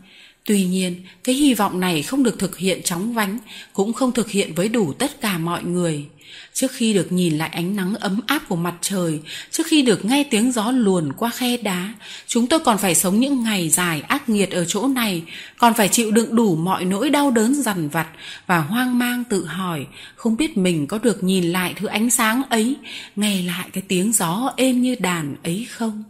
Tuy 0.44 0.64
nhiên, 0.64 1.04
cái 1.24 1.34
hy 1.34 1.54
vọng 1.54 1.80
này 1.80 2.02
không 2.02 2.22
được 2.22 2.38
thực 2.38 2.58
hiện 2.58 2.82
chóng 2.82 3.14
vánh, 3.14 3.38
cũng 3.72 3.92
không 3.92 4.12
thực 4.12 4.30
hiện 4.30 4.54
với 4.54 4.68
đủ 4.68 4.92
tất 4.92 5.20
cả 5.20 5.38
mọi 5.38 5.64
người 5.64 6.04
trước 6.52 6.72
khi 6.72 6.92
được 6.92 7.12
nhìn 7.12 7.38
lại 7.38 7.48
ánh 7.48 7.76
nắng 7.76 7.94
ấm 7.94 8.20
áp 8.26 8.42
của 8.48 8.56
mặt 8.56 8.74
trời, 8.80 9.20
trước 9.50 9.66
khi 9.66 9.82
được 9.82 10.04
nghe 10.04 10.24
tiếng 10.30 10.52
gió 10.52 10.70
luồn 10.70 11.12
qua 11.12 11.30
khe 11.30 11.56
đá, 11.56 11.94
chúng 12.26 12.46
tôi 12.46 12.60
còn 12.60 12.78
phải 12.78 12.94
sống 12.94 13.20
những 13.20 13.42
ngày 13.42 13.68
dài 13.68 14.00
ác 14.00 14.28
nghiệt 14.28 14.50
ở 14.50 14.64
chỗ 14.64 14.88
này, 14.88 15.22
còn 15.58 15.74
phải 15.74 15.88
chịu 15.88 16.10
đựng 16.10 16.36
đủ 16.36 16.56
mọi 16.56 16.84
nỗi 16.84 17.10
đau 17.10 17.30
đớn 17.30 17.54
dằn 17.54 17.88
vặt 17.88 18.06
và 18.46 18.58
hoang 18.58 18.98
mang 18.98 19.24
tự 19.24 19.44
hỏi, 19.44 19.86
không 20.16 20.36
biết 20.36 20.56
mình 20.56 20.86
có 20.86 20.98
được 20.98 21.24
nhìn 21.24 21.44
lại 21.44 21.74
thứ 21.76 21.86
ánh 21.86 22.10
sáng 22.10 22.42
ấy, 22.50 22.76
nghe 23.16 23.42
lại 23.42 23.68
cái 23.72 23.82
tiếng 23.88 24.12
gió 24.12 24.52
êm 24.56 24.82
như 24.82 24.94
đàn 24.98 25.36
ấy 25.42 25.66
không? 25.70 26.04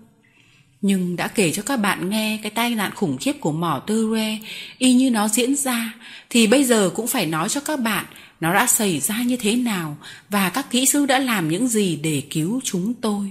Nhưng 0.82 1.16
đã 1.16 1.28
kể 1.28 1.52
cho 1.52 1.62
các 1.62 1.76
bạn 1.76 2.10
nghe 2.10 2.38
cái 2.42 2.50
tai 2.50 2.74
nạn 2.74 2.92
khủng 2.94 3.18
khiếp 3.18 3.32
của 3.40 3.52
mỏ 3.52 3.82
tư 3.86 4.10
re 4.14 4.38
y 4.78 4.92
như 4.92 5.10
nó 5.10 5.28
diễn 5.28 5.56
ra, 5.56 5.92
thì 6.30 6.46
bây 6.46 6.64
giờ 6.64 6.90
cũng 6.94 7.06
phải 7.06 7.26
nói 7.26 7.48
cho 7.48 7.60
các 7.60 7.80
bạn 7.80 8.04
nó 8.40 8.54
đã 8.54 8.66
xảy 8.66 9.00
ra 9.00 9.22
như 9.22 9.36
thế 9.36 9.56
nào 9.56 9.96
và 10.28 10.48
các 10.48 10.70
kỹ 10.70 10.86
sư 10.86 11.06
đã 11.06 11.18
làm 11.18 11.48
những 11.48 11.68
gì 11.68 11.96
để 11.96 12.22
cứu 12.30 12.60
chúng 12.64 12.94
tôi 12.94 13.30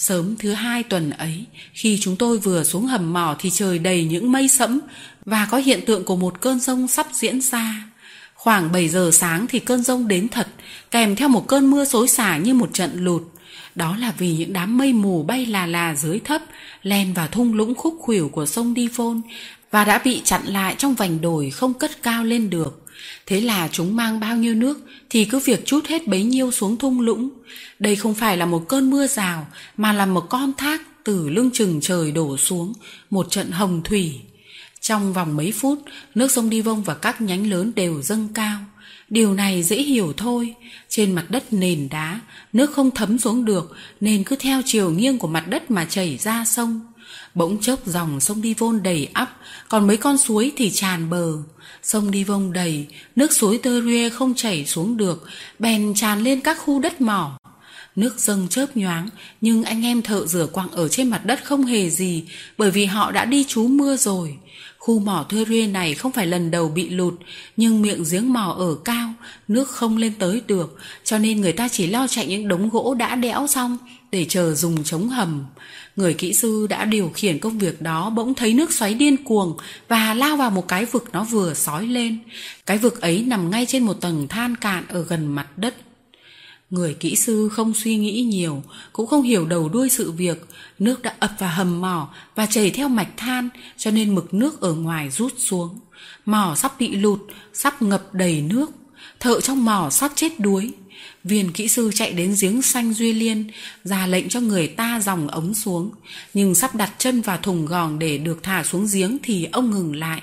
Sớm 0.00 0.36
thứ 0.36 0.52
hai 0.52 0.82
tuần 0.82 1.10
ấy, 1.10 1.44
khi 1.72 1.98
chúng 2.00 2.16
tôi 2.16 2.38
vừa 2.38 2.64
xuống 2.64 2.86
hầm 2.86 3.12
mỏ 3.12 3.36
thì 3.38 3.50
trời 3.50 3.78
đầy 3.78 4.04
những 4.04 4.32
mây 4.32 4.48
sẫm 4.48 4.80
và 5.24 5.48
có 5.50 5.58
hiện 5.58 5.80
tượng 5.86 6.04
của 6.04 6.16
một 6.16 6.40
cơn 6.40 6.60
rông 6.60 6.88
sắp 6.88 7.06
diễn 7.12 7.40
ra. 7.40 7.86
Khoảng 8.34 8.72
7 8.72 8.88
giờ 8.88 9.10
sáng 9.12 9.46
thì 9.46 9.58
cơn 9.58 9.82
rông 9.82 10.08
đến 10.08 10.28
thật, 10.28 10.48
kèm 10.90 11.16
theo 11.16 11.28
một 11.28 11.48
cơn 11.48 11.70
mưa 11.70 11.84
xối 11.84 12.08
xả 12.08 12.36
như 12.36 12.54
một 12.54 12.70
trận 12.72 12.90
lụt. 12.94 13.22
Đó 13.74 13.96
là 13.96 14.12
vì 14.18 14.36
những 14.36 14.52
đám 14.52 14.78
mây 14.78 14.92
mù 14.92 15.22
bay 15.22 15.46
là 15.46 15.66
là 15.66 15.94
dưới 15.94 16.18
thấp, 16.18 16.42
len 16.82 17.14
vào 17.14 17.26
thung 17.26 17.54
lũng 17.54 17.74
khúc 17.74 17.96
khuỷu 18.00 18.28
của 18.28 18.46
sông 18.46 18.74
Đi 18.74 18.88
Phôn 18.92 19.22
và 19.70 19.84
đã 19.84 20.00
bị 20.04 20.20
chặn 20.24 20.42
lại 20.44 20.74
trong 20.78 20.94
vành 20.94 21.20
đồi 21.20 21.50
không 21.50 21.74
cất 21.74 22.02
cao 22.02 22.24
lên 22.24 22.50
được. 22.50 22.86
Thế 23.26 23.40
là 23.40 23.68
chúng 23.72 23.96
mang 23.96 24.20
bao 24.20 24.36
nhiêu 24.36 24.54
nước 24.54 24.80
thì 25.10 25.24
cứ 25.24 25.38
việc 25.38 25.66
chút 25.66 25.86
hết 25.86 26.06
bấy 26.06 26.22
nhiêu 26.24 26.50
xuống 26.50 26.76
thung 26.76 27.00
lũng. 27.00 27.30
Đây 27.78 27.96
không 27.96 28.14
phải 28.14 28.36
là 28.36 28.46
một 28.46 28.68
cơn 28.68 28.90
mưa 28.90 29.06
rào 29.06 29.46
mà 29.76 29.92
là 29.92 30.06
một 30.06 30.26
con 30.30 30.52
thác 30.58 30.82
từ 31.04 31.28
lưng 31.28 31.50
chừng 31.52 31.80
trời 31.80 32.12
đổ 32.12 32.36
xuống, 32.36 32.72
một 33.10 33.30
trận 33.30 33.50
hồng 33.50 33.82
thủy. 33.84 34.20
Trong 34.80 35.12
vòng 35.12 35.36
mấy 35.36 35.52
phút, 35.52 35.78
nước 36.14 36.30
sông 36.30 36.50
Đi 36.50 36.60
Vông 36.60 36.82
và 36.82 36.94
các 36.94 37.20
nhánh 37.20 37.50
lớn 37.50 37.72
đều 37.76 38.02
dâng 38.02 38.28
cao. 38.34 38.58
Điều 39.08 39.34
này 39.34 39.62
dễ 39.62 39.76
hiểu 39.76 40.12
thôi, 40.16 40.54
trên 40.88 41.14
mặt 41.14 41.24
đất 41.28 41.52
nền 41.52 41.88
đá, 41.88 42.20
nước 42.52 42.70
không 42.72 42.90
thấm 42.90 43.18
xuống 43.18 43.44
được 43.44 43.76
nên 44.00 44.24
cứ 44.24 44.36
theo 44.36 44.62
chiều 44.64 44.90
nghiêng 44.90 45.18
của 45.18 45.28
mặt 45.28 45.48
đất 45.48 45.70
mà 45.70 45.84
chảy 45.84 46.16
ra 46.16 46.44
sông. 46.44 46.80
Bỗng 47.34 47.60
chốc 47.60 47.86
dòng 47.86 48.20
sông 48.20 48.42
Đi 48.42 48.54
Vôn 48.54 48.82
đầy 48.82 49.08
ắp, 49.12 49.36
còn 49.68 49.86
mấy 49.86 49.96
con 49.96 50.18
suối 50.18 50.52
thì 50.56 50.70
tràn 50.70 51.10
bờ. 51.10 51.32
Sông 51.82 52.10
Đi 52.10 52.24
Vông 52.24 52.52
đầy, 52.52 52.86
nước 53.16 53.32
suối 53.32 53.58
Tơ 53.58 53.80
Rie 53.80 54.10
không 54.10 54.34
chảy 54.34 54.66
xuống 54.66 54.96
được, 54.96 55.28
bèn 55.58 55.94
tràn 55.94 56.22
lên 56.22 56.40
các 56.40 56.58
khu 56.58 56.80
đất 56.80 57.00
mỏ. 57.00 57.38
Nước 57.96 58.18
dâng 58.18 58.48
chớp 58.48 58.76
nhoáng, 58.76 59.08
nhưng 59.40 59.64
anh 59.64 59.84
em 59.84 60.02
thợ 60.02 60.26
rửa 60.26 60.46
quặng 60.46 60.70
ở 60.70 60.88
trên 60.88 61.08
mặt 61.08 61.24
đất 61.24 61.44
không 61.44 61.64
hề 61.64 61.90
gì, 61.90 62.24
bởi 62.58 62.70
vì 62.70 62.84
họ 62.84 63.10
đã 63.10 63.24
đi 63.24 63.44
trú 63.48 63.66
mưa 63.66 63.96
rồi. 63.96 64.36
Khu 64.80 64.98
mỏ 64.98 65.26
thuê 65.28 65.44
Rie 65.48 65.66
này 65.66 65.94
không 65.94 66.12
phải 66.12 66.26
lần 66.26 66.50
đầu 66.50 66.68
bị 66.68 66.88
lụt, 66.88 67.14
nhưng 67.56 67.82
miệng 67.82 68.04
giếng 68.10 68.32
mỏ 68.32 68.54
ở 68.58 68.74
cao, 68.84 69.14
nước 69.48 69.68
không 69.68 69.96
lên 69.96 70.12
tới 70.18 70.42
được, 70.46 70.78
cho 71.04 71.18
nên 71.18 71.40
người 71.40 71.52
ta 71.52 71.68
chỉ 71.68 71.86
lo 71.86 72.06
chạy 72.06 72.26
những 72.26 72.48
đống 72.48 72.70
gỗ 72.70 72.94
đã 72.94 73.14
đẽo 73.14 73.46
xong 73.46 73.78
để 74.12 74.26
chờ 74.28 74.54
dùng 74.54 74.84
chống 74.84 75.08
hầm. 75.08 75.44
Người 75.96 76.14
kỹ 76.14 76.34
sư 76.34 76.66
đã 76.70 76.84
điều 76.84 77.10
khiển 77.14 77.38
công 77.38 77.58
việc 77.58 77.82
đó 77.82 78.10
bỗng 78.10 78.34
thấy 78.34 78.54
nước 78.54 78.72
xoáy 78.72 78.94
điên 78.94 79.24
cuồng 79.24 79.56
và 79.88 80.14
lao 80.14 80.36
vào 80.36 80.50
một 80.50 80.68
cái 80.68 80.84
vực 80.84 81.04
nó 81.12 81.24
vừa 81.24 81.54
sói 81.54 81.86
lên. 81.86 82.18
Cái 82.66 82.78
vực 82.78 83.00
ấy 83.00 83.24
nằm 83.26 83.50
ngay 83.50 83.66
trên 83.66 83.82
một 83.82 84.00
tầng 84.00 84.28
than 84.28 84.56
cạn 84.56 84.84
ở 84.88 85.02
gần 85.02 85.26
mặt 85.26 85.58
đất. 85.58 85.74
Người 86.70 86.94
kỹ 86.94 87.16
sư 87.16 87.48
không 87.48 87.74
suy 87.74 87.96
nghĩ 87.96 88.22
nhiều, 88.22 88.62
cũng 88.92 89.06
không 89.06 89.22
hiểu 89.22 89.46
đầu 89.46 89.68
đuôi 89.68 89.88
sự 89.88 90.12
việc. 90.12 90.46
Nước 90.78 91.02
đã 91.02 91.14
ập 91.20 91.32
vào 91.38 91.50
hầm 91.50 91.80
mỏ 91.80 92.08
và 92.34 92.46
chảy 92.46 92.70
theo 92.70 92.88
mạch 92.88 93.16
than, 93.16 93.48
cho 93.76 93.90
nên 93.90 94.14
mực 94.14 94.34
nước 94.34 94.60
ở 94.60 94.74
ngoài 94.74 95.10
rút 95.10 95.32
xuống. 95.38 95.78
Mỏ 96.24 96.54
sắp 96.56 96.72
bị 96.78 96.88
lụt, 96.88 97.20
sắp 97.52 97.82
ngập 97.82 98.14
đầy 98.14 98.42
nước. 98.42 98.70
Thợ 99.20 99.40
trong 99.40 99.64
mỏ 99.64 99.90
sắp 99.90 100.12
chết 100.14 100.40
đuối. 100.40 100.72
Viên 101.24 101.52
kỹ 101.52 101.68
sư 101.68 101.90
chạy 101.94 102.12
đến 102.12 102.34
giếng 102.40 102.62
xanh 102.62 102.94
Duy 102.94 103.12
Liên, 103.12 103.50
ra 103.84 104.06
lệnh 104.06 104.28
cho 104.28 104.40
người 104.40 104.66
ta 104.66 105.00
dòng 105.00 105.28
ống 105.28 105.54
xuống. 105.54 105.90
Nhưng 106.34 106.54
sắp 106.54 106.74
đặt 106.74 106.92
chân 106.98 107.20
vào 107.20 107.38
thùng 107.42 107.66
gòn 107.66 107.98
để 107.98 108.18
được 108.18 108.42
thả 108.42 108.64
xuống 108.64 108.86
giếng 108.92 109.18
thì 109.22 109.48
ông 109.52 109.70
ngừng 109.70 109.96
lại. 109.96 110.22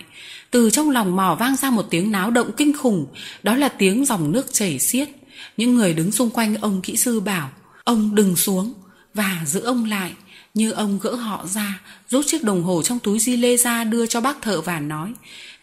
Từ 0.52 0.70
trong 0.70 0.90
lòng 0.90 1.16
mỏ 1.16 1.36
vang 1.36 1.56
ra 1.56 1.70
một 1.70 1.86
tiếng 1.90 2.12
náo 2.12 2.32
động 2.32 2.52
kinh 2.58 2.78
khủng, 2.78 3.08
đó 3.44 3.56
là 3.56 3.70
tiếng 3.70 4.06
dòng 4.06 4.32
nước 4.32 4.54
chảy 4.54 4.80
xiết. 4.80 5.10
Những 5.58 5.76
người 5.76 5.94
đứng 5.94 6.12
xung 6.12 6.30
quanh 6.30 6.56
ông 6.56 6.82
kỹ 6.82 6.98
sư 6.98 7.20
bảo, 7.20 7.50
ông 7.84 8.16
đừng 8.16 8.36
xuống, 8.36 8.74
và 9.14 9.42
giữ 9.46 9.62
ông 9.62 9.86
lại. 9.86 10.14
Như 10.54 10.72
ông 10.72 11.00
gỡ 11.02 11.16
họ 11.16 11.48
ra, 11.48 11.82
rút 12.10 12.26
chiếc 12.28 12.44
đồng 12.44 12.64
hồ 12.64 12.82
trong 12.84 13.00
túi 13.00 13.20
di 13.20 13.38
lê 13.38 13.58
ra 13.58 13.84
đưa 13.84 14.06
cho 14.06 14.22
bác 14.22 14.42
thợ 14.42 14.62
và 14.62 14.80
nói, 14.80 15.14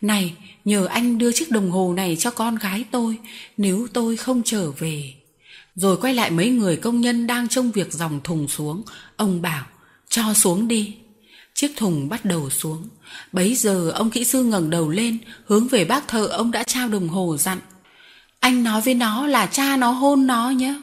Này, 0.00 0.34
nhờ 0.64 0.86
anh 0.86 1.18
đưa 1.18 1.32
chiếc 1.32 1.50
đồng 1.50 1.70
hồ 1.70 1.92
này 1.96 2.16
cho 2.18 2.30
con 2.30 2.56
gái 2.56 2.84
tôi, 2.90 3.18
nếu 3.56 3.86
tôi 3.92 4.16
không 4.16 4.42
trở 4.44 4.70
về. 4.70 5.14
Rồi 5.74 5.96
quay 5.96 6.14
lại 6.14 6.30
mấy 6.30 6.50
người 6.50 6.76
công 6.76 7.00
nhân 7.00 7.26
đang 7.26 7.48
trông 7.48 7.70
việc 7.70 7.92
dòng 7.92 8.20
thùng 8.24 8.48
xuống, 8.48 8.82
ông 9.16 9.42
bảo, 9.42 9.64
cho 10.08 10.34
xuống 10.34 10.68
đi. 10.68 10.94
Chiếc 11.54 11.76
thùng 11.76 12.08
bắt 12.08 12.24
đầu 12.24 12.50
xuống. 12.50 12.88
Bấy 13.32 13.54
giờ 13.54 13.90
ông 13.90 14.10
kỹ 14.10 14.24
sư 14.24 14.44
ngẩng 14.44 14.70
đầu 14.70 14.88
lên, 14.88 15.18
hướng 15.46 15.68
về 15.68 15.84
bác 15.84 16.08
thợ 16.08 16.26
ông 16.26 16.50
đã 16.50 16.62
trao 16.62 16.88
đồng 16.88 17.08
hồ 17.08 17.36
dặn. 17.36 17.58
Anh 18.44 18.64
nói 18.64 18.80
với 18.80 18.94
nó 18.94 19.26
là 19.26 19.46
cha 19.46 19.76
nó 19.76 19.90
hôn 19.90 20.26
nó 20.26 20.50
nhé. 20.50 20.74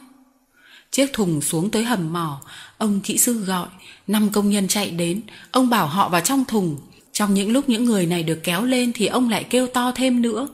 Chiếc 0.91 1.13
thùng 1.13 1.41
xuống 1.41 1.69
tới 1.69 1.84
hầm 1.84 2.13
mỏ, 2.13 2.41
ông 2.78 3.02
kỹ 3.02 3.17
sư 3.17 3.34
gọi, 3.34 3.67
năm 4.08 4.30
công 4.30 4.50
nhân 4.50 4.67
chạy 4.67 4.91
đến, 4.91 5.21
ông 5.52 5.69
bảo 5.69 5.88
họ 5.88 6.10
vào 6.10 6.21
trong 6.21 6.45
thùng. 6.45 6.78
Trong 7.12 7.34
những 7.34 7.52
lúc 7.52 7.69
những 7.69 7.86
người 7.86 8.06
này 8.06 8.24
được 8.24 8.39
kéo 8.43 8.63
lên 8.63 8.91
thì 8.93 9.06
ông 9.06 9.30
lại 9.30 9.43
kêu 9.43 9.67
to 9.67 9.91
thêm 9.91 10.21
nữa. 10.21 10.47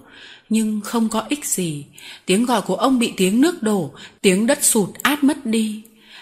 Nhưng 0.50 0.82
không 0.82 1.10
có 1.10 1.24
ích 1.30 1.46
gì, 1.46 1.86
tiếng 2.26 2.46
gọi 2.46 2.62
của 2.62 2.76
ông 2.76 3.00
bị 3.00 3.14
tiếng 3.18 3.42
nước 3.42 3.64
đổ, 3.64 3.92
tiếng 4.22 4.48
đất 4.48 4.64
sụt 4.64 4.90
át 5.02 5.24
mất 5.24 5.46
đi. 5.46 5.82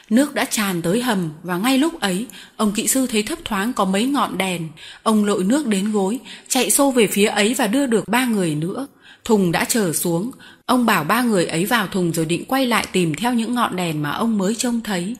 Nước 0.09 0.33
đã 0.33 0.45
tràn 0.45 0.81
tới 0.81 1.01
hầm 1.01 1.29
và 1.43 1.57
ngay 1.57 1.77
lúc 1.77 1.99
ấy, 1.99 2.25
ông 2.57 2.71
kỹ 2.71 2.87
sư 2.87 3.07
thấy 3.07 3.23
thấp 3.23 3.39
thoáng 3.45 3.73
có 3.73 3.85
mấy 3.85 4.05
ngọn 4.05 4.37
đèn. 4.37 4.67
Ông 5.03 5.25
lội 5.25 5.43
nước 5.43 5.67
đến 5.67 5.91
gối, 5.91 6.19
chạy 6.47 6.71
xô 6.71 6.91
về 6.91 7.07
phía 7.07 7.25
ấy 7.25 7.53
và 7.53 7.67
đưa 7.67 7.85
được 7.85 8.07
ba 8.07 8.25
người 8.25 8.55
nữa. 8.55 8.87
Thùng 9.23 9.51
đã 9.51 9.65
trở 9.65 9.93
xuống, 9.93 10.31
ông 10.65 10.85
bảo 10.85 11.03
ba 11.03 11.21
người 11.21 11.45
ấy 11.45 11.65
vào 11.65 11.87
thùng 11.87 12.13
rồi 12.13 12.25
định 12.25 12.45
quay 12.45 12.65
lại 12.65 12.87
tìm 12.91 13.15
theo 13.15 13.33
những 13.33 13.55
ngọn 13.55 13.75
đèn 13.75 14.01
mà 14.01 14.11
ông 14.11 14.37
mới 14.37 14.55
trông 14.55 14.81
thấy. 14.81 15.15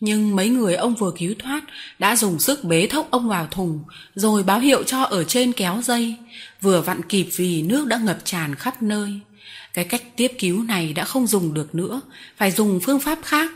Nhưng 0.00 0.36
mấy 0.36 0.48
người 0.48 0.74
ông 0.74 0.94
vừa 0.94 1.12
cứu 1.18 1.34
thoát 1.38 1.64
đã 1.98 2.16
dùng 2.16 2.38
sức 2.38 2.64
bế 2.64 2.86
thốc 2.86 3.10
ông 3.10 3.28
vào 3.28 3.46
thùng, 3.50 3.80
rồi 4.14 4.42
báo 4.42 4.60
hiệu 4.60 4.82
cho 4.82 5.02
ở 5.02 5.24
trên 5.24 5.52
kéo 5.52 5.80
dây, 5.82 6.16
vừa 6.60 6.80
vặn 6.80 7.02
kịp 7.02 7.26
vì 7.36 7.62
nước 7.62 7.86
đã 7.86 7.98
ngập 7.98 8.18
tràn 8.24 8.54
khắp 8.54 8.82
nơi. 8.82 9.20
Cái 9.74 9.84
cách 9.84 10.02
tiếp 10.16 10.32
cứu 10.38 10.62
này 10.62 10.92
đã 10.92 11.04
không 11.04 11.26
dùng 11.26 11.54
được 11.54 11.74
nữa, 11.74 12.00
phải 12.36 12.50
dùng 12.50 12.80
phương 12.82 13.00
pháp 13.00 13.18
khác. 13.22 13.50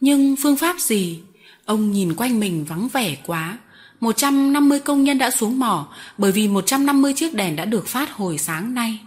Nhưng 0.00 0.36
phương 0.42 0.56
pháp 0.56 0.76
gì? 0.78 1.20
Ông 1.64 1.92
nhìn 1.92 2.14
quanh 2.14 2.40
mình 2.40 2.64
vắng 2.64 2.88
vẻ 2.88 3.16
quá. 3.26 3.58
150 4.00 4.80
công 4.80 5.04
nhân 5.04 5.18
đã 5.18 5.30
xuống 5.30 5.58
mỏ 5.58 5.88
bởi 6.18 6.32
vì 6.32 6.48
150 6.48 7.12
chiếc 7.16 7.34
đèn 7.34 7.56
đã 7.56 7.64
được 7.64 7.86
phát 7.86 8.12
hồi 8.12 8.38
sáng 8.38 8.74
nay 8.74 8.98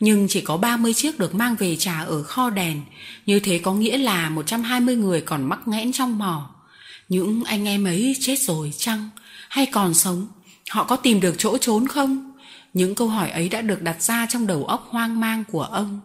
nhưng 0.00 0.28
chỉ 0.28 0.40
có 0.40 0.56
30 0.56 0.94
chiếc 0.94 1.18
được 1.18 1.34
mang 1.34 1.56
về 1.56 1.76
trà 1.76 2.00
ở 2.00 2.22
kho 2.22 2.50
đèn. 2.50 2.80
Như 3.26 3.40
thế 3.40 3.58
có 3.58 3.72
nghĩa 3.72 3.98
là 3.98 4.30
120 4.30 4.96
người 4.96 5.20
còn 5.20 5.48
mắc 5.48 5.68
nghẽn 5.68 5.92
trong 5.92 6.18
mỏ. 6.18 6.50
Những 7.08 7.44
anh 7.44 7.68
em 7.68 7.84
ấy 7.84 8.16
chết 8.20 8.38
rồi 8.40 8.72
chăng? 8.78 9.08
Hay 9.48 9.66
còn 9.66 9.94
sống? 9.94 10.26
Họ 10.70 10.84
có 10.84 10.96
tìm 10.96 11.20
được 11.20 11.34
chỗ 11.38 11.58
trốn 11.58 11.86
không? 11.86 12.32
Những 12.74 12.94
câu 12.94 13.08
hỏi 13.08 13.30
ấy 13.30 13.48
đã 13.48 13.60
được 13.60 13.82
đặt 13.82 14.02
ra 14.02 14.26
trong 14.30 14.46
đầu 14.46 14.64
óc 14.64 14.88
hoang 14.90 15.20
mang 15.20 15.44
của 15.52 15.62
ông. 15.62 16.00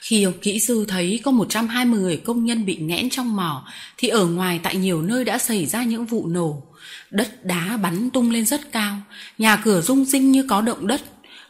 Khi 0.00 0.22
ông 0.22 0.38
kỹ 0.42 0.60
sư 0.60 0.84
thấy 0.88 1.20
có 1.24 1.30
120 1.30 2.00
người 2.00 2.16
công 2.16 2.44
nhân 2.44 2.66
bị 2.66 2.76
nghẽn 2.76 3.10
trong 3.10 3.36
mỏ, 3.36 3.68
thì 3.96 4.08
ở 4.08 4.26
ngoài 4.26 4.60
tại 4.62 4.76
nhiều 4.76 5.02
nơi 5.02 5.24
đã 5.24 5.38
xảy 5.38 5.66
ra 5.66 5.84
những 5.84 6.06
vụ 6.06 6.26
nổ. 6.26 6.62
Đất 7.10 7.44
đá 7.44 7.76
bắn 7.76 8.10
tung 8.10 8.30
lên 8.30 8.46
rất 8.46 8.72
cao, 8.72 8.96
nhà 9.38 9.56
cửa 9.56 9.80
rung 9.80 10.04
rinh 10.04 10.32
như 10.32 10.46
có 10.48 10.60
động 10.60 10.86
đất, 10.86 11.02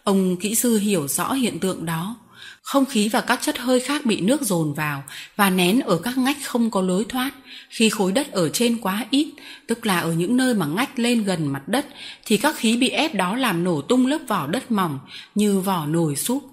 Ông 0.06 0.36
kỹ 0.36 0.54
sư 0.54 0.78
hiểu 0.78 1.08
rõ 1.08 1.32
hiện 1.32 1.58
tượng 1.58 1.86
đó. 1.86 2.16
Không 2.62 2.84
khí 2.84 3.08
và 3.08 3.20
các 3.20 3.38
chất 3.42 3.58
hơi 3.58 3.80
khác 3.80 4.06
bị 4.06 4.20
nước 4.20 4.42
dồn 4.42 4.74
vào 4.74 5.02
và 5.36 5.50
nén 5.50 5.80
ở 5.80 5.98
các 5.98 6.18
ngách 6.18 6.36
không 6.44 6.70
có 6.70 6.82
lối 6.82 7.04
thoát. 7.08 7.30
Khi 7.70 7.88
khối 7.88 8.12
đất 8.12 8.32
ở 8.32 8.48
trên 8.48 8.80
quá 8.80 9.06
ít, 9.10 9.32
tức 9.66 9.86
là 9.86 10.00
ở 10.00 10.12
những 10.12 10.36
nơi 10.36 10.54
mà 10.54 10.66
ngách 10.66 10.98
lên 10.98 11.24
gần 11.24 11.52
mặt 11.52 11.68
đất, 11.68 11.86
thì 12.26 12.36
các 12.36 12.56
khí 12.56 12.76
bị 12.76 12.88
ép 12.88 13.14
đó 13.14 13.36
làm 13.36 13.64
nổ 13.64 13.82
tung 13.82 14.06
lớp 14.06 14.18
vỏ 14.28 14.46
đất 14.46 14.70
mỏng 14.70 14.98
như 15.34 15.60
vỏ 15.60 15.86
nồi 15.86 16.16
súp. 16.16 16.44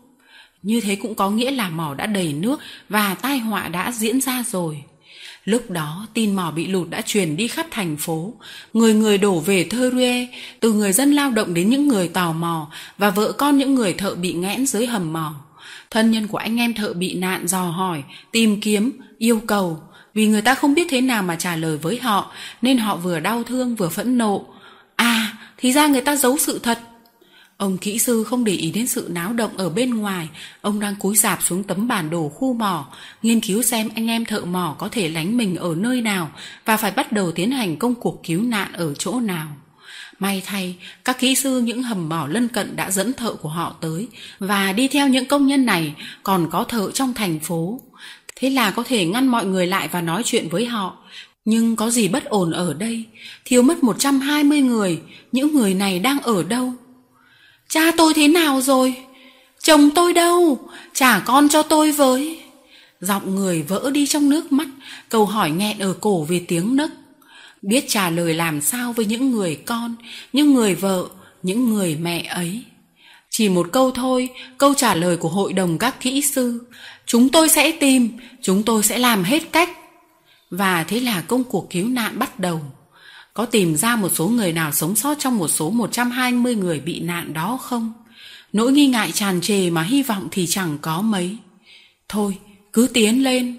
Như 0.61 0.81
thế 0.81 0.95
cũng 0.95 1.15
có 1.15 1.29
nghĩa 1.29 1.51
là 1.51 1.69
mỏ 1.69 1.93
đã 1.93 2.05
đầy 2.05 2.33
nước 2.33 2.59
và 2.89 3.13
tai 3.13 3.39
họa 3.39 3.67
đã 3.67 3.91
diễn 3.91 4.21
ra 4.21 4.43
rồi. 4.47 4.83
Lúc 5.45 5.71
đó 5.71 6.08
tin 6.13 6.36
mỏ 6.36 6.51
bị 6.51 6.67
lụt 6.67 6.89
đã 6.89 7.01
truyền 7.01 7.38
đi 7.38 7.47
khắp 7.47 7.67
thành 7.71 7.97
phố, 7.97 8.34
người 8.73 8.93
người 8.93 9.17
đổ 9.17 9.39
về 9.39 9.63
thơ 9.69 9.91
rue, 9.93 10.27
từ 10.60 10.73
người 10.73 10.93
dân 10.93 11.12
lao 11.12 11.32
động 11.32 11.53
đến 11.53 11.69
những 11.69 11.88
người 11.88 12.08
tò 12.08 12.32
mò 12.32 12.67
và 12.97 13.10
vợ 13.10 13.32
con 13.32 13.58
những 13.58 13.75
người 13.75 13.93
thợ 13.93 14.15
bị 14.15 14.34
nghẽn 14.34 14.65
dưới 14.65 14.86
hầm 14.86 15.13
mỏ. 15.13 15.36
Thân 15.89 16.12
nhân 16.12 16.27
của 16.27 16.38
anh 16.38 16.58
em 16.58 16.73
thợ 16.73 16.93
bị 16.93 17.13
nạn 17.13 17.47
dò 17.47 17.63
hỏi, 17.63 18.03
tìm 18.32 18.62
kiếm, 18.62 18.91
yêu 19.17 19.41
cầu, 19.47 19.79
vì 20.13 20.27
người 20.27 20.41
ta 20.41 20.56
không 20.56 20.73
biết 20.73 20.88
thế 20.89 21.01
nào 21.01 21.23
mà 21.23 21.36
trả 21.36 21.56
lời 21.56 21.77
với 21.77 21.99
họ, 21.99 22.32
nên 22.62 22.77
họ 22.77 22.95
vừa 22.95 23.19
đau 23.19 23.43
thương 23.43 23.75
vừa 23.75 23.89
phẫn 23.89 24.17
nộ. 24.17 24.45
À, 24.95 25.38
thì 25.58 25.73
ra 25.73 25.88
người 25.88 26.01
ta 26.01 26.15
giấu 26.15 26.38
sự 26.38 26.60
thật, 26.60 26.79
Ông 27.63 27.78
kỹ 27.78 27.99
sư 27.99 28.23
không 28.23 28.43
để 28.43 28.54
ý 28.54 28.71
đến 28.71 28.88
sự 28.88 29.08
náo 29.12 29.34
động 29.34 29.58
ở 29.58 29.69
bên 29.69 29.95
ngoài, 29.95 30.30
ông 30.62 30.80
đang 30.80 30.95
cúi 30.95 31.15
rạp 31.15 31.43
xuống 31.43 31.63
tấm 31.63 31.88
bản 31.88 32.10
đồ 32.10 32.30
khu 32.30 32.54
mỏ, 32.54 32.88
nghiên 33.21 33.41
cứu 33.41 33.63
xem 33.63 33.89
anh 33.95 34.08
em 34.08 34.26
thợ 34.26 34.41
mỏ 34.45 34.76
có 34.80 34.89
thể 34.89 35.10
lánh 35.10 35.38
mình 35.38 35.56
ở 35.56 35.76
nơi 35.78 36.02
nào 36.02 36.32
và 36.65 36.78
phải 36.78 36.91
bắt 36.91 37.12
đầu 37.12 37.32
tiến 37.32 37.52
hành 37.52 37.78
công 37.78 37.95
cuộc 37.95 38.23
cứu 38.23 38.41
nạn 38.41 38.73
ở 38.73 38.93
chỗ 38.93 39.19
nào. 39.19 39.47
May 40.19 40.43
thay, 40.45 40.76
các 41.06 41.19
kỹ 41.19 41.36
sư 41.36 41.62
những 41.62 41.84
hầm 41.84 42.10
mỏ 42.10 42.28
lân 42.30 42.47
cận 42.47 42.76
đã 42.76 42.91
dẫn 42.91 43.13
thợ 43.13 43.34
của 43.34 43.49
họ 43.49 43.76
tới 43.82 44.08
và 44.39 44.73
đi 44.73 44.88
theo 44.88 45.08
những 45.08 45.26
công 45.26 45.47
nhân 45.47 45.65
này 45.65 45.95
còn 46.23 46.49
có 46.52 46.63
thợ 46.63 46.91
trong 46.91 47.13
thành 47.13 47.39
phố. 47.39 47.82
Thế 48.36 48.49
là 48.49 48.71
có 48.71 48.84
thể 48.84 49.06
ngăn 49.06 49.28
mọi 49.28 49.45
người 49.45 49.67
lại 49.67 49.89
và 49.91 50.02
nói 50.02 50.21
chuyện 50.26 50.49
với 50.49 50.65
họ. 50.65 50.97
Nhưng 51.45 51.76
có 51.76 51.89
gì 51.89 52.08
bất 52.08 52.26
ổn 52.26 52.52
ở 52.52 52.73
đây? 52.73 53.04
Thiếu 53.45 53.62
mất 53.62 53.84
120 53.84 54.62
người, 54.62 55.02
những 55.32 55.56
người 55.56 55.73
này 55.73 55.99
đang 55.99 56.19
ở 56.19 56.43
đâu? 56.43 56.73
Cha 57.73 57.91
tôi 57.97 58.13
thế 58.13 58.27
nào 58.27 58.62
rồi? 58.62 58.95
Chồng 59.62 59.89
tôi 59.95 60.13
đâu? 60.13 60.59
Trả 60.93 61.19
con 61.19 61.49
cho 61.49 61.63
tôi 61.63 61.91
với. 61.91 62.39
Giọng 62.99 63.36
người 63.36 63.62
vỡ 63.62 63.91
đi 63.93 64.07
trong 64.07 64.29
nước 64.29 64.51
mắt, 64.51 64.67
câu 65.09 65.25
hỏi 65.25 65.51
nghẹn 65.51 65.79
ở 65.79 65.93
cổ 66.01 66.23
vì 66.23 66.39
tiếng 66.39 66.75
nấc. 66.75 66.91
Biết 67.62 67.86
trả 67.88 68.09
lời 68.09 68.33
làm 68.33 68.62
sao 68.62 68.93
với 68.93 69.05
những 69.05 69.31
người 69.31 69.55
con, 69.55 69.95
những 70.33 70.53
người 70.53 70.75
vợ, 70.75 71.05
những 71.43 71.73
người 71.73 71.95
mẹ 71.95 72.25
ấy. 72.29 72.63
Chỉ 73.29 73.49
một 73.49 73.67
câu 73.71 73.91
thôi, 73.91 74.29
câu 74.57 74.73
trả 74.73 74.95
lời 74.95 75.17
của 75.17 75.29
hội 75.29 75.53
đồng 75.53 75.77
các 75.77 75.99
kỹ 75.99 76.21
sư. 76.21 76.59
Chúng 77.05 77.29
tôi 77.29 77.49
sẽ 77.49 77.71
tìm, 77.71 78.09
chúng 78.41 78.63
tôi 78.63 78.83
sẽ 78.83 78.97
làm 78.97 79.23
hết 79.23 79.51
cách. 79.51 79.69
Và 80.49 80.83
thế 80.83 80.99
là 80.99 81.21
công 81.21 81.43
cuộc 81.43 81.69
cứu 81.69 81.88
nạn 81.88 82.19
bắt 82.19 82.39
đầu. 82.39 82.62
Có 83.33 83.45
tìm 83.45 83.75
ra 83.75 83.95
một 83.95 84.09
số 84.13 84.27
người 84.27 84.53
nào 84.53 84.71
sống 84.71 84.95
sót 84.95 85.15
trong 85.19 85.37
một 85.37 85.47
số 85.47 85.69
120 85.69 86.55
người 86.55 86.79
bị 86.79 86.99
nạn 86.99 87.33
đó 87.33 87.57
không? 87.61 87.93
Nỗi 88.53 88.71
nghi 88.71 88.87
ngại 88.87 89.11
tràn 89.11 89.41
trề 89.41 89.69
mà 89.69 89.83
hy 89.83 90.03
vọng 90.03 90.27
thì 90.31 90.45
chẳng 90.47 90.77
có 90.81 91.01
mấy. 91.01 91.37
Thôi, 92.09 92.37
cứ 92.73 92.87
tiến 92.93 93.23
lên. 93.23 93.57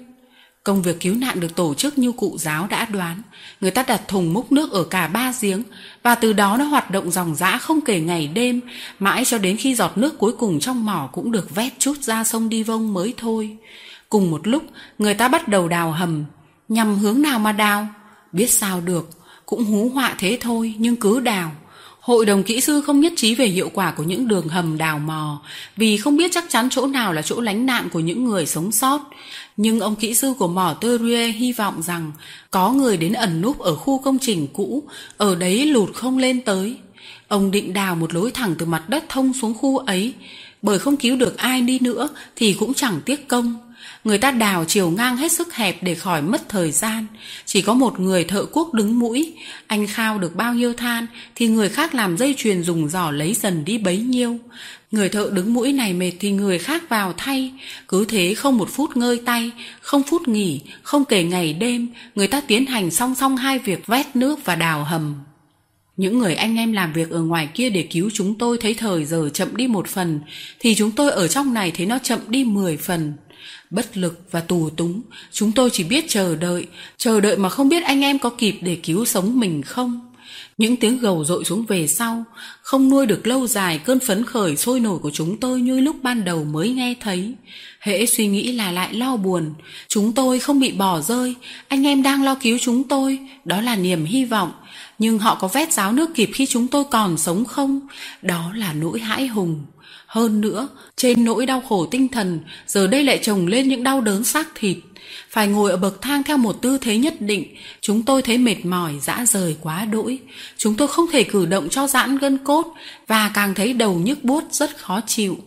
Công 0.65 0.83
việc 0.83 1.01
cứu 1.01 1.15
nạn 1.15 1.41
được 1.41 1.55
tổ 1.55 1.75
chức 1.75 1.99
như 1.99 2.13
cụ 2.13 2.37
giáo 2.39 2.67
đã 2.67 2.85
đoán. 2.85 3.23
Người 3.61 3.71
ta 3.71 3.83
đặt 3.83 4.09
thùng 4.09 4.33
múc 4.33 4.53
nước 4.53 4.73
ở 4.73 4.85
cả 4.85 5.09
ba 5.09 5.33
giếng 5.41 5.63
và 6.03 6.15
từ 6.15 6.33
đó 6.33 6.57
nó 6.57 6.65
hoạt 6.65 6.91
động 6.91 7.11
dòng 7.11 7.35
dã 7.35 7.59
không 7.59 7.81
kể 7.81 8.01
ngày 8.01 8.27
đêm 8.27 8.61
mãi 8.99 9.25
cho 9.25 9.39
đến 9.39 9.57
khi 9.57 9.75
giọt 9.75 9.99
nước 9.99 10.19
cuối 10.19 10.33
cùng 10.33 10.61
trong 10.61 10.85
mỏ 10.85 11.09
cũng 11.13 11.33
được 11.33 11.55
vét 11.55 11.73
chút 11.79 11.99
ra 12.01 12.25
sông 12.25 12.49
đi 12.49 12.63
vông 12.63 12.93
mới 12.95 13.15
thôi. 13.17 13.57
Cùng 14.09 14.31
một 14.31 14.47
lúc 14.47 14.63
người 14.99 15.15
ta 15.15 15.29
bắt 15.29 15.49
đầu 15.49 15.69
đào 15.69 15.93
hầm. 15.93 16.25
Nhằm 16.69 16.99
hướng 16.99 17.23
nào 17.23 17.39
mà 17.39 17.53
đào? 17.53 17.89
Biết 18.33 18.51
sao 18.51 18.81
được, 18.81 19.24
cũng 19.47 19.65
hú 19.65 19.89
họa 19.95 20.15
thế 20.19 20.39
thôi 20.41 20.75
nhưng 20.79 20.97
cứ 20.97 21.21
đào. 21.21 21.53
Hội 22.01 22.27
đồng 22.27 22.43
kỹ 22.43 22.61
sư 22.61 22.81
không 22.81 23.01
nhất 23.01 23.13
trí 23.17 23.35
về 23.35 23.47
hiệu 23.47 23.71
quả 23.75 23.91
của 23.91 24.03
những 24.03 24.29
đường 24.29 24.49
hầm 24.49 24.79
đào 24.79 24.99
mò 24.99 25.41
vì 25.77 25.97
không 25.97 26.17
biết 26.17 26.31
chắc 26.33 26.45
chắn 26.49 26.69
chỗ 26.71 26.87
nào 26.87 27.13
là 27.13 27.23
chỗ 27.23 27.41
lánh 27.41 27.67
nạn 27.67 27.89
của 27.93 28.01
những 28.01 28.25
người 28.25 28.47
sống 28.47 28.73
sót. 28.73 29.11
Nhưng 29.57 29.81
ông 29.81 29.97
kỹ 29.97 30.15
sư 30.15 30.35
của 30.39 30.49
mỏ 30.49 30.75
Terie 30.81 31.27
hy 31.27 31.53
vọng 31.53 31.83
rằng 31.83 32.13
có 32.51 32.73
người 32.73 32.97
đến 32.97 33.13
ẩn 33.13 33.41
núp 33.41 33.59
ở 33.59 33.77
khu 33.77 33.99
công 33.99 34.19
trình 34.19 34.47
cũ, 34.53 34.83
ở 35.17 35.35
đấy 35.35 35.67
lụt 35.67 35.95
không 35.95 36.19
lên 36.19 36.41
tới. 36.41 36.77
Ông 37.29 37.51
định 37.51 37.73
đào 37.73 37.95
một 37.95 38.15
lối 38.15 38.31
thẳng 38.31 38.55
từ 38.59 38.67
mặt 38.67 38.89
đất 38.89 39.05
thông 39.09 39.33
xuống 39.33 39.55
khu 39.55 39.79
ấy, 39.79 40.15
bởi 40.63 40.79
không 40.79 40.97
cứu 40.97 41.17
được 41.17 41.37
ai 41.37 41.61
đi 41.61 41.79
nữa 41.79 42.09
thì 42.37 42.53
cũng 42.53 42.75
chẳng 42.75 43.01
tiếc 43.05 43.29
công. 43.29 43.64
Người 44.05 44.19
ta 44.19 44.31
đào 44.31 44.65
chiều 44.65 44.91
ngang 44.91 45.17
hết 45.17 45.33
sức 45.33 45.55
hẹp 45.55 45.83
để 45.83 45.95
khỏi 45.95 46.23
mất 46.23 46.49
thời 46.49 46.73
gian. 46.73 47.07
Chỉ 47.47 47.63
có 47.63 47.75
một 47.75 48.01
người 48.01 48.25
thợ 48.25 48.45
cuốc 48.45 48.75
đứng 48.75 48.99
mũi. 48.99 49.33
Anh 49.67 49.87
khao 49.87 50.19
được 50.19 50.37
bao 50.37 50.55
nhiêu 50.55 50.73
than 50.73 51.07
thì 51.35 51.49
người 51.49 51.69
khác 51.69 51.95
làm 51.95 52.17
dây 52.17 52.35
chuyền 52.39 52.63
dùng 52.63 52.89
giỏ 52.89 53.11
lấy 53.11 53.35
dần 53.35 53.65
đi 53.65 53.79
bấy 53.79 53.99
nhiêu. 53.99 54.39
Người 54.91 55.09
thợ 55.09 55.31
đứng 55.33 55.55
mũi 55.55 55.73
này 55.73 55.93
mệt 55.93 56.13
thì 56.21 56.31
người 56.31 56.59
khác 56.59 56.89
vào 56.89 57.13
thay. 57.17 57.53
Cứ 57.89 58.05
thế 58.05 58.35
không 58.35 58.59
một 58.59 58.69
phút 58.71 58.97
ngơi 58.97 59.21
tay, 59.25 59.51
không 59.81 60.03
phút 60.03 60.29
nghỉ, 60.29 60.61
không 60.83 61.05
kể 61.05 61.25
ngày 61.25 61.53
đêm, 61.53 61.89
người 62.15 62.27
ta 62.27 62.41
tiến 62.41 62.67
hành 62.67 62.91
song 62.91 63.15
song 63.15 63.37
hai 63.37 63.59
việc 63.59 63.87
vét 63.87 64.17
nước 64.17 64.45
và 64.45 64.55
đào 64.55 64.85
hầm. 64.85 65.15
Những 65.97 66.19
người 66.19 66.35
anh 66.35 66.57
em 66.57 66.73
làm 66.73 66.93
việc 66.93 67.11
ở 67.11 67.21
ngoài 67.21 67.49
kia 67.55 67.71
để 67.71 67.83
cứu 67.83 68.11
chúng 68.15 68.39
tôi 68.39 68.59
thấy 68.61 68.75
thời 68.75 69.05
giờ 69.05 69.31
chậm 69.35 69.57
đi 69.57 69.67
một 69.67 69.89
phần, 69.89 70.21
thì 70.59 70.75
chúng 70.75 70.91
tôi 70.91 71.11
ở 71.11 71.29
trong 71.29 71.55
này 71.55 71.71
thấy 71.71 71.87
nó 71.87 71.99
chậm 72.03 72.19
đi 72.29 72.45
mười 72.45 72.77
phần. 72.77 73.13
Bất 73.75 73.97
lực 73.97 74.21
và 74.31 74.41
tù 74.41 74.71
túng, 74.71 75.03
chúng 75.33 75.53
tôi 75.53 75.71
chỉ 75.73 75.85
biết 75.85 76.05
chờ 76.09 76.37
đợi, 76.37 76.67
chờ 76.97 77.21
đợi 77.21 77.37
mà 77.37 77.49
không 77.49 77.69
biết 77.69 77.83
anh 77.85 78.01
em 78.01 78.19
có 78.19 78.31
kịp 78.31 78.57
để 78.61 78.77
cứu 78.77 79.05
sống 79.05 79.41
mình 79.41 79.63
không. 79.63 80.01
Những 80.59 80.77
tiếng 80.77 80.99
gầu 80.99 81.25
dội 81.25 81.45
xuống 81.45 81.65
về 81.67 81.87
sau, 81.87 82.25
không 82.63 82.91
nuôi 82.91 83.07
được 83.07 83.27
lâu 83.27 83.47
dài 83.47 83.79
cơn 83.79 83.99
phấn 83.99 84.25
khởi 84.25 84.57
sôi 84.57 84.81
nổi 84.81 84.99
của 84.99 85.11
chúng 85.11 85.41
tôi 85.41 85.61
như 85.61 85.81
lúc 85.81 85.97
ban 86.03 86.25
đầu 86.25 86.45
mới 86.45 86.69
nghe 86.69 86.95
thấy. 87.01 87.35
Hễ 87.81 88.07
suy 88.07 88.27
nghĩ 88.27 88.53
là 88.53 88.73
lại 88.73 88.95
lo 88.95 89.17
buồn, 89.17 89.55
chúng 89.89 90.13
tôi 90.13 90.39
không 90.39 90.61
bị 90.61 90.73
bỏ 90.73 91.01
rơi, 91.01 91.35
anh 91.69 91.87
em 91.87 92.03
đang 92.03 92.23
lo 92.23 92.35
cứu 92.35 92.59
chúng 92.61 92.89
tôi, 92.89 93.19
đó 93.45 93.61
là 93.61 93.77
niềm 93.77 94.05
hy 94.05 94.25
vọng. 94.25 94.53
Nhưng 94.99 95.19
họ 95.19 95.35
có 95.35 95.49
vét 95.49 95.73
ráo 95.73 95.93
nước 95.93 96.15
kịp 96.15 96.31
khi 96.35 96.47
chúng 96.47 96.69
tôi 96.69 96.85
còn 96.91 97.19
sống 97.19 97.45
không? 97.45 97.81
Đó 98.23 98.53
là 98.55 98.73
nỗi 98.73 99.01
hãi 99.01 99.27
hùng. 99.27 99.65
Hơn 100.15 100.41
nữa, 100.41 100.69
trên 100.97 101.25
nỗi 101.25 101.47
đau 101.47 101.61
khổ 101.69 101.87
tinh 101.87 102.09
thần, 102.09 102.41
giờ 102.67 102.87
đây 102.87 103.05
lại 103.05 103.21
chồng 103.23 103.47
lên 103.47 103.69
những 103.69 103.83
đau 103.83 104.01
đớn 104.01 104.25
xác 104.25 104.49
thịt. 104.55 104.77
Phải 105.31 105.49
ngồi 105.49 105.71
ở 105.71 105.77
bậc 105.77 106.03
thang 106.03 106.23
theo 106.23 106.37
một 106.37 106.63
tư 106.63 106.79
thế 106.79 106.99
nhất 106.99 107.15
định, 107.21 107.55
chúng 107.81 108.03
tôi 108.03 108.23
thấy 108.23 108.39
mệt 108.39 108.65
mỏi, 108.65 108.93
dã 109.03 109.25
rời 109.27 109.57
quá 109.61 109.85
đỗi. 109.85 110.19
Chúng 110.57 110.75
tôi 110.75 110.89
không 110.89 111.07
thể 111.13 111.23
cử 111.23 111.47
động 111.47 111.69
cho 111.69 111.87
giãn 111.87 112.19
gân 112.19 112.39
cốt 112.39 112.75
và 113.07 113.31
càng 113.35 113.55
thấy 113.55 113.73
đầu 113.73 113.95
nhức 113.95 114.25
buốt 114.25 114.45
rất 114.51 114.79
khó 114.79 115.01
chịu. 115.07 115.39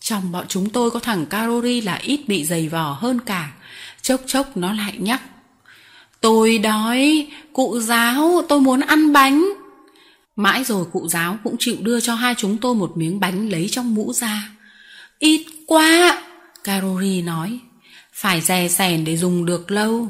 Trong 0.00 0.32
bọn 0.32 0.44
chúng 0.48 0.70
tôi 0.70 0.90
có 0.90 1.00
thằng 1.00 1.26
Carori 1.26 1.80
là 1.80 1.94
ít 2.02 2.20
bị 2.26 2.44
dày 2.44 2.68
vò 2.68 2.96
hơn 3.00 3.20
cả. 3.20 3.52
Chốc 4.02 4.20
chốc 4.26 4.56
nó 4.56 4.72
lại 4.72 4.94
nhắc. 4.98 5.22
Tôi 6.20 6.58
đói, 6.58 7.26
cụ 7.52 7.78
giáo, 7.80 8.42
tôi 8.48 8.60
muốn 8.60 8.80
ăn 8.80 9.12
bánh. 9.12 9.65
Mãi 10.36 10.64
rồi 10.64 10.84
cụ 10.92 11.08
giáo 11.08 11.38
cũng 11.44 11.56
chịu 11.58 11.76
đưa 11.80 12.00
cho 12.00 12.14
hai 12.14 12.34
chúng 12.38 12.56
tôi 12.56 12.74
một 12.74 12.96
miếng 12.96 13.20
bánh 13.20 13.48
lấy 13.48 13.68
trong 13.70 13.94
mũ 13.94 14.12
ra. 14.12 14.50
Ít 15.18 15.46
quá, 15.66 16.22
Carori 16.64 17.22
nói. 17.22 17.58
Phải 18.12 18.40
dè 18.40 18.68
sèn 18.68 19.04
để 19.04 19.16
dùng 19.16 19.46
được 19.46 19.70
lâu. 19.70 20.08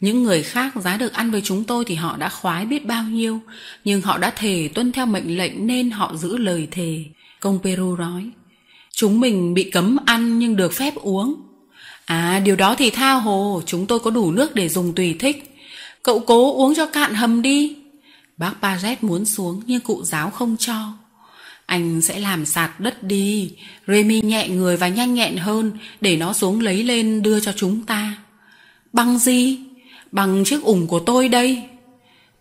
Những 0.00 0.22
người 0.22 0.42
khác 0.42 0.72
giá 0.76 0.96
được 0.96 1.12
ăn 1.12 1.30
với 1.30 1.40
chúng 1.44 1.64
tôi 1.64 1.84
thì 1.84 1.94
họ 1.94 2.16
đã 2.16 2.28
khoái 2.28 2.66
biết 2.66 2.86
bao 2.86 3.04
nhiêu, 3.04 3.40
nhưng 3.84 4.00
họ 4.00 4.18
đã 4.18 4.30
thề 4.30 4.68
tuân 4.74 4.92
theo 4.92 5.06
mệnh 5.06 5.38
lệnh 5.38 5.66
nên 5.66 5.90
họ 5.90 6.14
giữ 6.16 6.36
lời 6.36 6.68
thề. 6.70 7.04
Công 7.40 7.58
Peru 7.62 7.96
nói, 7.96 8.30
chúng 8.92 9.20
mình 9.20 9.54
bị 9.54 9.70
cấm 9.70 9.96
ăn 10.06 10.38
nhưng 10.38 10.56
được 10.56 10.72
phép 10.72 10.94
uống. 10.94 11.34
À, 12.04 12.38
điều 12.44 12.56
đó 12.56 12.74
thì 12.74 12.90
tha 12.90 13.12
hồ, 13.12 13.62
chúng 13.66 13.86
tôi 13.86 13.98
có 13.98 14.10
đủ 14.10 14.32
nước 14.32 14.54
để 14.54 14.68
dùng 14.68 14.92
tùy 14.94 15.16
thích. 15.18 15.56
Cậu 16.02 16.20
cố 16.20 16.56
uống 16.56 16.74
cho 16.74 16.86
cạn 16.86 17.14
hầm 17.14 17.42
đi. 17.42 17.76
Bác 18.40 18.52
Paget 18.62 19.04
muốn 19.04 19.24
xuống 19.24 19.62
nhưng 19.66 19.80
cụ 19.80 20.04
giáo 20.04 20.30
không 20.30 20.56
cho. 20.56 20.92
Anh 21.66 22.02
sẽ 22.02 22.20
làm 22.20 22.46
sạt 22.46 22.80
đất 22.80 23.02
đi. 23.02 23.52
Remy 23.86 24.20
nhẹ 24.20 24.48
người 24.48 24.76
và 24.76 24.88
nhanh 24.88 25.14
nhẹn 25.14 25.36
hơn 25.36 25.72
để 26.00 26.16
nó 26.16 26.32
xuống 26.32 26.60
lấy 26.60 26.82
lên 26.82 27.22
đưa 27.22 27.40
cho 27.40 27.52
chúng 27.56 27.86
ta. 27.86 28.16
Bằng 28.92 29.18
gì? 29.18 29.58
Bằng 30.12 30.42
chiếc 30.46 30.62
ủng 30.62 30.86
của 30.86 31.00
tôi 31.00 31.28
đây. 31.28 31.62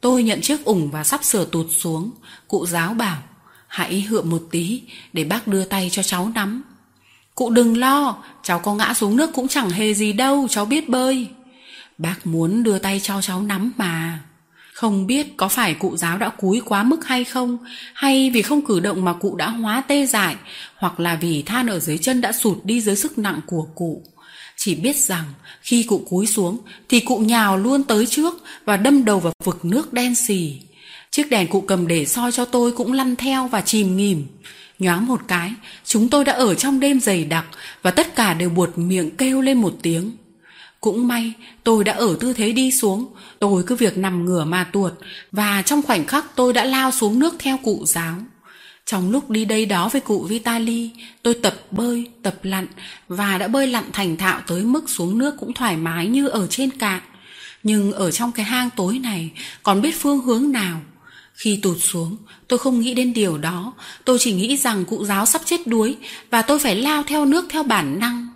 Tôi 0.02 0.24
nhận 0.24 0.42
chiếc 0.42 0.66
ủng 0.66 0.92
và 0.92 1.04
sắp 1.04 1.24
sửa 1.24 1.46
tụt 1.46 1.68
xuống. 1.78 2.12
Cụ 2.48 2.66
giáo 2.66 2.94
bảo, 2.94 3.18
hãy 3.68 4.02
hượm 4.02 4.30
một 4.30 4.44
tí 4.52 4.82
để 5.14 5.24
bác 5.24 5.48
đưa 5.48 5.66
tay 5.66 5.90
cho 5.92 6.04
cháu 6.04 6.32
nắm. 6.36 6.64
Cụ 7.36 7.50
đừng 7.50 7.78
lo, 7.78 8.24
cháu 8.44 8.60
có 8.60 8.76
ngã 8.76 8.94
xuống 8.94 9.16
nước 9.16 9.30
cũng 9.34 9.48
chẳng 9.48 9.70
hề 9.70 9.94
gì 9.94 10.14
đâu, 10.14 10.48
cháu 10.50 10.66
biết 10.66 10.90
bơi. 10.90 11.28
Bác 11.98 12.28
muốn 12.28 12.64
đưa 12.64 12.80
tay 12.80 13.00
cho 13.04 13.22
cháu 13.22 13.42
nắm 13.42 13.72
mà. 13.78 14.20
Không 14.80 15.08
biết 15.08 15.38
có 15.38 15.48
phải 15.48 15.74
cụ 15.74 15.98
giáo 15.98 16.18
đã 16.18 16.30
cúi 16.30 16.62
quá 16.66 16.84
mức 16.84 17.06
hay 17.06 17.24
không, 17.24 17.58
hay 17.94 18.30
vì 18.30 18.42
không 18.42 18.66
cử 18.66 18.80
động 18.80 19.06
mà 19.06 19.14
cụ 19.14 19.36
đã 19.36 19.50
hóa 19.50 19.82
tê 19.82 20.06
dại, 20.06 20.36
hoặc 20.76 21.00
là 21.00 21.16
vì 21.16 21.42
than 21.42 21.68
ở 21.68 21.80
dưới 21.80 21.98
chân 21.98 22.22
đã 22.22 22.32
sụt 22.32 22.58
đi 22.64 22.82
dưới 22.82 22.96
sức 22.96 23.18
nặng 23.18 23.40
của 23.46 23.68
cụ. 23.76 24.04
Chỉ 24.58 24.76
biết 24.76 24.96
rằng 24.96 25.24
khi 25.62 25.84
cụ 25.84 26.02
cúi 26.10 26.28
xuống 26.28 26.58
thì 26.90 27.00
cụ 27.00 27.18
nhào 27.18 27.58
luôn 27.58 27.84
tới 27.84 28.06
trước 28.06 28.44
và 28.66 28.78
đâm 28.78 29.06
đầu 29.06 29.20
vào 29.20 29.34
vực 29.44 29.66
nước 29.66 29.94
đen 29.94 30.16
xì. 30.16 30.62
Chiếc 31.12 31.30
đèn 31.30 31.48
cụ 31.48 31.62
cầm 31.62 31.88
để 31.88 32.06
soi 32.06 32.32
cho 32.32 32.46
tôi 32.46 32.72
cũng 32.72 32.94
lăn 32.94 33.16
theo 33.16 33.48
và 33.48 33.62
chìm 33.62 33.98
nghỉm. 33.98 34.26
Nhoáng 34.80 35.06
một 35.06 35.22
cái, 35.28 35.54
chúng 35.86 36.10
tôi 36.10 36.26
đã 36.26 36.34
ở 36.34 36.56
trong 36.56 36.80
đêm 36.80 37.00
dày 37.00 37.26
đặc 37.26 37.46
và 37.82 37.92
tất 37.92 38.16
cả 38.16 38.34
đều 38.34 38.50
buột 38.50 38.78
miệng 38.78 39.12
kêu 39.12 39.42
lên 39.42 39.62
một 39.62 39.74
tiếng. 39.82 40.12
Cũng 40.82 41.08
may 41.08 41.34
tôi 41.64 41.84
đã 41.84 41.94
ở 41.94 42.18
tư 42.20 42.34
thế 42.34 42.52
đi 42.52 42.72
xuống, 42.72 43.14
tôi 43.40 43.64
cứ 43.68 43.76
việc 43.76 43.98
nằm 43.98 44.26
ngửa 44.26 44.44
mà 44.44 44.64
tuột 44.64 44.94
và 45.32 45.62
trong 45.62 45.82
khoảnh 45.82 46.06
khắc 46.06 46.26
tôi 46.36 46.54
đã 46.54 46.64
lao 46.64 46.92
xuống 46.92 47.20
nước 47.20 47.36
theo 47.40 47.58
cụ 47.64 47.84
giáo. 47.86 48.16
Trong 48.86 49.12
lúc 49.12 49.30
đi 49.30 49.46
đây 49.46 49.66
đó 49.66 49.90
với 49.90 50.02
cụ 50.02 50.24
Vitali, 50.24 50.90
tôi 51.24 51.34
tập 51.34 51.56
bơi, 51.72 52.08
tập 52.24 52.36
lặn 52.44 52.68
và 53.08 53.38
đã 53.38 53.48
bơi 53.48 53.68
lặn 53.68 53.84
thành 53.94 54.18
thạo 54.18 54.42
tới 54.48 54.64
mức 54.64 54.90
xuống 54.90 55.18
nước 55.18 55.36
cũng 55.40 55.54
thoải 55.54 55.78
mái 55.78 56.08
như 56.08 56.28
ở 56.28 56.48
trên 56.48 56.70
cạn. 56.70 57.02
Nhưng 57.64 57.92
ở 57.92 58.12
trong 58.12 58.32
cái 58.32 58.46
hang 58.46 58.70
tối 58.76 59.00
này 59.00 59.32
còn 59.64 59.82
biết 59.82 59.96
phương 60.00 60.22
hướng 60.22 60.52
nào. 60.52 60.82
Khi 61.34 61.60
tụt 61.62 61.78
xuống, 61.80 62.18
tôi 62.48 62.60
không 62.60 62.80
nghĩ 62.80 62.94
đến 62.94 63.14
điều 63.14 63.38
đó, 63.38 63.74
tôi 64.06 64.18
chỉ 64.20 64.34
nghĩ 64.34 64.58
rằng 64.58 64.86
cụ 64.86 65.06
giáo 65.06 65.26
sắp 65.26 65.42
chết 65.46 65.68
đuối 65.68 65.96
và 66.30 66.42
tôi 66.42 66.60
phải 66.60 66.76
lao 66.76 67.04
theo 67.04 67.26
nước 67.26 67.46
theo 67.50 67.64
bản 67.64 68.00
năng. 68.00 68.28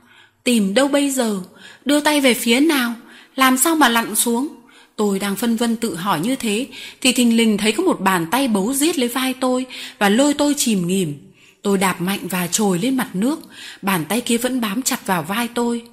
Tìm 0.43 0.73
đâu 0.73 0.87
bây 0.87 1.09
giờ? 1.09 1.39
Đưa 1.85 1.99
tay 1.99 2.21
về 2.21 2.33
phía 2.33 2.59
nào? 2.59 2.93
Làm 3.35 3.57
sao 3.57 3.75
mà 3.75 3.89
lặn 3.89 4.15
xuống? 4.15 4.47
Tôi 4.95 5.19
đang 5.19 5.35
phân 5.35 5.55
vân 5.55 5.75
tự 5.75 5.95
hỏi 5.95 6.19
như 6.19 6.35
thế 6.35 6.67
thì 7.01 7.11
thình 7.11 7.37
lình 7.37 7.57
thấy 7.57 7.71
có 7.71 7.83
một 7.83 8.01
bàn 8.01 8.25
tay 8.31 8.47
bấu 8.47 8.73
giết 8.73 8.97
lấy 8.97 9.07
vai 9.07 9.33
tôi 9.33 9.65
và 9.99 10.09
lôi 10.09 10.33
tôi 10.33 10.53
chìm 10.57 10.87
nghỉm. 10.87 11.13
Tôi 11.61 11.77
đạp 11.77 12.01
mạnh 12.01 12.19
và 12.21 12.47
trồi 12.47 12.79
lên 12.79 12.97
mặt 12.97 13.07
nước, 13.13 13.39
bàn 13.81 14.05
tay 14.09 14.21
kia 14.21 14.37
vẫn 14.37 14.61
bám 14.61 14.81
chặt 14.81 15.07
vào 15.07 15.23
vai 15.23 15.47
tôi. 15.47 15.83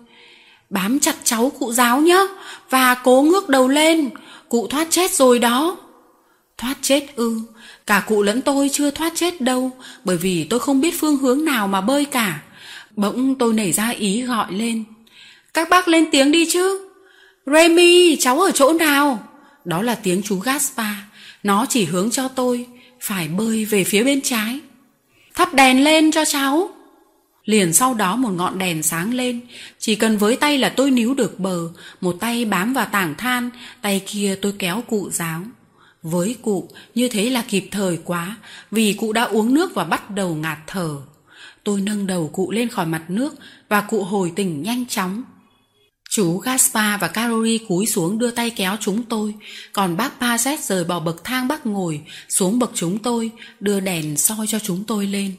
Bám 0.71 1.01
chặt 1.01 1.17
cháu 1.25 1.53
cụ 1.59 1.73
giáo 1.73 2.01
nhé, 2.01 2.27
và 2.71 2.95
cố 2.95 3.23
ngước 3.23 3.49
đầu 3.49 3.69
lên, 3.69 4.11
cụ 4.49 4.67
thoát 4.67 4.87
chết 4.91 5.11
rồi 5.11 5.39
đó. 5.39 5.77
Thoát 6.59 6.75
chết 6.83 7.17
ư, 7.17 7.41
cả 7.87 8.03
cụ 8.07 8.23
lẫn 8.23 8.43
tôi 8.43 8.71
chưa 8.73 8.91
thoát 8.91 9.13
chết 9.15 9.41
đâu, 9.41 9.71
bởi 10.05 10.17
vì 10.17 10.45
tôi 10.45 10.61
không 10.61 10.81
biết 10.81 11.01
phương 11.01 11.17
hướng 11.17 11.45
nào 11.45 11.69
mà 11.69 11.81
bơi 11.81 12.05
cả. 12.05 12.43
Bỗng 12.97 13.35
tôi 13.35 13.53
nảy 13.53 13.73
ra 13.73 13.89
ý 13.89 14.23
gọi 14.23 14.53
lên. 14.53 14.85
Các 15.55 15.69
bác 15.69 15.89
lên 15.89 16.07
tiếng 16.13 16.33
đi 16.33 16.51
chứ. 16.51 16.89
Remy, 17.47 18.17
cháu 18.17 18.41
ở 18.41 18.51
chỗ 18.55 18.73
nào? 18.73 19.29
Đó 19.65 19.83
là 19.83 19.95
tiếng 19.95 20.23
chú 20.23 20.39
Gaspar. 20.39 20.95
Nó 21.43 21.67
chỉ 21.69 21.85
hướng 21.85 22.11
cho 22.11 22.29
tôi, 22.29 22.67
phải 23.01 23.29
bơi 23.29 23.65
về 23.65 23.85
phía 23.85 24.05
bên 24.05 24.21
trái. 24.21 24.61
Thắp 25.35 25.55
đèn 25.55 25.85
lên 25.85 26.11
cho 26.11 26.25
cháu. 26.25 26.71
Liền 27.45 27.73
sau 27.73 27.95
đó 27.95 28.17
một 28.17 28.31
ngọn 28.31 28.59
đèn 28.59 28.83
sáng 28.83 29.15
lên, 29.15 29.41
chỉ 29.79 29.95
cần 29.95 30.19
với 30.19 30.37
tay 30.37 30.59
là 30.59 30.69
tôi 30.69 30.91
níu 30.91 31.15
được 31.15 31.41
bờ, 31.41 31.59
một 32.01 32.17
tay 32.21 32.45
bám 32.45 32.73
vào 32.73 32.87
tảng 32.93 33.15
than, 33.19 33.51
tay 33.83 34.03
kia 34.07 34.39
tôi 34.43 34.55
kéo 34.59 34.83
cụ 34.89 35.11
giáo. 35.11 35.43
Với 36.03 36.37
cụ, 36.43 36.69
như 36.95 37.09
thế 37.09 37.31
là 37.31 37.45
kịp 37.49 37.69
thời 37.71 37.99
quá, 38.05 38.37
vì 38.71 38.93
cụ 38.93 39.13
đã 39.13 39.23
uống 39.23 39.55
nước 39.55 39.75
và 39.75 39.85
bắt 39.85 40.11
đầu 40.11 40.35
ngạt 40.35 40.59
thở. 40.67 40.97
Tôi 41.65 41.81
nâng 41.81 42.07
đầu 42.07 42.31
cụ 42.33 42.51
lên 42.51 42.69
khỏi 42.69 42.87
mặt 42.87 43.03
nước 43.09 43.35
và 43.69 43.81
cụ 43.81 44.05
hồi 44.05 44.33
tỉnh 44.37 44.63
nhanh 44.63 44.87
chóng. 44.87 45.23
Chú 46.11 46.39
Gaspar 46.39 47.01
và 47.01 47.09
Carori 47.09 47.59
cúi 47.59 47.87
xuống 47.87 48.19
đưa 48.19 48.31
tay 48.31 48.51
kéo 48.51 48.77
chúng 48.81 49.03
tôi, 49.03 49.35
còn 49.73 49.97
bác 49.97 50.21
Pazet 50.21 50.57
rời 50.63 50.85
bỏ 50.85 51.01
bậc 51.01 51.25
thang 51.25 51.49
bác 51.49 51.67
ngồi, 51.67 52.01
xuống 52.29 52.59
bậc 52.59 52.71
chúng 52.75 52.99
tôi, 52.99 53.31
đưa 53.61 53.81
đèn 53.81 54.17
soi 54.17 54.47
cho 54.47 54.59
chúng 54.59 54.85
tôi 54.85 55.07
lên. 55.07 55.35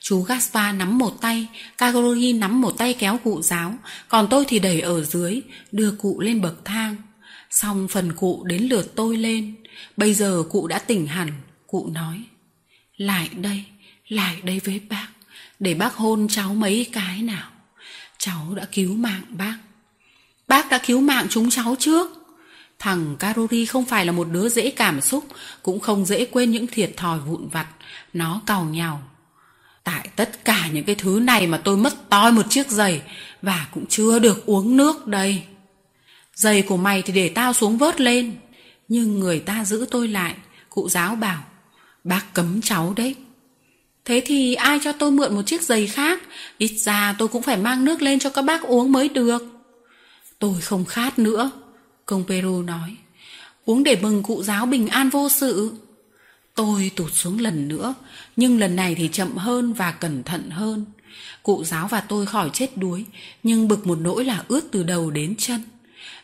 Chú 0.00 0.22
Gaspar 0.22 0.76
nắm 0.76 0.98
một 0.98 1.20
tay, 1.20 1.46
Carori 1.78 2.32
nắm 2.32 2.60
một 2.60 2.70
tay 2.78 2.94
kéo 2.94 3.18
cụ 3.24 3.42
giáo, 3.42 3.74
còn 4.08 4.26
tôi 4.30 4.44
thì 4.48 4.58
đẩy 4.58 4.80
ở 4.80 5.04
dưới, 5.04 5.40
đưa 5.72 5.90
cụ 5.90 6.20
lên 6.20 6.40
bậc 6.40 6.64
thang. 6.64 6.96
Xong 7.50 7.88
phần 7.88 8.12
cụ 8.12 8.44
đến 8.44 8.62
lượt 8.62 8.92
tôi 8.96 9.16
lên. 9.16 9.54
Bây 9.96 10.14
giờ 10.14 10.42
cụ 10.50 10.66
đã 10.66 10.78
tỉnh 10.78 11.06
hẳn, 11.06 11.28
cụ 11.66 11.88
nói. 11.92 12.22
Lại 12.96 13.28
đây, 13.32 13.64
lại 14.08 14.36
đây 14.42 14.60
với 14.64 14.80
bác, 14.88 15.08
để 15.58 15.74
bác 15.74 15.94
hôn 15.94 16.26
cháu 16.30 16.54
mấy 16.54 16.86
cái 16.92 17.22
nào. 17.22 17.50
Cháu 18.18 18.54
đã 18.54 18.64
cứu 18.72 18.94
mạng 18.94 19.24
bác. 19.28 19.56
Bác 20.52 20.70
đã 20.70 20.78
cứu 20.78 21.00
mạng 21.00 21.26
chúng 21.30 21.50
cháu 21.50 21.76
trước. 21.78 22.10
Thằng 22.78 23.16
Karori 23.18 23.66
không 23.66 23.84
phải 23.84 24.06
là 24.06 24.12
một 24.12 24.28
đứa 24.32 24.48
dễ 24.48 24.70
cảm 24.70 25.00
xúc, 25.00 25.24
cũng 25.62 25.80
không 25.80 26.04
dễ 26.04 26.24
quên 26.24 26.50
những 26.50 26.66
thiệt 26.66 26.96
thòi 26.96 27.18
vụn 27.18 27.48
vặt. 27.48 27.66
Nó 28.12 28.40
cào 28.46 28.64
nhào. 28.64 29.02
Tại 29.84 30.08
tất 30.16 30.44
cả 30.44 30.68
những 30.72 30.84
cái 30.84 30.94
thứ 30.94 31.20
này 31.22 31.46
mà 31.46 31.58
tôi 31.58 31.76
mất 31.76 32.10
toi 32.10 32.32
một 32.32 32.42
chiếc 32.50 32.68
giày 32.68 33.02
và 33.42 33.66
cũng 33.74 33.86
chưa 33.86 34.18
được 34.18 34.46
uống 34.46 34.76
nước 34.76 35.06
đây. 35.06 35.42
Giày 36.34 36.62
của 36.62 36.76
mày 36.76 37.02
thì 37.02 37.12
để 37.12 37.28
tao 37.28 37.52
xuống 37.52 37.78
vớt 37.78 38.00
lên. 38.00 38.36
Nhưng 38.88 39.20
người 39.20 39.38
ta 39.38 39.64
giữ 39.64 39.86
tôi 39.90 40.08
lại, 40.08 40.34
cụ 40.68 40.88
giáo 40.88 41.14
bảo, 41.14 41.42
bác 42.04 42.34
cấm 42.34 42.60
cháu 42.62 42.92
đấy. 42.96 43.14
Thế 44.04 44.22
thì 44.26 44.54
ai 44.54 44.78
cho 44.84 44.92
tôi 44.92 45.10
mượn 45.10 45.34
một 45.34 45.42
chiếc 45.46 45.62
giày 45.62 45.86
khác, 45.86 46.22
ít 46.58 46.72
ra 46.78 47.14
tôi 47.18 47.28
cũng 47.28 47.42
phải 47.42 47.56
mang 47.56 47.84
nước 47.84 48.02
lên 48.02 48.18
cho 48.18 48.30
các 48.30 48.42
bác 48.42 48.62
uống 48.62 48.92
mới 48.92 49.08
được. 49.08 49.51
Tôi 50.42 50.60
không 50.60 50.84
khát 50.84 51.18
nữa, 51.18 51.50
công 52.06 52.24
Peru 52.28 52.62
nói. 52.62 52.96
Uống 53.64 53.82
để 53.82 53.98
mừng 54.02 54.22
cụ 54.22 54.42
giáo 54.42 54.66
bình 54.66 54.88
an 54.88 55.08
vô 55.08 55.28
sự. 55.28 55.72
Tôi 56.54 56.90
tụt 56.96 57.12
xuống 57.12 57.40
lần 57.40 57.68
nữa, 57.68 57.94
nhưng 58.36 58.58
lần 58.58 58.76
này 58.76 58.94
thì 58.94 59.08
chậm 59.12 59.36
hơn 59.36 59.72
và 59.72 59.90
cẩn 59.90 60.22
thận 60.22 60.50
hơn. 60.50 60.84
Cụ 61.42 61.64
giáo 61.64 61.88
và 61.88 62.00
tôi 62.00 62.26
khỏi 62.26 62.50
chết 62.52 62.76
đuối, 62.76 63.04
nhưng 63.42 63.68
bực 63.68 63.86
một 63.86 63.98
nỗi 64.00 64.24
là 64.24 64.44
ướt 64.48 64.60
từ 64.70 64.82
đầu 64.82 65.10
đến 65.10 65.34
chân. 65.38 65.62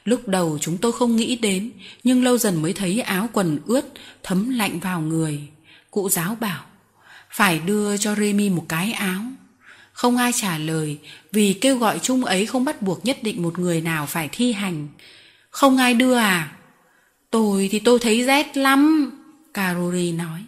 Lúc 0.05 0.29
đầu 0.29 0.59
chúng 0.61 0.79
tôi 0.79 0.93
không 0.93 1.17
nghĩ 1.17 1.37
đến, 1.37 1.71
nhưng 2.05 2.25
lâu 2.25 2.39
dần 2.39 2.63
mới 2.63 2.73
thấy 2.73 3.01
áo 3.01 3.29
quần 3.33 3.59
ướt, 3.67 3.85
thấm 4.23 4.51
lạnh 4.51 4.81
vào 4.81 5.01
người. 5.01 5.41
Cụ 5.91 6.09
giáo 6.09 6.37
bảo, 6.41 6.65
phải 7.31 7.59
đưa 7.59 7.97
cho 7.97 8.15
Remy 8.15 8.51
một 8.51 8.65
cái 8.69 8.93
áo. 8.93 9.23
Không 9.99 10.17
ai 10.17 10.33
trả 10.33 10.59
lời, 10.59 10.99
vì 11.33 11.53
kêu 11.53 11.79
gọi 11.79 11.99
chung 12.03 12.25
ấy 12.25 12.47
không 12.47 12.65
bắt 12.65 12.83
buộc 12.83 13.05
nhất 13.05 13.19
định 13.23 13.43
một 13.43 13.59
người 13.59 13.81
nào 13.81 14.07
phải 14.07 14.29
thi 14.33 14.53
hành. 14.53 14.89
Không 15.51 15.77
ai 15.77 15.95
đưa 15.95 16.15
à? 16.15 16.53
Tôi 17.31 17.69
thì 17.73 17.79
tôi 17.79 17.99
thấy 17.99 18.25
rét 18.25 18.57
lắm, 18.57 19.11
Carori 19.55 20.13
nói. 20.13 20.45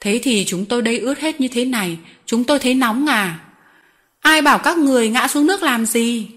Thế 0.00 0.20
thì 0.22 0.44
chúng 0.46 0.64
tôi 0.64 0.82
đây 0.82 0.98
ướt 0.98 1.18
hết 1.18 1.40
như 1.40 1.48
thế 1.48 1.64
này, 1.64 1.98
chúng 2.26 2.44
tôi 2.44 2.58
thấy 2.58 2.74
nóng 2.74 3.06
à? 3.06 3.40
Ai 4.20 4.42
bảo 4.42 4.58
các 4.58 4.78
người 4.78 5.08
ngã 5.08 5.28
xuống 5.28 5.46
nước 5.46 5.62
làm 5.62 5.86
gì? 5.86 6.28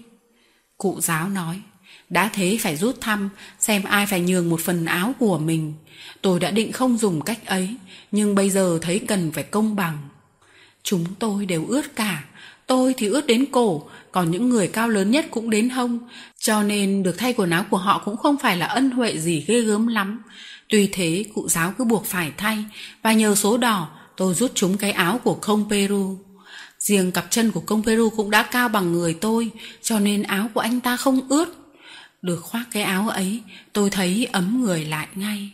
Cụ 0.76 1.00
giáo 1.00 1.28
nói, 1.28 1.60
đã 2.08 2.30
thế 2.32 2.58
phải 2.60 2.76
rút 2.76 3.00
thăm, 3.00 3.28
xem 3.58 3.84
ai 3.84 4.06
phải 4.06 4.20
nhường 4.20 4.50
một 4.50 4.60
phần 4.60 4.84
áo 4.84 5.14
của 5.18 5.38
mình. 5.38 5.74
Tôi 6.22 6.40
đã 6.40 6.50
định 6.50 6.72
không 6.72 6.98
dùng 6.98 7.20
cách 7.20 7.46
ấy, 7.46 7.74
nhưng 8.12 8.34
bây 8.34 8.50
giờ 8.50 8.78
thấy 8.82 8.98
cần 8.98 9.32
phải 9.32 9.44
công 9.44 9.76
bằng. 9.76 9.98
Chúng 10.88 11.04
tôi 11.18 11.46
đều 11.46 11.66
ướt 11.66 11.96
cả, 11.96 12.24
tôi 12.66 12.94
thì 12.96 13.06
ướt 13.06 13.26
đến 13.26 13.44
cổ, 13.52 13.88
còn 14.12 14.30
những 14.30 14.48
người 14.48 14.68
cao 14.68 14.88
lớn 14.88 15.10
nhất 15.10 15.26
cũng 15.30 15.50
đến 15.50 15.70
hông, 15.70 15.98
cho 16.38 16.62
nên 16.62 17.02
được 17.02 17.18
thay 17.18 17.32
quần 17.32 17.50
áo 17.50 17.64
của 17.70 17.76
họ 17.76 18.02
cũng 18.04 18.16
không 18.16 18.36
phải 18.38 18.56
là 18.56 18.66
ân 18.66 18.90
huệ 18.90 19.18
gì 19.18 19.44
ghê 19.46 19.60
gớm 19.60 19.86
lắm. 19.86 20.22
Tuy 20.68 20.88
thế, 20.92 21.24
cụ 21.34 21.48
giáo 21.48 21.74
cứ 21.78 21.84
buộc 21.84 22.06
phải 22.06 22.32
thay, 22.36 22.64
và 23.02 23.12
nhờ 23.12 23.34
số 23.34 23.56
đỏ, 23.56 23.88
tôi 24.16 24.34
rút 24.34 24.52
chúng 24.54 24.76
cái 24.76 24.92
áo 24.92 25.20
của 25.24 25.34
công 25.34 25.70
Peru. 25.70 26.18
Riêng 26.78 27.12
cặp 27.12 27.26
chân 27.30 27.50
của 27.50 27.60
công 27.60 27.82
Peru 27.82 28.10
cũng 28.10 28.30
đã 28.30 28.42
cao 28.42 28.68
bằng 28.68 28.92
người 28.92 29.14
tôi, 29.14 29.50
cho 29.82 29.98
nên 29.98 30.22
áo 30.22 30.50
của 30.54 30.60
anh 30.60 30.80
ta 30.80 30.96
không 30.96 31.28
ướt. 31.28 31.48
Được 32.22 32.40
khoác 32.40 32.64
cái 32.70 32.82
áo 32.82 33.08
ấy, 33.08 33.40
tôi 33.72 33.90
thấy 33.90 34.28
ấm 34.32 34.64
người 34.64 34.84
lại 34.84 35.08
ngay. 35.14 35.50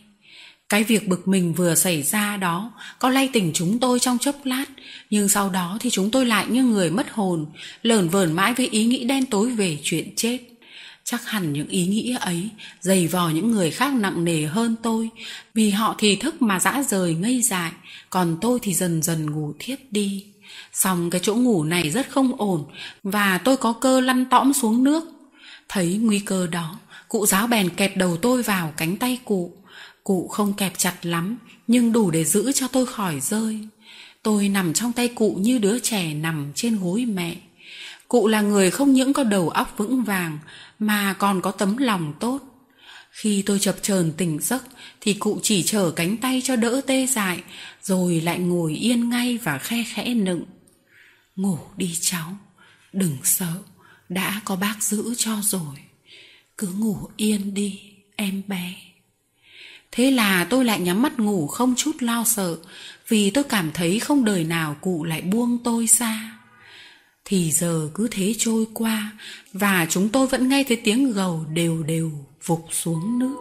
Cái 0.69 0.83
việc 0.83 1.07
bực 1.07 1.27
mình 1.27 1.53
vừa 1.53 1.75
xảy 1.75 2.03
ra 2.03 2.37
đó 2.37 2.71
có 2.99 3.09
lay 3.09 3.29
tỉnh 3.33 3.51
chúng 3.53 3.79
tôi 3.79 3.99
trong 3.99 4.17
chốc 4.17 4.35
lát, 4.43 4.65
nhưng 5.09 5.29
sau 5.29 5.49
đó 5.49 5.77
thì 5.79 5.89
chúng 5.89 6.11
tôi 6.11 6.25
lại 6.25 6.45
như 6.49 6.63
người 6.63 6.89
mất 6.89 7.11
hồn, 7.11 7.45
lởn 7.81 8.09
vởn 8.09 8.33
mãi 8.33 8.53
với 8.53 8.67
ý 8.67 8.85
nghĩ 8.85 9.03
đen 9.03 9.25
tối 9.25 9.49
về 9.51 9.77
chuyện 9.83 10.15
chết. 10.15 10.39
Chắc 11.03 11.27
hẳn 11.29 11.53
những 11.53 11.67
ý 11.67 11.87
nghĩ 11.87 12.15
ấy 12.19 12.49
dày 12.81 13.07
vò 13.07 13.29
những 13.29 13.51
người 13.51 13.71
khác 13.71 13.93
nặng 13.93 14.25
nề 14.25 14.45
hơn 14.45 14.75
tôi, 14.83 15.09
vì 15.53 15.69
họ 15.69 15.95
thì 15.97 16.15
thức 16.15 16.41
mà 16.41 16.59
dã 16.59 16.83
rời 16.89 17.13
ngây 17.13 17.41
dại, 17.41 17.71
còn 18.09 18.37
tôi 18.41 18.59
thì 18.61 18.73
dần 18.73 19.01
dần 19.01 19.31
ngủ 19.31 19.53
thiếp 19.59 19.79
đi. 19.91 20.25
Xong 20.73 21.09
cái 21.09 21.21
chỗ 21.23 21.35
ngủ 21.35 21.63
này 21.63 21.89
rất 21.89 22.09
không 22.09 22.35
ổn, 22.37 22.65
và 23.03 23.37
tôi 23.37 23.57
có 23.57 23.73
cơ 23.73 23.99
lăn 23.99 24.25
tõm 24.25 24.53
xuống 24.53 24.83
nước. 24.83 25.03
Thấy 25.69 25.99
nguy 26.01 26.19
cơ 26.19 26.47
đó, 26.47 26.79
cụ 27.09 27.25
giáo 27.25 27.47
bèn 27.47 27.69
kẹp 27.69 27.97
đầu 27.97 28.17
tôi 28.17 28.43
vào 28.43 28.73
cánh 28.77 28.97
tay 28.97 29.19
cụ. 29.25 29.53
Cụ 30.05 30.27
không 30.27 30.53
kẹp 30.53 30.77
chặt 30.77 31.05
lắm, 31.05 31.37
nhưng 31.67 31.91
đủ 31.91 32.11
để 32.11 32.25
giữ 32.25 32.51
cho 32.51 32.67
tôi 32.67 32.85
khỏi 32.85 33.19
rơi. 33.19 33.67
Tôi 34.23 34.49
nằm 34.49 34.73
trong 34.73 34.93
tay 34.93 35.07
cụ 35.07 35.37
như 35.39 35.57
đứa 35.57 35.79
trẻ 35.79 36.13
nằm 36.13 36.51
trên 36.55 36.79
gối 36.79 37.05
mẹ. 37.05 37.35
Cụ 38.07 38.27
là 38.27 38.41
người 38.41 38.71
không 38.71 38.93
những 38.93 39.13
có 39.13 39.23
đầu 39.23 39.49
óc 39.49 39.73
vững 39.77 40.03
vàng, 40.03 40.39
mà 40.79 41.13
còn 41.19 41.41
có 41.41 41.51
tấm 41.51 41.77
lòng 41.77 42.13
tốt. 42.19 42.39
Khi 43.11 43.43
tôi 43.45 43.59
chập 43.59 43.75
chờn 43.81 44.13
tỉnh 44.17 44.39
giấc 44.41 44.63
thì 45.01 45.13
cụ 45.13 45.39
chỉ 45.43 45.63
trở 45.63 45.91
cánh 45.91 46.17
tay 46.17 46.41
cho 46.43 46.55
đỡ 46.55 46.81
tê 46.87 47.07
dại, 47.07 47.43
rồi 47.83 48.21
lại 48.21 48.39
ngồi 48.39 48.73
yên 48.73 49.09
ngay 49.09 49.37
và 49.43 49.57
khe 49.57 49.83
khẽ 49.87 50.13
nựng. 50.13 50.45
Ngủ 51.35 51.57
đi 51.77 51.97
cháu, 52.01 52.37
đừng 52.93 53.17
sợ, 53.23 53.53
đã 54.09 54.41
có 54.45 54.55
bác 54.55 54.83
giữ 54.83 55.13
cho 55.17 55.37
rồi. 55.43 55.75
Cứ 56.57 56.67
ngủ 56.67 56.97
yên 57.17 57.53
đi, 57.53 57.79
em 58.15 58.41
bé. 58.47 58.73
Thế 59.95 60.11
là 60.11 60.47
tôi 60.49 60.65
lại 60.65 60.79
nhắm 60.79 61.01
mắt 61.01 61.19
ngủ 61.19 61.47
không 61.47 61.73
chút 61.77 61.91
lo 61.99 62.23
sợ, 62.35 62.57
vì 63.07 63.29
tôi 63.29 63.43
cảm 63.43 63.71
thấy 63.73 63.99
không 63.99 64.25
đời 64.25 64.43
nào 64.43 64.75
cụ 64.81 65.03
lại 65.03 65.21
buông 65.21 65.57
tôi 65.63 65.87
ra. 65.87 66.39
Thì 67.25 67.51
giờ 67.51 67.89
cứ 67.93 68.07
thế 68.11 68.33
trôi 68.37 68.65
qua, 68.73 69.11
và 69.53 69.87
chúng 69.89 70.09
tôi 70.09 70.27
vẫn 70.27 70.49
nghe 70.49 70.63
thấy 70.63 70.81
tiếng 70.83 71.11
gầu 71.11 71.45
đều 71.53 71.83
đều 71.83 72.11
vụt 72.45 72.59
xuống 72.71 73.19
nước. 73.19 73.35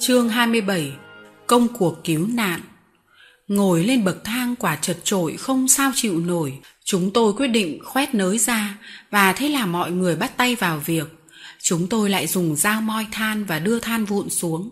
Chương 0.00 0.28
27 0.28 0.92
Công 1.46 1.68
cuộc 1.78 2.04
cứu 2.04 2.26
nạn 2.34 2.60
Ngồi 3.48 3.84
lên 3.84 4.04
bậc 4.04 4.24
thang 4.24 4.56
quả 4.56 4.76
chật 4.76 4.98
trội 5.04 5.36
không 5.36 5.68
sao 5.68 5.92
chịu 5.94 6.20
nổi, 6.20 6.58
chúng 6.84 7.10
tôi 7.10 7.32
quyết 7.32 7.48
định 7.48 7.78
khoét 7.84 8.14
nới 8.14 8.38
ra 8.38 8.78
và 9.10 9.32
thế 9.32 9.48
là 9.48 9.66
mọi 9.66 9.90
người 9.90 10.16
bắt 10.16 10.36
tay 10.36 10.54
vào 10.54 10.82
việc. 10.86 11.06
Chúng 11.62 11.86
tôi 11.86 12.10
lại 12.10 12.26
dùng 12.26 12.56
dao 12.56 12.80
moi 12.80 13.06
than 13.12 13.44
và 13.44 13.58
đưa 13.58 13.78
than 13.80 14.04
vụn 14.04 14.30
xuống. 14.30 14.70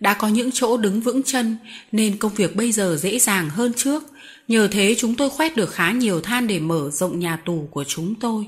Đã 0.00 0.14
có 0.14 0.28
những 0.28 0.50
chỗ 0.52 0.76
đứng 0.76 1.00
vững 1.00 1.22
chân 1.22 1.56
nên 1.92 2.16
công 2.16 2.34
việc 2.34 2.56
bây 2.56 2.72
giờ 2.72 2.96
dễ 3.00 3.18
dàng 3.18 3.50
hơn 3.50 3.72
trước. 3.76 4.02
Nhờ 4.48 4.68
thế 4.68 4.94
chúng 4.98 5.14
tôi 5.14 5.30
khoét 5.30 5.56
được 5.56 5.72
khá 5.72 5.92
nhiều 5.92 6.20
than 6.20 6.46
để 6.46 6.60
mở 6.60 6.90
rộng 6.90 7.20
nhà 7.20 7.36
tù 7.36 7.68
của 7.70 7.84
chúng 7.84 8.14
tôi. 8.14 8.46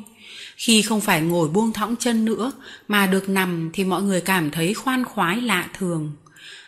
Khi 0.56 0.82
không 0.82 1.00
phải 1.00 1.20
ngồi 1.20 1.48
buông 1.48 1.72
thõng 1.72 1.96
chân 1.96 2.24
nữa 2.24 2.52
mà 2.88 3.06
được 3.06 3.28
nằm 3.28 3.70
thì 3.72 3.84
mọi 3.84 4.02
người 4.02 4.20
cảm 4.20 4.50
thấy 4.50 4.74
khoan 4.74 5.04
khoái 5.04 5.40
lạ 5.40 5.68
thường. 5.78 6.12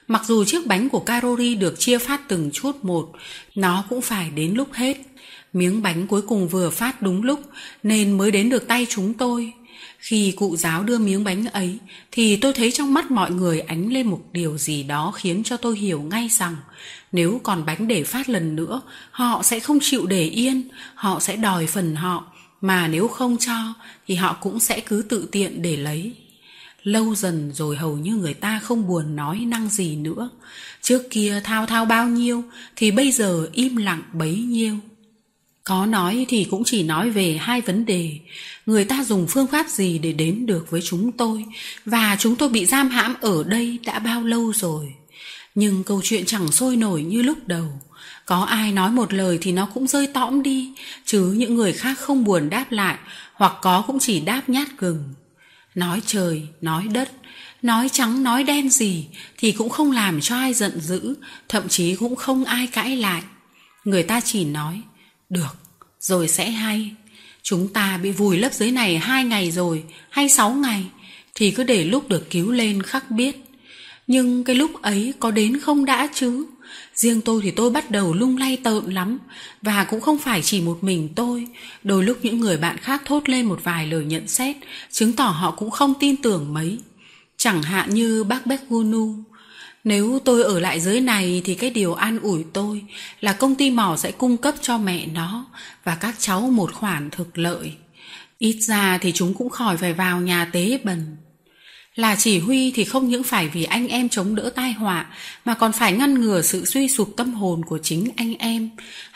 Mặc 0.08 0.22
dù 0.26 0.44
chiếc 0.44 0.66
bánh 0.66 0.88
của 0.88 1.00
Carori 1.00 1.54
được 1.54 1.74
chia 1.78 1.98
phát 1.98 2.28
từng 2.28 2.50
chút 2.52 2.84
một, 2.84 3.12
nó 3.54 3.84
cũng 3.88 4.00
phải 4.00 4.30
đến 4.30 4.54
lúc 4.54 4.72
hết. 4.72 4.96
Miếng 5.52 5.82
bánh 5.82 6.06
cuối 6.06 6.22
cùng 6.22 6.48
vừa 6.48 6.70
phát 6.70 7.02
đúng 7.02 7.22
lúc 7.22 7.40
nên 7.82 8.18
mới 8.18 8.30
đến 8.30 8.48
được 8.48 8.68
tay 8.68 8.86
chúng 8.90 9.14
tôi. 9.14 9.52
Khi 9.98 10.32
cụ 10.36 10.56
giáo 10.56 10.82
đưa 10.82 10.98
miếng 10.98 11.24
bánh 11.24 11.46
ấy 11.46 11.78
thì 12.12 12.36
tôi 12.36 12.52
thấy 12.52 12.70
trong 12.72 12.94
mắt 12.94 13.10
mọi 13.10 13.30
người 13.30 13.60
ánh 13.60 13.92
lên 13.92 14.06
một 14.06 14.20
điều 14.32 14.58
gì 14.58 14.82
đó 14.82 15.12
khiến 15.16 15.42
cho 15.44 15.56
tôi 15.56 15.78
hiểu 15.78 16.02
ngay 16.02 16.28
rằng 16.28 16.56
nếu 17.12 17.40
còn 17.44 17.64
bánh 17.66 17.88
để 17.88 18.04
phát 18.04 18.28
lần 18.28 18.56
nữa, 18.56 18.80
họ 19.10 19.42
sẽ 19.42 19.60
không 19.60 19.78
chịu 19.82 20.06
để 20.06 20.22
yên, 20.22 20.68
họ 20.94 21.20
sẽ 21.20 21.36
đòi 21.36 21.66
phần 21.66 21.96
họ, 21.96 22.32
mà 22.60 22.88
nếu 22.88 23.08
không 23.08 23.36
cho 23.40 23.74
thì 24.06 24.14
họ 24.14 24.36
cũng 24.40 24.60
sẽ 24.60 24.80
cứ 24.80 25.02
tự 25.08 25.28
tiện 25.32 25.62
để 25.62 25.76
lấy. 25.76 26.12
Lâu 26.88 27.14
dần 27.14 27.51
rồi 27.55 27.77
hầu 27.77 27.96
như 27.96 28.14
người 28.14 28.35
ta 28.35 28.61
không 28.62 28.88
buồn 28.88 29.16
nói 29.16 29.38
năng 29.38 29.68
gì 29.68 29.96
nữa. 29.96 30.31
Trước 30.83 31.03
kia 31.11 31.40
thao 31.44 31.66
thao 31.66 31.85
bao 31.85 32.09
nhiêu 32.09 32.44
thì 32.77 32.90
bây 32.90 33.12
giờ 33.12 33.48
im 33.53 33.77
lặng 33.77 34.03
bấy 34.12 34.37
nhiêu. 34.37 34.77
Có 35.64 35.87
nói 35.87 36.27
thì 36.29 36.44
cũng 36.44 36.64
chỉ 36.64 36.83
nói 36.83 37.11
về 37.11 37.37
hai 37.40 37.61
vấn 37.61 37.87
đề. 37.87 38.18
Người 38.66 38.85
ta 38.85 39.05
dùng 39.05 39.27
phương 39.29 39.46
pháp 39.46 39.68
gì 39.68 39.98
để 39.98 40.12
đến 40.12 40.46
được 40.46 40.70
với 40.70 40.81
chúng 40.85 41.12
tôi 41.12 41.44
và 41.85 42.16
chúng 42.18 42.37
tôi 42.37 42.48
bị 42.48 42.66
giam 42.66 42.88
hãm 42.88 43.14
ở 43.20 43.44
đây 43.44 43.79
đã 43.85 43.98
bao 43.98 44.22
lâu 44.22 44.53
rồi. 44.53 44.94
Nhưng 45.55 45.85
câu 45.85 46.01
chuyện 46.05 46.27
chẳng 46.27 46.53
sôi 46.53 46.77
nổi 46.77 47.03
như 47.03 47.22
lúc 47.22 47.38
đầu. 47.46 47.81
Có 48.27 48.40
ai 48.40 48.72
nói 48.72 48.90
một 48.90 49.12
lời 49.12 49.38
thì 49.40 49.53
nó 49.53 49.68
cũng 49.74 49.87
rơi 49.87 50.07
tõm 50.07 50.42
đi, 50.42 50.72
chứ 51.05 51.35
những 51.37 51.55
người 51.55 51.72
khác 51.72 51.98
không 51.98 52.24
buồn 52.24 52.51
đáp 52.51 52.72
lại, 52.72 52.98
hoặc 53.35 53.53
có 53.62 53.85
cũng 53.87 53.98
chỉ 53.98 54.20
đáp 54.20 54.42
nhát 54.48 54.68
gừng. 54.79 55.05
Nói 55.78 56.02
trời, 56.06 56.42
nói 56.60 56.84
đất, 56.92 57.10
nói 57.62 57.88
trắng 57.92 58.22
nói 58.22 58.44
đen 58.44 58.70
gì 58.70 59.06
thì 59.38 59.52
cũng 59.52 59.68
không 59.68 59.92
làm 59.92 60.20
cho 60.20 60.36
ai 60.36 60.54
giận 60.54 60.80
dữ, 60.80 61.14
thậm 61.48 61.68
chí 61.68 61.94
cũng 61.94 62.16
không 62.16 62.44
ai 62.44 62.66
cãi 62.66 62.96
lại. 62.96 63.22
Người 63.84 64.02
ta 64.02 64.20
chỉ 64.20 64.44
nói, 64.44 64.80
được, 65.30 65.56
rồi 66.00 66.28
sẽ 66.28 66.50
hay. 66.50 66.90
Chúng 67.42 67.72
ta 67.72 67.96
bị 67.96 68.10
vùi 68.10 68.38
lấp 68.38 68.52
dưới 68.52 68.70
này 68.70 68.98
hai 68.98 69.24
ngày 69.24 69.50
rồi, 69.50 69.84
hay 70.10 70.28
sáu 70.28 70.50
ngày, 70.50 70.84
thì 71.34 71.50
cứ 71.50 71.62
để 71.62 71.84
lúc 71.84 72.08
được 72.08 72.30
cứu 72.30 72.52
lên 72.52 72.82
khắc 72.82 73.10
biết. 73.10 73.36
Nhưng 74.06 74.44
cái 74.44 74.56
lúc 74.56 74.82
ấy 74.82 75.12
có 75.20 75.30
đến 75.30 75.58
không 75.60 75.84
đã 75.84 76.08
chứ? 76.14 76.46
Riêng 76.98 77.20
tôi 77.20 77.40
thì 77.42 77.50
tôi 77.50 77.70
bắt 77.70 77.90
đầu 77.90 78.14
lung 78.14 78.37
lay 78.37 78.56
tợn 78.56 78.84
lắm. 78.84 79.18
Và 79.62 79.84
cũng 79.84 80.00
không 80.00 80.18
phải 80.18 80.42
chỉ 80.42 80.61
một 80.61 80.78
mình 80.80 81.08
tôi. 81.14 81.46
Đôi 81.84 82.04
lúc 82.04 82.18
những 82.22 82.40
người 82.40 82.56
bạn 82.56 82.76
khác 82.76 83.02
thốt 83.04 83.28
lên 83.28 83.46
một 83.46 83.61
vài 83.64 83.87
lời 83.87 84.04
nhận 84.04 84.28
xét, 84.28 84.56
Chứng 84.90 85.12
tỏ 85.12 85.24
họ 85.24 85.50
cũng 85.50 85.70
không 85.70 85.94
tin 86.00 86.16
tưởng 86.16 86.54
mấy. 86.54 86.78
Chẳng 87.37 87.62
hạn 87.62 87.94
như 87.94 88.24
bác 88.24 88.46
Bekgunu 88.46 89.14
Nếu 89.84 90.18
tôi 90.24 90.42
ở 90.42 90.61
lại 90.61 90.80
dưới 90.80 91.00
này 91.00 91.42
thì 91.44 91.54
cái 91.54 91.70
điều 91.70 91.94
an 91.94 92.18
ủi 92.20 92.44
tôi 92.52 92.82
Là 93.20 93.32
công 93.32 93.54
ty 93.54 93.70
mỏ 93.70 93.96
sẽ 93.96 94.11
cung 94.12 94.37
cấp 94.37 94.54
cho 94.61 94.78
mẹ 94.78 95.06
nó 95.06 95.46
Và 95.84 95.94
các 95.94 96.14
cháu 96.18 96.40
một 96.40 96.72
khoản 96.74 97.11
thực 97.11 97.38
lợi. 97.38 97.72
Ít 98.38 98.58
ra 98.61 98.98
thì 98.98 99.12
chúng 99.12 99.34
cũng 99.34 99.50
khỏi 99.50 99.76
phải 99.76 99.92
vào 99.92 100.20
nhà 100.20 100.44
tế 100.52 100.78
bần 100.84 101.16
là 101.98 102.16
chỉ 102.18 102.38
huy 102.38 102.70
thì 102.70 102.84
không 102.84 103.08
những 103.08 103.22
phải 103.22 103.48
vì 103.48 103.64
anh 103.64 103.88
em 103.88 104.08
chống 104.08 104.34
đỡ 104.34 104.50
tai 104.54 104.72
họa, 104.72 105.06
mà 105.44 105.54
còn 105.54 105.72
phải 105.72 105.92
ngăn 105.92 106.20
ngừa 106.20 106.42
sự 106.42 106.64
suy 106.64 106.88
sụp 106.88 107.14
tâm 107.16 107.34
hồn 107.34 107.64
của 107.64 107.78
chính 107.78 108.08
anh 108.16 108.34
em. 108.34 108.70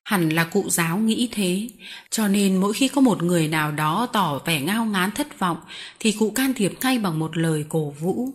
Hẳn 0.05 0.29
là 0.29 0.45
cụ 0.45 0.65
giáo 0.71 0.99
nghĩ 0.99 1.29
thế. 1.33 1.69
Cho 2.11 2.29
nên 2.29 2.57
mỗi 2.57 2.73
khi 2.73 2.89
có 2.89 3.01
một 3.01 3.23
người 3.23 3.49
nào 3.49 3.73
đó 3.73 4.07
tỏ 4.13 4.39
vẻ 4.45 4.61
ngao 4.61 4.85
ngán 4.85 5.11
thất 5.11 5.39
vọng, 5.39 5.57
thì 6.01 6.13
cụ 6.13 6.31
can 6.31 6.55
thiệp 6.55 6.73
ngay 6.81 6.99
bằng 6.99 7.19
một 7.19 7.37
lời 7.37 7.65
cổ 7.69 7.95
vũ. 8.01 8.29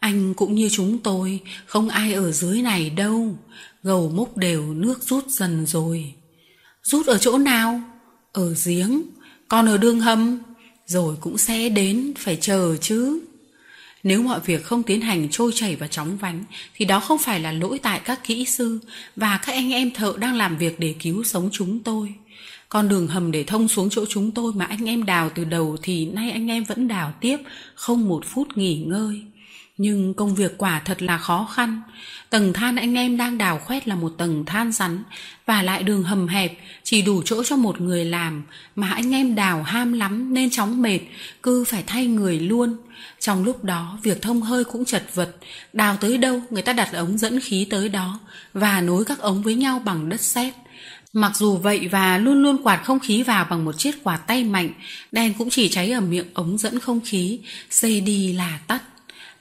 Anh 0.00 0.34
cũng 0.34 0.54
như 0.54 0.68
chúng 0.68 0.98
tôi, 0.98 1.40
không 1.66 1.88
ai 1.88 2.12
ở 2.12 2.32
dưới 2.32 2.62
này 2.62 2.90
đâu. 2.90 3.38
Gầu 3.82 4.12
múc 4.14 4.36
đều 4.36 4.74
nước 4.74 5.02
rút 5.02 5.28
dần 5.28 5.66
rồi. 5.66 6.14
Rút 6.82 7.06
ở 7.06 7.18
chỗ 7.18 7.38
nào? 7.38 7.80
Ở 8.32 8.54
giếng. 8.64 9.02
Còn 9.48 9.66
ở 9.66 9.76
đường 9.78 10.00
hầm. 10.00 10.38
Rồi 10.86 11.16
cũng 11.20 11.38
sẽ 11.38 11.68
đến, 11.68 12.12
phải 12.18 12.36
chờ 12.36 12.76
chứ 12.80 13.20
nếu 14.02 14.22
mọi 14.22 14.40
việc 14.40 14.64
không 14.64 14.82
tiến 14.82 15.00
hành 15.00 15.28
trôi 15.30 15.52
chảy 15.54 15.76
và 15.76 15.86
chóng 15.86 16.16
vánh 16.16 16.44
thì 16.74 16.84
đó 16.84 17.00
không 17.00 17.18
phải 17.18 17.40
là 17.40 17.52
lỗi 17.52 17.78
tại 17.82 18.00
các 18.04 18.24
kỹ 18.24 18.44
sư 18.44 18.78
và 19.16 19.40
các 19.46 19.52
anh 19.52 19.72
em 19.72 19.90
thợ 19.90 20.14
đang 20.18 20.34
làm 20.34 20.58
việc 20.58 20.80
để 20.80 20.94
cứu 21.00 21.24
sống 21.24 21.48
chúng 21.52 21.78
tôi. 21.78 22.14
Con 22.68 22.88
đường 22.88 23.06
hầm 23.06 23.32
để 23.32 23.44
thông 23.44 23.68
xuống 23.68 23.90
chỗ 23.90 24.04
chúng 24.08 24.30
tôi 24.30 24.52
mà 24.52 24.64
anh 24.64 24.88
em 24.88 25.04
đào 25.04 25.30
từ 25.34 25.44
đầu 25.44 25.76
thì 25.82 26.06
nay 26.06 26.30
anh 26.30 26.50
em 26.50 26.64
vẫn 26.64 26.88
đào 26.88 27.12
tiếp, 27.20 27.36
không 27.74 28.08
một 28.08 28.24
phút 28.26 28.48
nghỉ 28.56 28.76
ngơi. 28.86 29.22
Nhưng 29.82 30.14
công 30.14 30.34
việc 30.34 30.58
quả 30.58 30.82
thật 30.84 31.02
là 31.02 31.18
khó 31.18 31.48
khăn. 31.54 31.80
Tầng 32.30 32.52
than 32.52 32.76
anh 32.76 32.94
em 32.94 33.16
đang 33.16 33.38
đào 33.38 33.58
khoét 33.58 33.88
là 33.88 33.94
một 33.94 34.12
tầng 34.18 34.44
than 34.44 34.72
rắn 34.72 35.02
và 35.46 35.62
lại 35.62 35.82
đường 35.82 36.02
hầm 36.02 36.28
hẹp 36.28 36.58
chỉ 36.82 37.02
đủ 37.02 37.22
chỗ 37.24 37.44
cho 37.44 37.56
một 37.56 37.80
người 37.80 38.04
làm 38.04 38.42
mà 38.76 38.90
anh 38.90 39.14
em 39.14 39.34
đào 39.34 39.62
ham 39.62 39.92
lắm 39.92 40.34
nên 40.34 40.50
chóng 40.50 40.82
mệt, 40.82 40.98
cứ 41.42 41.64
phải 41.64 41.84
thay 41.86 42.06
người 42.06 42.40
luôn. 42.40 42.76
Trong 43.20 43.44
lúc 43.44 43.64
đó 43.64 43.98
việc 44.02 44.22
thông 44.22 44.42
hơi 44.42 44.64
cũng 44.64 44.84
chật 44.84 45.14
vật, 45.14 45.36
đào 45.72 45.96
tới 45.96 46.18
đâu 46.18 46.42
người 46.50 46.62
ta 46.62 46.72
đặt 46.72 46.92
ống 46.92 47.18
dẫn 47.18 47.40
khí 47.40 47.66
tới 47.70 47.88
đó 47.88 48.20
và 48.54 48.80
nối 48.80 49.04
các 49.04 49.18
ống 49.18 49.42
với 49.42 49.54
nhau 49.54 49.82
bằng 49.84 50.08
đất 50.08 50.20
sét. 50.20 50.54
Mặc 51.12 51.32
dù 51.36 51.56
vậy 51.56 51.88
và 51.88 52.18
luôn 52.18 52.42
luôn 52.42 52.62
quạt 52.62 52.82
không 52.84 53.00
khí 53.00 53.22
vào 53.22 53.46
bằng 53.50 53.64
một 53.64 53.78
chiếc 53.78 54.04
quạt 54.04 54.18
tay 54.26 54.44
mạnh, 54.44 54.70
đèn 55.12 55.34
cũng 55.34 55.50
chỉ 55.50 55.68
cháy 55.68 55.90
ở 55.90 56.00
miệng 56.00 56.26
ống 56.34 56.58
dẫn 56.58 56.78
không 56.78 57.00
khí, 57.04 57.40
xây 57.70 58.00
đi 58.00 58.32
là 58.32 58.58
tắt. 58.66 58.82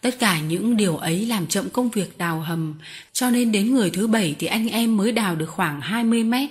Tất 0.02 0.20
cả 0.20 0.40
những 0.40 0.78
điều 0.78 0.98
ấy 0.98 1.26
làm 1.26 1.48
chậm 1.48 1.70
công 1.70 1.90
việc 1.90 2.18
đào 2.18 2.40
hầm, 2.40 2.74
cho 3.14 3.30
nên 3.30 3.52
đến 3.52 3.74
người 3.74 3.90
thứ 3.90 4.08
bảy 4.08 4.36
thì 4.40 4.48
anh 4.48 4.70
em 4.70 4.98
mới 4.98 5.12
đào 5.12 5.36
được 5.36 5.50
khoảng 5.50 5.82
20 5.82 6.24
mét. 6.24 6.50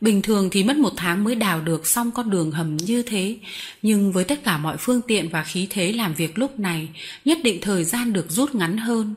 Bình 0.00 0.22
thường 0.22 0.48
thì 0.50 0.64
mất 0.64 0.76
một 0.76 0.92
tháng 0.96 1.24
mới 1.24 1.34
đào 1.34 1.60
được 1.60 1.86
xong 1.86 2.10
con 2.10 2.30
đường 2.30 2.50
hầm 2.50 2.76
như 2.76 3.02
thế, 3.02 3.36
nhưng 3.82 4.12
với 4.12 4.24
tất 4.24 4.44
cả 4.44 4.58
mọi 4.58 4.76
phương 4.76 5.00
tiện 5.00 5.28
và 5.28 5.42
khí 5.44 5.66
thế 5.70 5.92
làm 5.92 6.14
việc 6.14 6.38
lúc 6.38 6.58
này, 6.58 6.88
nhất 7.24 7.38
định 7.42 7.58
thời 7.60 7.84
gian 7.84 8.12
được 8.12 8.30
rút 8.30 8.54
ngắn 8.54 8.76
hơn. 8.76 9.14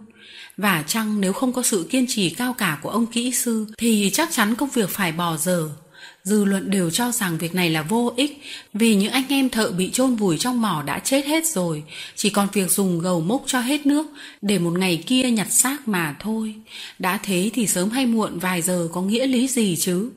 Và 0.57 0.83
chăng 0.87 1.21
nếu 1.21 1.33
không 1.33 1.53
có 1.53 1.63
sự 1.63 1.87
kiên 1.89 2.05
trì 2.07 2.29
cao 2.29 2.53
cả 2.53 2.79
của 2.81 2.89
ông 2.89 3.05
kỹ 3.05 3.31
sư 3.31 3.65
thì 3.77 4.09
chắc 4.13 4.29
chắn 4.31 4.55
công 4.55 4.69
việc 4.69 4.89
phải 4.89 5.11
bỏ 5.11 5.37
dở. 5.37 5.69
Dư 6.25 6.45
luận 6.45 6.69
đều 6.69 6.89
cho 6.89 7.11
rằng 7.11 7.37
việc 7.37 7.55
này 7.55 7.69
là 7.69 7.81
vô 7.81 8.13
ích 8.15 8.41
vì 8.73 8.95
những 8.95 9.11
anh 9.11 9.23
em 9.29 9.49
thợ 9.49 9.71
bị 9.71 9.89
chôn 9.93 10.15
vùi 10.15 10.37
trong 10.37 10.61
mỏ 10.61 10.83
đã 10.85 10.99
chết 10.99 11.25
hết 11.25 11.47
rồi, 11.47 11.83
chỉ 12.15 12.29
còn 12.29 12.47
việc 12.53 12.71
dùng 12.71 12.99
gầu 12.99 13.21
mốc 13.21 13.43
cho 13.45 13.59
hết 13.59 13.85
nước 13.85 14.07
để 14.41 14.59
một 14.59 14.79
ngày 14.79 15.03
kia 15.05 15.31
nhặt 15.31 15.51
xác 15.51 15.87
mà 15.87 16.15
thôi. 16.19 16.55
Đã 16.99 17.19
thế 17.23 17.49
thì 17.53 17.67
sớm 17.67 17.89
hay 17.89 18.05
muộn 18.05 18.39
vài 18.39 18.61
giờ 18.61 18.87
có 18.93 19.01
nghĩa 19.01 19.27
lý 19.27 19.47
gì 19.47 19.75
chứ? 19.75 20.09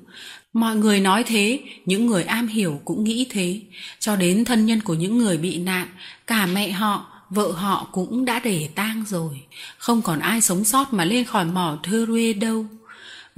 Mọi 0.53 0.77
người 0.77 1.01
nói 1.01 1.25
thế, 1.25 1.61
những 1.87 2.07
người 2.07 2.25
am 2.25 2.47
hiểu 2.47 2.81
cũng 2.85 3.05
nghĩ 3.05 3.27
thế, 3.31 3.61
cho 3.99 4.17
đến 4.17 4.45
thân 4.45 4.67
nhân 4.67 4.81
của 4.81 4.95
những 4.95 5.19
người 5.19 5.39
bị 5.39 5.59
nạn, 5.59 5.89
cả 6.27 6.47
mẹ 6.47 6.71
họ, 6.71 7.07
vợ 7.31 7.53
họ 7.53 7.89
cũng 7.93 8.25
đã 8.25 8.41
để 8.45 8.69
tang 8.75 9.05
rồi, 9.09 9.41
không 9.79 10.03
còn 10.03 10.19
ai 10.19 10.41
sống 10.41 10.65
sót 10.65 10.93
mà 10.93 11.05
lên 11.05 11.25
khỏi 11.25 11.45
mỏ 11.45 11.79
thơ 11.83 12.07
đâu. 12.41 12.67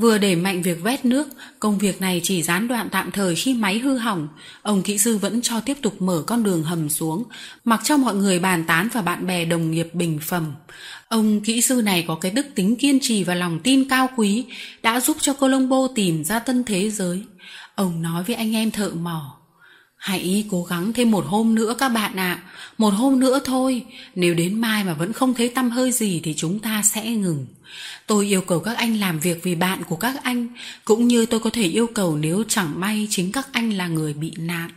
Vừa 0.01 0.19
để 0.19 0.37
mạnh 0.37 0.63
việc 0.63 0.83
vét 0.83 1.05
nước, 1.05 1.29
công 1.59 1.79
việc 1.79 2.01
này 2.01 2.21
chỉ 2.25 2.43
gián 2.43 2.69
đoạn 2.69 2.89
tạm 2.91 3.11
thời 3.11 3.35
khi 3.35 3.55
máy 3.55 3.79
hư 3.79 3.97
hỏng. 3.99 4.29
Ông 4.63 4.83
kỹ 4.83 4.99
sư 4.99 5.17
vẫn 5.17 5.43
cho 5.43 5.61
tiếp 5.61 5.77
tục 5.83 6.03
mở 6.03 6.23
con 6.27 6.43
đường 6.43 6.63
hầm 6.63 6.89
xuống, 6.89 7.25
mặc 7.65 7.81
cho 7.85 7.97
mọi 7.97 8.15
người 8.15 8.39
bàn 8.39 8.65
tán 8.65 8.89
và 8.93 9.03
bạn 9.03 9.27
bè 9.27 9.45
đồng 9.45 9.71
nghiệp 9.71 9.89
bình 9.95 10.19
phẩm. 10.23 10.53
Ông 11.09 11.41
kỹ 11.41 11.61
sư 11.61 11.83
này 11.85 12.05
có 12.09 12.15
cái 12.15 12.31
đức 12.31 12.47
tính 12.55 12.77
kiên 12.77 12.99
trì 13.01 13.25
và 13.25 13.35
lòng 13.35 13.61
tin 13.61 13.89
cao 13.89 14.09
quý, 14.17 14.45
đã 14.83 15.01
giúp 15.01 15.17
cho 15.21 15.33
Colombo 15.33 15.89
tìm 15.95 16.25
ra 16.25 16.39
tân 16.39 16.65
thế 16.65 16.91
giới. 16.91 17.23
Ông 17.75 18.03
nói 18.03 18.23
với 18.23 18.37
anh 18.37 18.55
em 18.55 18.71
thợ 18.71 18.91
mỏ. 18.91 19.40
Hãy 20.01 20.45
cố 20.51 20.65
gắng 20.65 20.93
thêm 20.93 21.11
một 21.11 21.25
hôm 21.27 21.55
nữa 21.55 21.75
các 21.79 21.89
bạn 21.89 22.17
ạ, 22.17 22.33
à. 22.33 22.43
một 22.79 22.91
hôm 22.91 23.21
nữa 23.21 23.41
thôi, 23.45 23.85
nếu 24.15 24.35
đến 24.35 24.61
mai 24.61 24.85
mà 24.85 24.95
vẫn 24.95 25.13
không 25.13 25.35
thấy 25.35 25.49
tâm 25.49 25.71
hơi 25.71 25.93
gì 25.93 26.21
thì 26.25 26.35
chúng 26.37 26.59
ta 26.59 26.83
sẽ 26.85 27.11
ngừng. 27.11 27.47
Tôi 28.07 28.27
yêu 28.27 28.41
cầu 28.41 28.61
các 28.61 28.77
anh 28.77 29.01
làm 29.01 29.21
việc 29.21 29.43
vì 29.43 29.55
bạn 29.55 29.83
của 29.89 29.97
các 29.97 30.23
anh, 30.23 30.49
cũng 30.85 31.09
như 31.09 31.27
tôi 31.27 31.41
có 31.41 31.51
thể 31.51 31.63
yêu 31.63 31.87
cầu 31.95 32.17
nếu 32.17 32.45
chẳng 32.49 32.81
may 32.81 33.07
chính 33.11 33.33
các 33.33 33.49
anh 33.53 33.73
là 33.73 33.89
người 33.89 34.13
bị 34.13 34.33
nạn. 34.37 34.71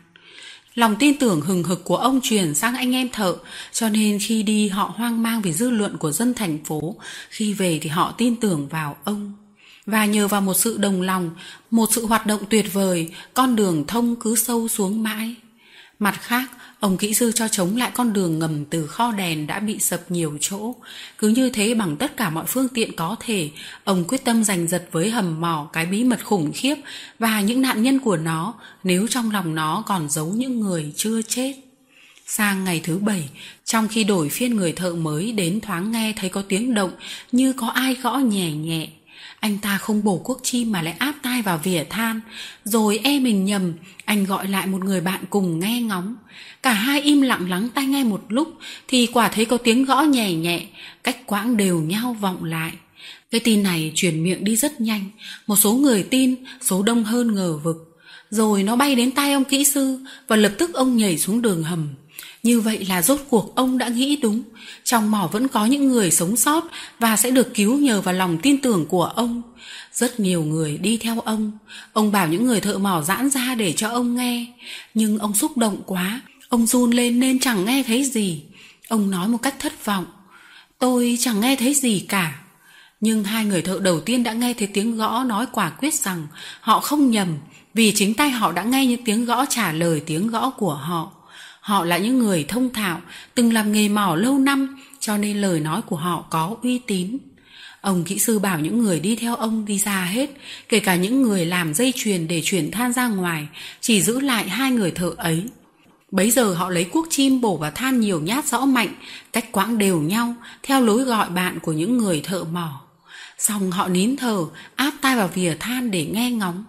Lòng 0.76 0.96
tin 1.00 1.18
tưởng 1.18 1.42
hừng 1.42 1.64
hực 1.64 1.84
của 1.84 1.98
ông 1.98 2.20
truyền 2.24 2.56
sang 2.56 2.76
anh 2.76 2.96
em 2.96 3.10
thợ, 3.10 3.36
cho 3.72 3.90
nên 3.90 4.20
khi 4.22 4.44
đi 4.44 4.68
họ 4.68 4.94
hoang 4.96 5.24
mang 5.24 5.42
vì 5.42 5.54
dư 5.54 5.70
luận 5.70 5.98
của 5.98 6.12
dân 6.12 6.34
thành 6.34 6.64
phố, 6.66 6.96
khi 7.30 7.54
về 7.54 7.80
thì 7.82 7.90
họ 7.90 8.16
tin 8.18 8.36
tưởng 8.36 8.68
vào 8.68 8.98
ông. 9.04 9.43
Và 9.86 10.06
nhờ 10.06 10.28
vào 10.28 10.42
một 10.42 10.54
sự 10.54 10.78
đồng 10.78 11.02
lòng, 11.02 11.32
một 11.72 11.90
sự 11.92 12.06
hoạt 12.06 12.26
động 12.26 12.42
tuyệt 12.50 12.74
vời, 12.74 13.12
con 13.34 13.56
đường 13.56 13.88
thông 13.88 14.16
cứ 14.16 14.36
sâu 14.36 14.68
xuống 14.68 15.04
mãi. 15.04 15.36
Mặt 16.00 16.16
khác, 16.22 16.50
Ông 16.84 16.98
kỹ 16.98 17.14
sư 17.14 17.32
cho 17.32 17.48
chống 17.48 17.78
lại 17.78 17.92
con 17.94 18.14
đường 18.14 18.40
ngầm 18.40 18.66
từ 18.66 18.88
kho 18.88 19.12
đèn 19.12 19.48
đã 19.48 19.60
bị 19.60 19.80
sập 19.80 20.12
nhiều 20.12 20.38
chỗ. 20.42 20.76
Cứ 21.18 21.28
như 21.28 21.50
thế 21.50 21.74
bằng 21.74 21.98
tất 21.98 22.18
cả 22.18 22.30
mọi 22.30 22.46
phương 22.48 22.68
tiện 22.68 22.96
có 22.96 23.16
thể, 23.20 23.50
ông 23.84 24.04
quyết 24.08 24.24
tâm 24.24 24.44
giành 24.44 24.68
giật 24.68 24.88
với 24.92 25.10
hầm 25.10 25.42
mỏ 25.42 25.70
cái 25.74 25.86
bí 25.86 26.04
mật 26.04 26.26
khủng 26.26 26.52
khiếp 26.56 26.76
và 27.20 27.42
những 27.42 27.62
nạn 27.62 27.84
nhân 27.84 28.00
của 28.00 28.18
nó 28.18 28.54
nếu 28.84 29.08
trong 29.08 29.32
lòng 29.32 29.56
nó 29.56 29.84
còn 29.86 30.10
giấu 30.10 30.28
những 30.28 30.60
người 30.60 30.94
chưa 30.96 31.22
chết. 31.22 31.56
Sang 32.26 32.64
ngày 32.64 32.82
thứ 32.84 32.98
bảy, 32.98 33.30
trong 33.66 33.88
khi 33.88 34.04
đổi 34.04 34.30
phiên 34.30 34.56
người 34.56 34.72
thợ 34.72 34.94
mới 34.94 35.32
đến 35.32 35.62
thoáng 35.62 35.92
nghe 35.92 36.14
thấy 36.18 36.30
có 36.30 36.42
tiếng 36.42 36.74
động 36.74 36.92
như 37.32 37.54
có 37.54 37.68
ai 37.68 37.96
gõ 37.96 38.18
nhẹ 38.18 38.52
nhẹ. 38.52 38.88
Anh 39.44 39.58
ta 39.58 39.78
không 39.78 40.04
bổ 40.04 40.18
cuốc 40.18 40.40
chi 40.44 40.66
mà 40.66 40.82
lại 40.82 40.96
áp 41.00 41.16
tai 41.24 41.42
vào 41.42 41.60
vỉa 41.64 41.84
than, 41.90 42.22
rồi 42.64 43.00
e 43.04 43.20
mình 43.20 43.46
nhầm, 43.46 43.74
anh 44.06 44.26
gọi 44.26 44.48
lại 44.48 44.68
một 44.68 44.84
người 44.84 45.02
bạn 45.02 45.24
cùng 45.30 45.60
nghe 45.60 45.82
ngóng. 45.82 46.16
Cả 46.62 46.74
hai 46.74 47.02
im 47.02 47.22
lặng 47.22 47.50
lắng 47.50 47.70
tai 47.74 47.86
nghe 47.86 48.04
một 48.04 48.22
lúc 48.30 48.54
thì 48.88 49.06
quả 49.06 49.30
thấy 49.30 49.46
có 49.46 49.58
tiếng 49.58 49.86
gõ 49.86 50.02
nhẹ 50.02 50.34
nhẹ, 50.34 50.66
cách 51.04 51.18
quãng 51.26 51.58
đều 51.58 51.80
nhau 51.80 52.18
vọng 52.22 52.44
lại. 52.44 52.72
Cái 53.32 53.42
tin 53.42 53.64
này 53.64 53.92
truyền 53.96 54.24
miệng 54.24 54.44
đi 54.44 54.56
rất 54.56 54.82
nhanh, 54.82 55.10
một 55.48 55.56
số 55.56 55.74
người 55.74 56.04
tin, 56.04 56.36
số 56.62 56.84
đông 56.84 57.04
hơn 57.04 57.36
ngờ 57.36 57.58
vực. 57.64 58.00
Rồi 58.30 58.64
nó 58.64 58.76
bay 58.76 58.96
đến 58.96 59.12
tai 59.12 59.34
ông 59.34 59.44
kỹ 59.44 59.64
sư 59.64 60.00
và 60.28 60.36
lập 60.36 60.54
tức 60.58 60.74
ông 60.74 60.98
nhảy 60.98 61.18
xuống 61.18 61.42
đường 61.42 61.64
hầm. 61.64 61.90
Như 62.44 62.62
vậy 62.62 62.86
là 62.86 63.02
rốt 63.02 63.20
cuộc 63.30 63.56
ông 63.56 63.78
đã 63.78 63.88
nghĩ 63.88 64.16
đúng. 64.16 64.42
Trong 64.84 65.12
mỏ 65.12 65.30
vẫn 65.32 65.48
có 65.48 65.66
những 65.66 65.88
người 65.88 66.12
sống 66.12 66.38
sót 66.38 66.64
và 67.00 67.18
sẽ 67.18 67.32
được 67.32 67.54
cứu 67.54 67.78
nhờ 67.78 68.02
vào 68.02 68.14
lòng 68.14 68.38
tin 68.38 68.62
tưởng 68.62 68.86
của 68.86 69.04
ông. 69.04 69.42
Rất 69.94 70.20
nhiều 70.20 70.44
người 70.44 70.78
đi 70.78 70.98
theo 70.98 71.20
ông. 71.20 71.52
Ông 71.94 72.12
bảo 72.12 72.28
những 72.28 72.46
người 72.46 72.62
thợ 72.62 72.78
mỏ 72.78 73.02
giãn 73.02 73.30
ra 73.30 73.56
để 73.56 73.74
cho 73.74 73.90
ông 73.90 74.16
nghe. 74.16 74.46
Nhưng 74.94 75.18
ông 75.18 75.36
xúc 75.36 75.58
động 75.58 75.82
quá. 75.86 76.22
Ông 76.50 76.68
run 76.68 76.92
lên 76.92 77.20
nên 77.20 77.40
chẳng 77.40 77.66
nghe 77.66 77.84
thấy 77.88 78.04
gì. 78.04 78.44
Ông 78.88 79.12
nói 79.12 79.28
một 79.28 79.38
cách 79.42 79.56
thất 79.60 79.86
vọng. 79.86 80.06
Tôi 80.80 81.18
chẳng 81.20 81.40
nghe 81.40 81.56
thấy 81.56 81.74
gì 81.74 82.00
cả. 82.00 82.40
Nhưng 83.02 83.24
hai 83.24 83.46
người 83.46 83.62
thợ 83.62 83.80
đầu 83.82 84.00
tiên 84.00 84.24
đã 84.24 84.34
nghe 84.34 84.54
thấy 84.54 84.68
tiếng 84.68 84.98
gõ 84.98 85.24
nói 85.24 85.46
quả 85.52 85.70
quyết 85.70 85.94
rằng 85.94 86.28
họ 86.62 86.80
không 86.80 87.12
nhầm, 87.12 87.38
vì 87.74 87.92
chính 87.96 88.14
tay 88.14 88.30
họ 88.30 88.52
đã 88.52 88.64
nghe 88.64 88.86
những 88.86 89.04
tiếng 89.04 89.26
gõ 89.26 89.46
trả 89.46 89.72
lời 89.72 90.02
tiếng 90.06 90.28
gõ 90.28 90.50
của 90.50 90.74
họ. 90.74 91.13
Họ 91.64 91.86
là 91.86 91.98
những 91.98 92.20
người 92.20 92.46
thông 92.48 92.74
thạo, 92.74 93.02
từng 93.36 93.54
làm 93.54 93.72
nghề 93.72 93.90
mỏ 93.90 94.16
lâu 94.16 94.40
năm, 94.40 94.78
cho 95.00 95.18
nên 95.18 95.42
lời 95.42 95.60
nói 95.60 95.82
của 95.82 95.96
họ 95.96 96.26
có 96.30 96.56
uy 96.62 96.80
tín. 96.80 97.18
Ông 97.82 98.04
kỹ 98.04 98.20
sư 98.20 98.40
bảo 98.40 98.60
những 98.60 98.80
người 98.80 99.00
đi 99.00 99.16
theo 99.16 99.36
ông 99.36 99.66
đi 99.66 99.80
ra 99.80 100.06
hết, 100.06 100.30
kể 100.70 100.80
cả 100.80 100.96
những 100.96 101.22
người 101.22 101.46
làm 101.46 101.74
dây 101.74 101.94
chuyền 101.96 102.28
để 102.28 102.42
chuyển 102.44 102.72
than 102.72 102.94
ra 102.94 103.08
ngoài, 103.08 103.48
chỉ 103.82 104.02
giữ 104.02 104.20
lại 104.20 104.50
hai 104.50 104.72
người 104.72 104.92
thợ 104.92 105.14
ấy. 105.18 105.44
Bấy 106.12 106.32
giờ 106.32 106.54
họ 106.54 106.70
lấy 106.70 106.84
cuốc 106.84 107.08
chim 107.10 107.42
bổ 107.42 107.58
vào 107.58 107.72
than 107.72 108.00
nhiều 108.00 108.22
nhát 108.22 108.48
rõ 108.48 108.66
mạnh, 108.66 108.96
cách 109.34 109.52
quãng 109.52 109.78
đều 109.78 110.02
nhau, 110.02 110.36
theo 110.64 110.82
lối 110.82 111.04
gọi 111.04 111.30
bạn 111.30 111.60
của 111.60 111.72
những 111.72 111.98
người 111.98 112.22
thợ 112.24 112.44
mỏ. 112.44 112.82
Xong 113.38 113.72
họ 113.72 113.88
nín 113.88 114.16
thở, 114.16 114.46
áp 114.76 114.94
tai 115.02 115.16
vào 115.16 115.28
vỉa 115.34 115.56
than 115.60 115.92
để 115.92 116.06
nghe 116.06 116.32
ngóng. 116.32 116.64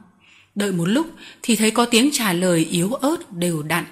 Đợi 0.55 0.73
một 0.73 0.85
lúc 0.85 1.07
thì 1.43 1.57
thấy 1.57 1.71
có 1.71 1.85
tiếng 1.85 2.11
trả 2.13 2.33
lời 2.33 2.67
yếu 2.71 2.93
ớt 2.93 3.33
đều 3.33 3.63
đặn, 3.63 3.85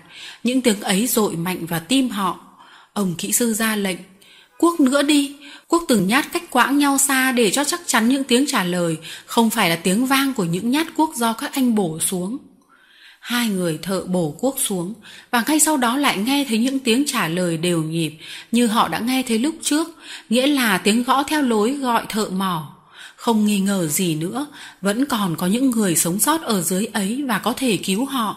những 0.45 0.61
tiếng 0.61 0.81
ấy 0.81 1.07
dội 1.07 1.37
mạnh 1.37 1.67
vào 1.67 1.81
tim 1.89 2.09
họ. 2.09 2.41
Ông 2.93 3.15
kỹ 3.19 3.33
sư 3.33 3.55
ra 3.55 3.77
lệnh, 3.77 3.99
"Quốc 4.59 4.81
nữa 4.81 5.03
đi, 5.03 5.37
Quốc 5.73 5.85
từng 5.89 6.07
nhát 6.07 6.33
cách 6.33 6.51
quãng 6.51 6.79
nhau 6.79 6.99
xa 6.99 7.33
để 7.33 7.51
cho 7.51 7.65
chắc 7.65 7.81
chắn 7.87 8.09
những 8.09 8.25
tiếng 8.25 8.45
trả 8.49 8.65
lời 8.65 8.97
không 9.27 9.51
phải 9.51 9.71
là 9.71 9.77
tiếng 9.77 10.07
vang 10.07 10.35
của 10.35 10.45
những 10.45 10.71
nhát 10.71 10.87
quốc 10.97 11.11
do 11.17 11.33
các 11.33 11.53
anh 11.55 11.75
bổ 11.75 11.99
xuống. 12.01 12.39
Hai 13.21 13.49
người 13.49 13.79
thợ 13.83 14.05
bổ 14.07 14.31
cuốc 14.31 14.57
xuống 14.59 14.95
và 15.31 15.45
ngay 15.47 15.61
sau 15.61 15.77
đó 15.77 15.97
lại 15.97 16.19
nghe 16.19 16.45
thấy 16.49 16.59
những 16.59 16.79
tiếng 16.79 17.05
trả 17.07 17.29
lời 17.29 17.57
đều 17.57 17.83
nhịp 17.83 18.13
như 18.53 18.67
họ 18.67 18.89
đã 18.89 18.99
nghe 18.99 19.23
thấy 19.23 19.39
lúc 19.39 19.55
trước, 19.63 19.89
nghĩa 20.29 20.47
là 20.47 20.79
tiếng 20.79 21.03
gõ 21.03 21.23
theo 21.23 21.43
lối 21.43 21.71
gọi 21.71 22.05
thợ 22.09 22.29
mỏ. 22.29 22.77
Không 23.23 23.47
nghi 23.47 23.61
ngờ 23.61 23.87
gì 23.87 24.15
nữa, 24.15 24.47
vẫn 24.81 25.05
còn 25.05 25.37
có 25.37 25.47
những 25.47 25.71
người 25.71 25.97
sống 25.97 26.21
sót 26.21 26.43
ở 26.43 26.63
dưới 26.63 26.87
ấy 26.87 27.23
và 27.29 27.39
có 27.39 27.53
thể 27.57 27.77
cứu 27.77 28.05
họ. 28.05 28.37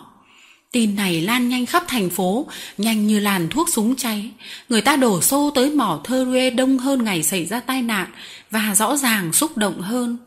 Tin 0.72 0.96
này 0.96 1.22
lan 1.22 1.50
nhanh 1.50 1.66
khắp 1.66 1.84
thành 1.88 2.10
phố, 2.10 2.48
nhanh 2.78 3.08
như 3.08 3.20
làn 3.20 3.50
thuốc 3.50 3.70
súng 3.70 3.96
cháy. 3.96 4.32
Người 4.70 4.82
ta 4.82 4.96
đổ 4.96 5.22
xô 5.22 5.52
tới 5.56 5.70
mỏ 5.70 6.02
thơ 6.04 6.28
rê 6.34 6.50
đông 6.50 6.78
hơn 6.78 7.04
ngày 7.04 7.24
xảy 7.24 7.46
ra 7.46 7.60
tai 7.60 7.82
nạn 7.82 8.08
và 8.52 8.76
rõ 8.76 8.98
ràng 8.98 9.34
xúc 9.34 9.58
động 9.58 9.82
hơn. 9.82 10.18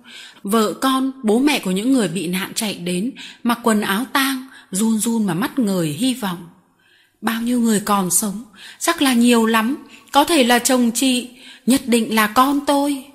Vợ 0.43 0.73
con, 0.73 1.13
bố 1.23 1.39
mẹ 1.39 1.59
của 1.59 1.71
những 1.71 1.93
người 1.93 2.09
bị 2.09 2.27
nạn 2.27 2.53
chạy 2.55 2.75
đến, 2.75 3.13
mặc 3.43 3.59
quần 3.63 3.81
áo 3.81 4.05
tang, 4.13 4.47
run 4.71 4.99
run 4.99 5.27
mà 5.27 5.35
mắt 5.35 5.59
người 5.59 5.89
hy 5.89 6.15
vọng. 6.15 6.49
Bao 7.21 7.43
nhiêu 7.43 7.61
người 7.61 7.81
còn 7.81 8.11
sống, 8.11 8.45
chắc 8.79 9.03
là 9.03 9.13
nhiều 9.13 9.47
lắm, 9.47 9.77
có 10.13 10.25
thể 10.25 10.45
là 10.45 10.59
chồng 10.59 10.91
chị, 10.95 11.29
nhất 11.67 11.81
định 11.87 12.15
là 12.15 12.27
con 12.27 12.61
tôi. 12.67 13.08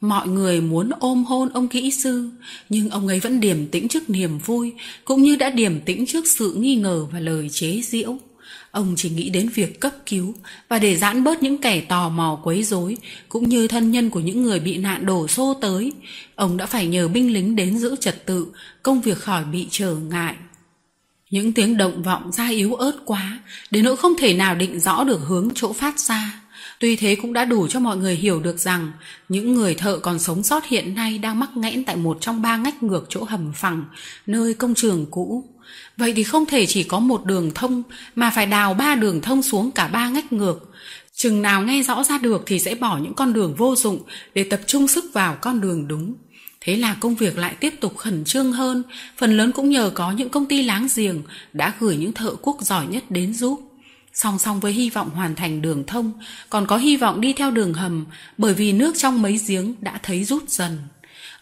Mọi 0.00 0.28
người 0.28 0.60
muốn 0.60 0.90
ôm 1.00 1.24
hôn 1.24 1.48
ông 1.48 1.68
kỹ 1.68 1.90
sư, 1.90 2.30
nhưng 2.68 2.90
ông 2.90 3.08
ấy 3.08 3.20
vẫn 3.20 3.40
điềm 3.40 3.66
tĩnh 3.66 3.88
trước 3.88 4.10
niềm 4.10 4.38
vui, 4.38 4.72
cũng 5.04 5.22
như 5.22 5.36
đã 5.36 5.50
điềm 5.50 5.80
tĩnh 5.80 6.06
trước 6.06 6.26
sự 6.26 6.54
nghi 6.54 6.76
ngờ 6.76 7.06
và 7.12 7.20
lời 7.20 7.48
chế 7.52 7.80
giễu. 7.84 8.18
Ông 8.70 8.94
chỉ 8.96 9.10
nghĩ 9.10 9.30
đến 9.30 9.48
việc 9.48 9.80
cấp 9.80 9.92
cứu 10.06 10.34
và 10.68 10.78
để 10.78 10.96
giãn 10.96 11.24
bớt 11.24 11.42
những 11.42 11.58
kẻ 11.58 11.80
tò 11.80 12.08
mò 12.08 12.40
quấy 12.44 12.62
rối, 12.62 12.96
cũng 13.28 13.48
như 13.48 13.68
thân 13.68 13.90
nhân 13.90 14.10
của 14.10 14.20
những 14.20 14.42
người 14.42 14.60
bị 14.60 14.76
nạn 14.76 15.06
đổ 15.06 15.28
xô 15.28 15.54
tới. 15.60 15.92
Ông 16.34 16.56
đã 16.56 16.66
phải 16.66 16.86
nhờ 16.86 17.08
binh 17.08 17.32
lính 17.32 17.56
đến 17.56 17.78
giữ 17.78 17.96
trật 18.00 18.26
tự, 18.26 18.46
công 18.82 19.00
việc 19.00 19.18
khỏi 19.18 19.44
bị 19.44 19.66
trở 19.70 19.94
ngại. 19.94 20.34
Những 21.30 21.52
tiếng 21.52 21.76
động 21.76 22.02
vọng 22.02 22.32
ra 22.32 22.48
yếu 22.48 22.74
ớt 22.74 22.92
quá, 23.04 23.38
đến 23.70 23.84
nỗi 23.84 23.96
không 23.96 24.12
thể 24.18 24.34
nào 24.34 24.54
định 24.54 24.80
rõ 24.80 25.04
được 25.04 25.20
hướng 25.26 25.48
chỗ 25.54 25.72
phát 25.72 26.00
ra. 26.00 26.40
Tuy 26.80 26.96
thế 26.96 27.16
cũng 27.22 27.32
đã 27.32 27.44
đủ 27.44 27.68
cho 27.68 27.80
mọi 27.80 27.96
người 27.96 28.14
hiểu 28.14 28.40
được 28.40 28.58
rằng 28.58 28.92
những 29.28 29.54
người 29.54 29.74
thợ 29.74 29.98
còn 29.98 30.18
sống 30.18 30.42
sót 30.42 30.64
hiện 30.66 30.94
nay 30.94 31.18
đang 31.18 31.38
mắc 31.38 31.56
nghẽn 31.56 31.84
tại 31.84 31.96
một 31.96 32.18
trong 32.20 32.42
ba 32.42 32.56
ngách 32.56 32.82
ngược 32.82 33.06
chỗ 33.08 33.24
hầm 33.24 33.52
phẳng, 33.52 33.84
nơi 34.26 34.54
công 34.54 34.74
trường 34.74 35.06
cũ. 35.10 35.44
Vậy 35.96 36.12
thì 36.16 36.22
không 36.22 36.46
thể 36.46 36.66
chỉ 36.66 36.82
có 36.82 36.98
một 36.98 37.24
đường 37.24 37.50
thông 37.54 37.82
mà 38.14 38.30
phải 38.30 38.46
đào 38.46 38.74
ba 38.74 38.94
đường 38.94 39.20
thông 39.20 39.42
xuống 39.42 39.70
cả 39.70 39.88
ba 39.88 40.08
ngách 40.08 40.32
ngược. 40.32 40.70
Chừng 41.14 41.42
nào 41.42 41.62
nghe 41.62 41.82
rõ 41.82 42.04
ra 42.04 42.18
được 42.18 42.42
thì 42.46 42.58
sẽ 42.58 42.74
bỏ 42.74 42.98
những 42.98 43.14
con 43.14 43.32
đường 43.32 43.54
vô 43.54 43.76
dụng 43.76 44.02
để 44.34 44.44
tập 44.44 44.60
trung 44.66 44.88
sức 44.88 45.04
vào 45.12 45.36
con 45.40 45.60
đường 45.60 45.88
đúng. 45.88 46.14
Thế 46.60 46.76
là 46.76 46.96
công 47.00 47.14
việc 47.14 47.38
lại 47.38 47.54
tiếp 47.60 47.74
tục 47.80 47.96
khẩn 47.96 48.24
trương 48.24 48.52
hơn, 48.52 48.82
phần 49.16 49.36
lớn 49.36 49.52
cũng 49.52 49.70
nhờ 49.70 49.90
có 49.94 50.12
những 50.12 50.28
công 50.28 50.46
ty 50.46 50.62
láng 50.62 50.88
giềng 50.96 51.22
đã 51.52 51.74
gửi 51.80 51.96
những 51.96 52.12
thợ 52.12 52.34
quốc 52.42 52.56
giỏi 52.60 52.86
nhất 52.86 53.10
đến 53.10 53.34
giúp. 53.34 53.67
Song 54.22 54.38
song 54.38 54.60
với 54.60 54.72
hy 54.72 54.90
vọng 54.90 55.10
hoàn 55.10 55.34
thành 55.34 55.62
đường 55.62 55.84
thông, 55.86 56.12
còn 56.50 56.66
có 56.66 56.76
hy 56.76 56.96
vọng 56.96 57.20
đi 57.20 57.32
theo 57.32 57.50
đường 57.50 57.74
hầm 57.74 58.06
bởi 58.38 58.54
vì 58.54 58.72
nước 58.72 58.94
trong 58.98 59.22
mấy 59.22 59.40
giếng 59.48 59.74
đã 59.80 60.00
thấy 60.02 60.24
rút 60.24 60.50
dần. 60.50 60.78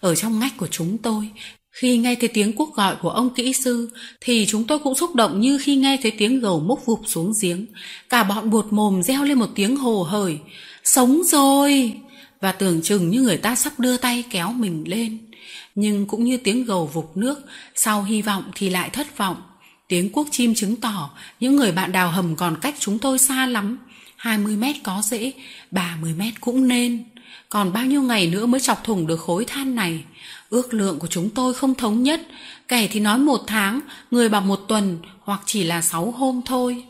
Ở 0.01 0.15
trong 0.15 0.39
ngách 0.39 0.57
của 0.57 0.67
chúng 0.67 0.99
tôi, 0.99 1.31
khi 1.71 1.99
nghe 1.99 2.15
thấy 2.15 2.29
tiếng 2.29 2.53
quốc 2.53 2.75
gọi 2.75 2.97
của 2.97 3.11
ông 3.11 3.35
kỹ 3.35 3.53
sư 3.53 3.91
thì 4.21 4.47
chúng 4.47 4.65
tôi 4.65 4.79
cũng 4.79 4.95
xúc 4.95 5.15
động 5.15 5.41
như 5.41 5.59
khi 5.59 5.77
nghe 5.77 5.99
thấy 6.03 6.11
tiếng 6.11 6.41
gầu 6.41 6.61
múc 6.61 6.87
vụp 6.87 7.01
xuống 7.07 7.33
giếng. 7.43 7.67
Cả 8.09 8.25
bọn 8.25 8.51
buột 8.51 8.67
mồm 8.71 9.03
reo 9.03 9.25
lên 9.25 9.39
một 9.39 9.51
tiếng 9.55 9.77
hồ 9.77 10.03
hởi. 10.03 10.39
Sống 10.85 11.23
rồi! 11.25 11.93
Và 12.41 12.53
tưởng 12.53 12.83
chừng 12.83 13.11
như 13.11 13.21
người 13.21 13.37
ta 13.37 13.55
sắp 13.55 13.81
đưa 13.81 13.97
tay 13.97 14.25
kéo 14.31 14.53
mình 14.53 14.85
lên. 14.87 15.19
Nhưng 15.75 16.07
cũng 16.07 16.25
như 16.25 16.37
tiếng 16.37 16.65
gầu 16.65 16.87
vụt 16.87 17.07
nước, 17.15 17.39
sau 17.75 18.03
hy 18.03 18.23
vọng 18.23 18.45
thì 18.55 18.71
lại 18.71 18.91
thất 18.91 19.19
vọng. 19.19 19.37
Tiếng 19.89 20.11
quốc 20.13 20.29
chim 20.31 20.55
chứng 20.55 20.77
tỏ 20.77 21.11
những 21.41 21.57
người 21.57 21.73
bạn 21.73 21.93
đào 21.93 22.11
hầm 22.11 22.37
còn 22.37 22.57
cách 22.61 22.75
chúng 22.79 22.99
tôi 22.99 23.19
xa 23.19 23.47
lắm. 23.47 23.79
20 24.17 24.57
mét 24.57 24.77
có 24.83 25.03
dễ, 25.05 25.33
30 25.71 26.15
mét 26.19 26.41
cũng 26.41 26.69
nên. 26.69 27.05
Còn 27.49 27.73
bao 27.73 27.85
nhiêu 27.85 28.03
ngày 28.03 28.27
nữa 28.27 28.47
mới 28.47 28.61
chọc 28.61 28.85
thủng 28.85 29.07
được 29.07 29.21
khối 29.21 29.45
than 29.45 29.75
này? 29.75 30.05
Ước 30.51 30.75
lượng 30.75 30.99
của 30.99 31.07
chúng 31.07 31.31
tôi 31.31 31.55
không 31.55 31.75
thống 31.75 32.03
nhất. 32.03 32.21
Kẻ 32.69 32.89
thì 32.93 33.01
nói 33.01 33.19
một 33.19 33.41
tháng, 33.47 33.81
người 34.11 34.29
bảo 34.29 34.41
một 34.41 34.61
tuần 34.69 34.99
hoặc 35.21 35.41
chỉ 35.47 35.65
là 35.65 35.83
sáu 35.83 36.11
hôm 36.11 36.41
thôi. 36.47 36.85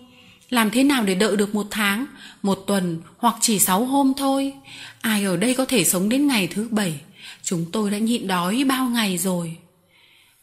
Làm 0.51 0.71
thế 0.71 0.83
nào 0.83 1.03
để 1.03 1.15
đợi 1.15 1.37
được 1.37 1.55
một 1.55 1.67
tháng, 1.71 2.07
một 2.43 2.65
tuần 2.67 3.01
hoặc 3.19 3.35
chỉ 3.41 3.59
sáu 3.59 3.85
hôm 3.85 4.13
thôi? 4.17 4.53
Ai 5.01 5.25
ở 5.25 5.37
đây 5.37 5.55
có 5.55 5.65
thể 5.65 5.85
sống 5.85 6.09
đến 6.09 6.27
ngày 6.27 6.47
thứ 6.47 6.69
bảy? 6.71 7.01
Chúng 7.43 7.65
tôi 7.73 7.91
đã 7.91 7.99
nhịn 7.99 8.27
đói 8.27 8.65
bao 8.65 8.89
ngày 8.89 9.19
rồi. 9.19 9.57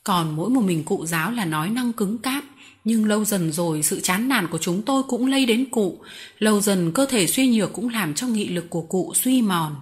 Còn 0.04 0.36
mỗi 0.36 0.50
một 0.50 0.62
mình 0.62 0.84
cụ 0.84 1.06
giáo 1.06 1.32
là 1.32 1.46
nói 1.46 1.70
năng 1.70 1.94
cứng 1.94 2.18
cáp, 2.18 2.44
nhưng 2.84 3.06
lâu 3.06 3.26
dần 3.26 3.52
rồi 3.52 3.84
sự 3.84 4.00
chán 4.00 4.28
nản 4.28 4.48
của 4.48 4.58
chúng 4.58 4.82
tôi 4.82 5.04
cũng 5.04 5.28
lây 5.28 5.46
đến 5.46 5.66
cụ, 5.72 6.00
lâu 6.40 6.62
dần 6.62 6.92
cơ 6.92 7.06
thể 7.06 7.28
suy 7.28 7.48
nhược 7.48 7.74
cũng 7.74 7.90
làm 7.90 8.14
cho 8.14 8.28
nghị 8.28 8.48
lực 8.48 8.70
của 8.70 8.82
cụ 8.82 9.14
suy 9.16 9.42
mòn. 9.42 9.76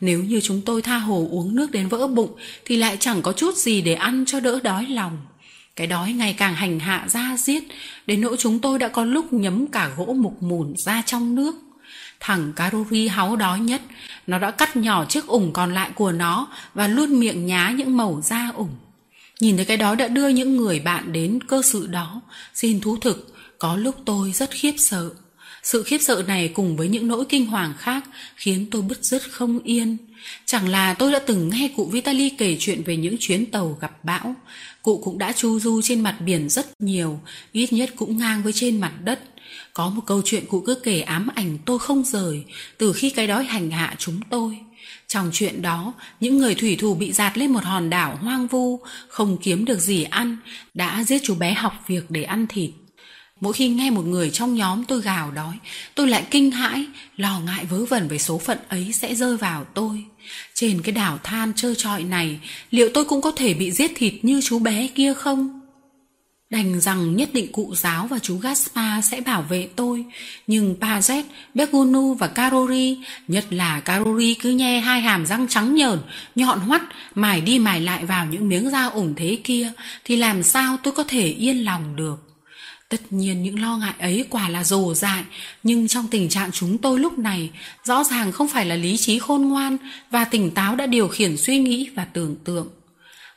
Nếu 0.00 0.24
như 0.24 0.40
chúng 0.40 0.60
tôi 0.60 0.82
tha 0.82 0.98
hồ 0.98 1.28
uống 1.30 1.54
nước 1.54 1.70
đến 1.70 1.88
vỡ 1.88 2.06
bụng 2.06 2.36
thì 2.64 2.76
lại 2.76 2.96
chẳng 3.00 3.22
có 3.22 3.32
chút 3.32 3.56
gì 3.56 3.82
để 3.82 3.94
ăn 3.94 4.24
cho 4.26 4.40
đỡ 4.40 4.60
đói 4.62 4.86
lòng. 4.86 5.18
Cái 5.76 5.86
đói 5.86 6.12
ngày 6.12 6.34
càng 6.38 6.54
hành 6.54 6.80
hạ 6.80 7.04
ra 7.08 7.36
giết, 7.36 7.62
đến 8.06 8.20
nỗi 8.20 8.36
chúng 8.38 8.58
tôi 8.58 8.78
đã 8.78 8.88
có 8.88 9.04
lúc 9.04 9.32
nhấm 9.32 9.66
cả 9.66 9.90
gỗ 9.96 10.14
mục 10.18 10.42
mùn 10.42 10.74
ra 10.76 11.02
trong 11.06 11.34
nước. 11.34 11.54
Thằng 12.20 12.52
Karori 12.56 13.08
háu 13.08 13.36
đói 13.36 13.60
nhất, 13.60 13.82
nó 14.26 14.38
đã 14.38 14.50
cắt 14.50 14.76
nhỏ 14.76 15.04
chiếc 15.04 15.26
ủng 15.26 15.52
còn 15.52 15.74
lại 15.74 15.90
của 15.94 16.12
nó 16.12 16.48
và 16.74 16.88
luôn 16.88 17.20
miệng 17.20 17.46
nhá 17.46 17.74
những 17.76 17.96
mẩu 17.96 18.20
da 18.20 18.50
ủng. 18.54 18.74
Nhìn 19.40 19.56
thấy 19.56 19.64
cái 19.64 19.76
đó 19.76 19.94
đã 19.94 20.08
đưa 20.08 20.28
những 20.28 20.56
người 20.56 20.80
bạn 20.80 21.12
đến 21.12 21.38
cơ 21.48 21.62
sự 21.62 21.86
đó, 21.86 22.20
xin 22.54 22.80
thú 22.80 22.96
thực, 22.96 23.34
có 23.58 23.76
lúc 23.76 23.94
tôi 24.04 24.32
rất 24.32 24.50
khiếp 24.50 24.74
sợ. 24.78 25.10
Sự 25.62 25.82
khiếp 25.82 25.98
sợ 25.98 26.24
này 26.26 26.48
cùng 26.48 26.76
với 26.76 26.88
những 26.88 27.08
nỗi 27.08 27.24
kinh 27.28 27.46
hoàng 27.46 27.74
khác 27.78 28.04
khiến 28.36 28.66
tôi 28.70 28.82
bứt 28.82 29.04
rứt 29.04 29.22
không 29.30 29.58
yên. 29.62 29.96
Chẳng 30.46 30.68
là 30.68 30.94
tôi 30.94 31.12
đã 31.12 31.18
từng 31.18 31.48
nghe 31.48 31.70
cụ 31.76 31.84
Vitali 31.84 32.30
kể 32.30 32.56
chuyện 32.60 32.82
về 32.82 32.96
những 32.96 33.16
chuyến 33.20 33.46
tàu 33.46 33.78
gặp 33.80 34.04
bão. 34.04 34.34
Cụ 34.82 35.00
cũng 35.04 35.18
đã 35.18 35.32
chu 35.32 35.60
du 35.60 35.82
trên 35.82 36.00
mặt 36.00 36.16
biển 36.20 36.48
rất 36.48 36.80
nhiều, 36.80 37.20
ít 37.52 37.72
nhất 37.72 37.90
cũng 37.96 38.18
ngang 38.18 38.42
với 38.42 38.52
trên 38.52 38.80
mặt 38.80 38.92
đất. 39.04 39.20
Có 39.74 39.90
một 39.90 40.02
câu 40.06 40.22
chuyện 40.24 40.46
cụ 40.46 40.60
cứ 40.66 40.74
kể 40.74 41.00
ám 41.00 41.28
ảnh 41.34 41.58
tôi 41.66 41.78
không 41.78 42.04
rời 42.04 42.44
từ 42.78 42.92
khi 42.92 43.10
cái 43.10 43.26
đói 43.26 43.44
hành 43.44 43.70
hạ 43.70 43.94
chúng 43.98 44.20
tôi. 44.30 44.58
Trong 45.10 45.30
chuyện 45.32 45.62
đó, 45.62 45.92
những 46.20 46.38
người 46.38 46.54
thủy 46.54 46.76
thủ 46.80 46.94
bị 46.94 47.12
giạt 47.12 47.38
lên 47.38 47.52
một 47.52 47.64
hòn 47.64 47.90
đảo 47.90 48.18
hoang 48.22 48.46
vu, 48.46 48.80
không 49.08 49.38
kiếm 49.42 49.64
được 49.64 49.78
gì 49.78 50.02
ăn, 50.02 50.36
đã 50.74 51.04
giết 51.04 51.22
chú 51.24 51.34
bé 51.34 51.54
học 51.54 51.72
việc 51.86 52.10
để 52.10 52.22
ăn 52.22 52.46
thịt. 52.46 52.70
Mỗi 53.40 53.52
khi 53.52 53.68
nghe 53.68 53.90
một 53.90 54.06
người 54.06 54.30
trong 54.30 54.54
nhóm 54.54 54.84
tôi 54.84 55.00
gào 55.00 55.30
đói, 55.30 55.54
tôi 55.94 56.08
lại 56.08 56.26
kinh 56.30 56.50
hãi, 56.50 56.86
lo 57.16 57.40
ngại 57.40 57.64
vớ 57.64 57.84
vẩn 57.84 58.08
về 58.08 58.18
số 58.18 58.38
phận 58.38 58.58
ấy 58.68 58.92
sẽ 58.92 59.14
rơi 59.14 59.36
vào 59.36 59.64
tôi. 59.74 60.04
Trên 60.54 60.82
cái 60.82 60.92
đảo 60.92 61.18
than 61.22 61.52
trơ 61.56 61.74
trọi 61.74 62.04
này, 62.04 62.38
liệu 62.70 62.88
tôi 62.94 63.04
cũng 63.04 63.22
có 63.22 63.32
thể 63.36 63.54
bị 63.54 63.70
giết 63.70 63.92
thịt 63.94 64.14
như 64.22 64.40
chú 64.44 64.58
bé 64.58 64.88
kia 64.94 65.14
không? 65.14 65.59
Đành 66.50 66.80
rằng 66.80 67.16
nhất 67.16 67.30
định 67.32 67.52
cụ 67.52 67.74
giáo 67.74 68.06
và 68.06 68.18
chú 68.18 68.38
Gaspar 68.38 69.04
sẽ 69.04 69.20
bảo 69.20 69.42
vệ 69.42 69.68
tôi, 69.76 70.04
nhưng 70.46 70.76
Pazet, 70.80 71.22
Begunu 71.54 72.14
và 72.14 72.26
Karori, 72.26 72.98
nhất 73.28 73.44
là 73.50 73.80
Karori 73.80 74.34
cứ 74.34 74.50
nhe 74.50 74.80
hai 74.80 75.00
hàm 75.00 75.26
răng 75.26 75.48
trắng 75.48 75.74
nhờn, 75.74 75.98
nhọn 76.34 76.60
hoắt, 76.60 76.82
mài 77.14 77.40
đi 77.40 77.58
mài 77.58 77.80
lại 77.80 78.04
vào 78.04 78.26
những 78.26 78.48
miếng 78.48 78.70
da 78.70 78.84
ủng 78.84 79.14
thế 79.16 79.38
kia, 79.44 79.72
thì 80.04 80.16
làm 80.16 80.42
sao 80.42 80.76
tôi 80.82 80.94
có 80.94 81.04
thể 81.08 81.26
yên 81.26 81.64
lòng 81.64 81.96
được. 81.96 82.16
Tất 82.88 83.12
nhiên 83.12 83.42
những 83.42 83.62
lo 83.62 83.76
ngại 83.76 83.94
ấy 83.98 84.24
quả 84.30 84.48
là 84.48 84.64
rồ 84.64 84.94
dại, 84.94 85.22
nhưng 85.62 85.88
trong 85.88 86.08
tình 86.08 86.28
trạng 86.28 86.52
chúng 86.52 86.78
tôi 86.78 86.98
lúc 86.98 87.18
này, 87.18 87.50
rõ 87.84 88.04
ràng 88.04 88.32
không 88.32 88.48
phải 88.48 88.66
là 88.66 88.76
lý 88.76 88.96
trí 88.96 89.18
khôn 89.18 89.48
ngoan 89.48 89.76
và 90.10 90.24
tỉnh 90.24 90.50
táo 90.50 90.76
đã 90.76 90.86
điều 90.86 91.08
khiển 91.08 91.36
suy 91.36 91.58
nghĩ 91.58 91.90
và 91.94 92.04
tưởng 92.04 92.36
tượng. 92.44 92.68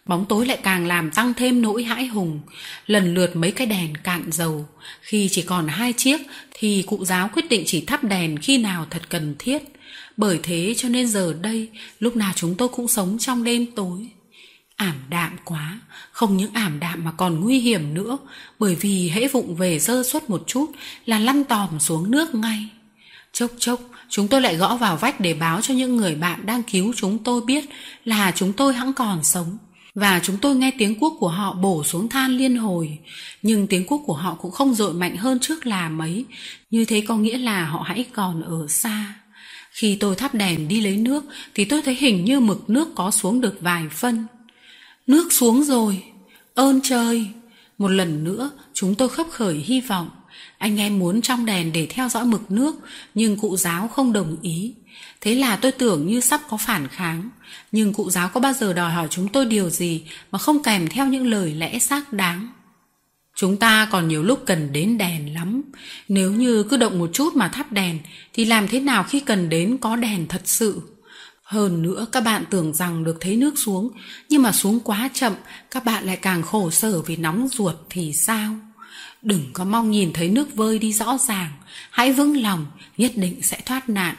Bóng 0.06 0.26
tối 0.26 0.46
lại 0.46 0.58
càng 0.64 0.88
làm 0.88 1.12
tăng 1.12 1.34
thêm 1.34 1.62
nỗi 1.62 1.84
hãi 1.84 2.06
hùng, 2.06 2.40
lần 2.88 3.14
lượt 3.14 3.36
mấy 3.36 3.52
cái 3.52 3.68
đèn 3.68 3.98
cạn 3.98 4.32
dầu. 4.32 4.68
Khi 5.02 5.30
chỉ 5.32 5.42
còn 5.42 5.68
hai 5.68 5.94
chiếc 5.94 6.22
thì 6.54 6.84
cụ 6.88 7.06
giáo 7.06 7.30
quyết 7.34 7.50
định 7.50 7.64
chỉ 7.66 7.82
thắp 7.82 8.04
đèn 8.04 8.38
khi 8.38 8.58
nào 8.58 8.86
thật 8.90 9.10
cần 9.10 9.36
thiết. 9.40 9.64
Bởi 10.18 10.40
thế 10.44 10.74
cho 10.78 10.90
nên 10.90 11.08
giờ 11.08 11.34
đây, 11.42 11.70
lúc 12.00 12.16
nào 12.16 12.32
chúng 12.36 12.56
tôi 12.56 12.68
cũng 12.68 12.88
sống 12.88 13.18
trong 13.20 13.44
đêm 13.44 13.66
tối. 13.76 14.08
Ảm 14.76 14.96
đạm 15.10 15.38
quá, 15.46 15.80
không 16.12 16.38
những 16.38 16.54
ảm 16.54 16.80
đạm 16.80 17.04
mà 17.04 17.12
còn 17.12 17.40
nguy 17.40 17.60
hiểm 17.60 17.94
nữa, 17.94 18.18
bởi 18.60 18.76
vì 18.76 19.10
hễ 19.10 19.28
vụng 19.28 19.56
về 19.56 19.80
dơ 19.80 20.04
suất 20.04 20.30
một 20.30 20.44
chút 20.48 20.72
là 21.06 21.20
lăn 21.20 21.44
tòm 21.44 21.80
xuống 21.80 22.12
nước 22.12 22.36
ngay. 22.36 22.68
Chốc 23.34 23.52
chốc, 23.60 23.82
chúng 24.10 24.28
tôi 24.28 24.42
lại 24.42 24.56
gõ 24.56 24.76
vào 24.76 24.98
vách 24.98 25.20
để 25.20 25.34
báo 25.34 25.62
cho 25.62 25.74
những 25.74 25.98
người 25.98 26.16
bạn 26.16 26.46
đang 26.46 26.64
cứu 26.64 26.94
chúng 26.98 27.24
tôi 27.24 27.42
biết 27.42 27.66
là 28.06 28.32
chúng 28.36 28.54
tôi 28.54 28.74
hẵng 28.74 28.94
còn 28.94 29.24
sống. 29.24 29.58
Và 29.96 30.20
chúng 30.24 30.38
tôi 30.38 30.56
nghe 30.56 30.72
tiếng 30.78 31.00
cuốc 31.00 31.14
của 31.20 31.28
họ 31.28 31.54
bổ 31.54 31.84
xuống 31.84 32.10
than 32.10 32.38
liên 32.38 32.58
hồi, 32.58 32.98
nhưng 33.42 33.68
tiếng 33.68 33.86
cuốc 33.86 34.02
của 34.06 34.14
họ 34.14 34.36
cũng 34.42 34.52
không 34.52 34.74
dội 34.74 34.94
mạnh 34.94 35.18
hơn 35.18 35.40
trước 35.40 35.66
là 35.66 35.90
mấy, 35.90 36.26
như 36.72 36.86
thế 36.86 37.02
có 37.08 37.18
nghĩa 37.18 37.38
là 37.38 37.66
họ 37.66 37.84
hãy 37.86 38.06
còn 38.14 38.42
ở 38.42 38.68
xa. 38.68 39.14
Khi 39.72 39.98
tôi 40.00 40.16
thắp 40.16 40.36
đèn 40.36 40.68
đi 40.68 40.82
lấy 40.82 40.98
nước 40.98 41.26
thì 41.56 41.66
tôi 41.66 41.82
thấy 41.82 41.96
hình 41.96 42.26
như 42.26 42.40
mực 42.40 42.70
nước 42.70 42.90
có 42.96 43.12
xuống 43.12 43.42
được 43.42 43.62
vài 43.62 43.84
phân. 43.92 44.26
Nước 45.08 45.34
xuống 45.34 45.64
rồi, 45.64 46.04
ơn 46.54 46.82
trời! 46.84 47.28
Một 47.78 47.88
lần 47.88 48.24
nữa, 48.24 48.52
chúng 48.74 48.96
tôi 48.96 49.10
khấp 49.10 49.28
khởi 49.32 49.56
hy 49.56 49.82
vọng. 49.82 50.10
Anh 50.58 50.78
em 50.78 51.00
muốn 51.00 51.22
trong 51.22 51.46
đèn 51.46 51.72
để 51.74 51.88
theo 51.90 52.10
dõi 52.10 52.26
mực 52.26 52.52
nước, 52.52 52.76
nhưng 53.16 53.38
cụ 53.38 53.58
giáo 53.58 53.88
không 53.88 54.14
đồng 54.14 54.38
ý. 54.42 54.74
Thế 55.24 55.36
là 55.36 55.56
tôi 55.56 55.72
tưởng 55.72 56.08
như 56.08 56.20
sắp 56.20 56.42
có 56.50 56.58
phản 56.58 56.88
kháng. 56.88 57.30
Nhưng 57.72 57.94
cụ 57.94 58.10
giáo 58.10 58.30
có 58.30 58.40
bao 58.40 58.54
giờ 58.54 58.74
đòi 58.74 58.92
hỏi 58.92 59.08
chúng 59.10 59.28
tôi 59.28 59.46
điều 59.46 59.70
gì 59.70 60.04
mà 60.32 60.40
không 60.40 60.64
kèm 60.64 60.88
theo 60.88 61.08
những 61.08 61.28
lời 61.28 61.54
lẽ 61.54 61.80
xác 61.80 62.14
đáng. 62.14 62.48
Chúng 63.36 63.58
ta 63.58 63.88
còn 63.92 64.08
nhiều 64.08 64.24
lúc 64.24 64.44
cần 64.46 64.74
đến 64.74 64.98
đèn 64.98 65.34
lắm. 65.34 65.62
Nếu 66.08 66.32
như 66.32 66.64
cứ 66.64 66.78
động 66.78 67.00
một 67.00 67.10
chút 67.14 67.36
mà 67.36 67.48
thắp 67.48 67.72
đèn, 67.72 68.00
thì 68.34 68.46
làm 68.46 68.68
thế 68.68 68.80
nào 68.80 69.04
khi 69.04 69.20
cần 69.20 69.50
đến 69.50 69.78
có 69.78 69.96
đèn 69.96 70.28
thật 70.28 70.42
sự? 70.46 70.82
Hơn 71.44 71.82
nữa 71.82 72.06
các 72.12 72.22
bạn 72.22 72.44
tưởng 72.50 72.74
rằng 72.74 73.04
được 73.04 73.18
thấy 73.22 73.36
nước 73.36 73.54
xuống, 73.58 73.90
nhưng 74.30 74.42
mà 74.42 74.52
xuống 74.52 74.80
quá 74.80 75.10
chậm, 75.14 75.34
các 75.72 75.86
bạn 75.86 76.06
lại 76.06 76.18
càng 76.18 76.42
khổ 76.42 76.72
sở 76.72 77.02
vì 77.02 77.16
nóng 77.16 77.48
ruột 77.48 77.76
thì 77.90 78.14
sao? 78.14 78.56
Đừng 79.22 79.46
có 79.54 79.66
mong 79.66 79.92
nhìn 79.92 80.14
thấy 80.14 80.30
nước 80.30 80.56
vơi 80.56 80.80
đi 80.80 80.94
rõ 80.94 81.18
ràng, 81.18 81.52
hãy 81.92 82.14
vững 82.14 82.42
lòng, 82.42 82.66
nhất 82.98 83.12
định 83.16 83.42
sẽ 83.42 83.60
thoát 83.66 83.90
nạn. 83.90 84.16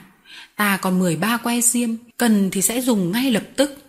Ta 0.56 0.76
còn 0.76 0.98
13 0.98 1.36
que 1.36 1.60
diêm, 1.60 1.90
cần 2.16 2.50
thì 2.52 2.62
sẽ 2.62 2.80
dùng 2.80 3.12
ngay 3.12 3.30
lập 3.30 3.44
tức. 3.56 3.84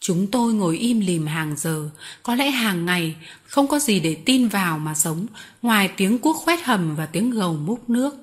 Chúng 0.00 0.26
tôi 0.26 0.54
ngồi 0.54 0.78
im 0.78 1.00
lìm 1.00 1.26
hàng 1.26 1.54
giờ, 1.56 1.90
có 2.22 2.34
lẽ 2.34 2.50
hàng 2.50 2.86
ngày, 2.86 3.14
không 3.46 3.68
có 3.68 3.78
gì 3.78 4.00
để 4.00 4.14
tin 4.14 4.48
vào 4.48 4.78
mà 4.78 4.94
sống, 4.94 5.26
ngoài 5.62 5.90
tiếng 5.96 6.18
cuốc 6.18 6.36
khoét 6.36 6.58
hầm 6.64 6.96
và 6.96 7.06
tiếng 7.06 7.30
gầu 7.30 7.54
múc 7.54 7.90
nước. 7.90 8.14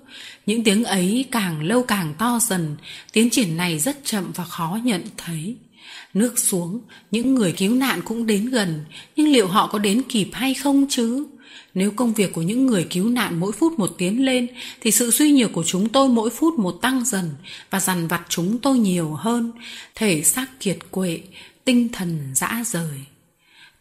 Những 0.45 0.63
tiếng 0.63 0.83
ấy 0.83 1.25
càng 1.31 1.63
lâu 1.63 1.83
càng 1.83 2.13
to 2.17 2.39
dần, 2.41 2.75
tiến 3.11 3.29
triển 3.29 3.57
này 3.57 3.79
rất 3.79 3.97
chậm 4.03 4.31
và 4.35 4.43
khó 4.43 4.79
nhận 4.83 5.01
thấy. 5.17 5.55
Nước 6.13 6.39
xuống, 6.39 6.79
những 7.11 7.35
người 7.35 7.51
cứu 7.51 7.75
nạn 7.75 8.01
cũng 8.05 8.25
đến 8.25 8.49
gần, 8.49 8.85
nhưng 9.15 9.27
liệu 9.27 9.47
họ 9.47 9.67
có 9.67 9.79
đến 9.79 10.01
kịp 10.09 10.29
hay 10.33 10.53
không 10.53 10.85
chứ? 10.89 11.25
Nếu 11.73 11.91
công 11.91 12.13
việc 12.13 12.33
của 12.33 12.41
những 12.41 12.65
người 12.65 12.87
cứu 12.89 13.09
nạn 13.09 13.39
mỗi 13.39 13.51
phút 13.51 13.79
một 13.79 13.95
tiến 13.97 14.25
lên, 14.25 14.47
thì 14.81 14.91
sự 14.91 15.11
suy 15.11 15.31
nhược 15.31 15.53
của 15.53 15.63
chúng 15.63 15.89
tôi 15.89 16.09
mỗi 16.09 16.29
phút 16.29 16.59
một 16.59 16.71
tăng 16.81 17.05
dần 17.05 17.29
và 17.69 17.79
dằn 17.79 18.07
vặt 18.07 18.21
chúng 18.29 18.59
tôi 18.59 18.79
nhiều 18.79 19.13
hơn, 19.13 19.51
thể 19.95 20.23
xác 20.23 20.59
kiệt 20.59 20.77
quệ, 20.91 21.21
tinh 21.65 21.89
thần 21.89 22.19
dã 22.35 22.63
rời. 22.65 22.99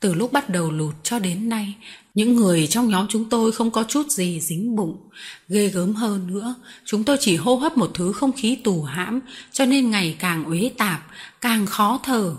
Từ 0.00 0.14
lúc 0.14 0.32
bắt 0.32 0.48
đầu 0.48 0.70
lụt 0.70 0.94
cho 1.02 1.18
đến 1.18 1.48
nay, 1.48 1.74
những 2.14 2.36
người 2.36 2.66
trong 2.66 2.88
nhóm 2.88 3.06
chúng 3.08 3.28
tôi 3.28 3.52
không 3.52 3.70
có 3.70 3.84
chút 3.88 4.10
gì 4.10 4.40
dính 4.40 4.76
bụng. 4.76 4.96
Ghê 5.48 5.68
gớm 5.68 5.94
hơn 5.94 6.26
nữa, 6.26 6.54
chúng 6.84 7.04
tôi 7.04 7.16
chỉ 7.20 7.36
hô 7.36 7.56
hấp 7.56 7.78
một 7.78 7.90
thứ 7.94 8.12
không 8.12 8.32
khí 8.32 8.56
tù 8.64 8.82
hãm, 8.82 9.20
cho 9.52 9.66
nên 9.66 9.90
ngày 9.90 10.16
càng 10.18 10.44
uế 10.44 10.70
tạp, 10.78 11.06
càng 11.40 11.66
khó 11.66 12.00
thở. 12.04 12.34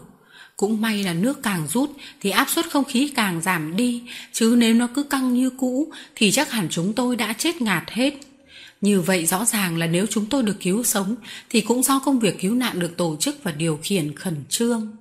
Cũng 0.57 0.81
may 0.81 1.03
là 1.03 1.13
nước 1.13 1.43
càng 1.43 1.67
rút 1.67 1.91
thì 2.21 2.29
áp 2.29 2.49
suất 2.49 2.71
không 2.71 2.83
khí 2.83 3.11
càng 3.15 3.41
giảm 3.41 3.75
đi, 3.75 4.01
chứ 4.33 4.55
nếu 4.57 4.73
nó 4.73 4.87
cứ 4.95 5.03
căng 5.03 5.33
như 5.33 5.49
cũ 5.49 5.91
thì 6.15 6.31
chắc 6.31 6.51
hẳn 6.51 6.67
chúng 6.69 6.93
tôi 6.93 7.15
đã 7.15 7.33
chết 7.33 7.61
ngạt 7.61 7.83
hết. 7.87 8.13
Như 8.81 9.01
vậy 9.01 9.25
rõ 9.25 9.45
ràng 9.45 9.77
là 9.77 9.87
nếu 9.87 10.05
chúng 10.09 10.25
tôi 10.25 10.43
được 10.43 10.55
cứu 10.59 10.83
sống 10.83 11.15
thì 11.49 11.61
cũng 11.61 11.83
do 11.83 11.99
công 11.99 12.19
việc 12.19 12.39
cứu 12.39 12.55
nạn 12.55 12.79
được 12.79 12.97
tổ 12.97 13.15
chức 13.19 13.43
và 13.43 13.51
điều 13.51 13.79
khiển 13.83 14.15
khẩn 14.15 14.35
trương. 14.49 14.91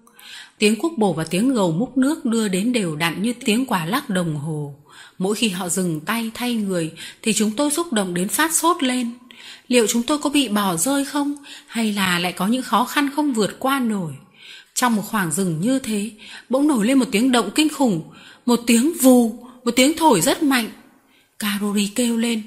Tiếng 0.58 0.76
cuốc 0.76 0.98
bổ 0.98 1.12
và 1.12 1.24
tiếng 1.24 1.54
gầu 1.54 1.72
múc 1.72 1.96
nước 1.96 2.24
đưa 2.24 2.48
đến 2.48 2.72
đều 2.72 2.96
đặn 2.96 3.22
như 3.22 3.32
tiếng 3.44 3.66
quả 3.66 3.86
lắc 3.86 4.10
đồng 4.10 4.36
hồ. 4.36 4.74
Mỗi 5.18 5.34
khi 5.34 5.48
họ 5.48 5.68
dừng 5.68 6.00
tay 6.00 6.30
thay 6.34 6.54
người 6.54 6.92
thì 7.22 7.32
chúng 7.32 7.50
tôi 7.50 7.70
xúc 7.70 7.92
động 7.92 8.14
đến 8.14 8.28
phát 8.28 8.54
sốt 8.54 8.82
lên. 8.82 9.10
Liệu 9.68 9.86
chúng 9.88 10.02
tôi 10.02 10.18
có 10.18 10.30
bị 10.30 10.48
bỏ 10.48 10.76
rơi 10.76 11.04
không? 11.04 11.34
Hay 11.66 11.92
là 11.92 12.18
lại 12.18 12.32
có 12.32 12.46
những 12.46 12.62
khó 12.62 12.84
khăn 12.84 13.10
không 13.16 13.32
vượt 13.32 13.56
qua 13.58 13.80
nổi? 13.80 14.12
Trong 14.74 14.96
một 14.96 15.02
khoảng 15.10 15.32
rừng 15.32 15.60
như 15.60 15.78
thế, 15.78 16.10
bỗng 16.48 16.68
nổi 16.68 16.86
lên 16.86 16.98
một 16.98 17.06
tiếng 17.12 17.32
động 17.32 17.50
kinh 17.54 17.68
khủng, 17.68 18.02
một 18.46 18.60
tiếng 18.66 18.92
vù, 19.02 19.46
một 19.64 19.70
tiếng 19.76 19.96
thổi 19.96 20.20
rất 20.20 20.42
mạnh. 20.42 20.70
Carori 21.38 21.86
kêu 21.86 22.16
lên, 22.16 22.42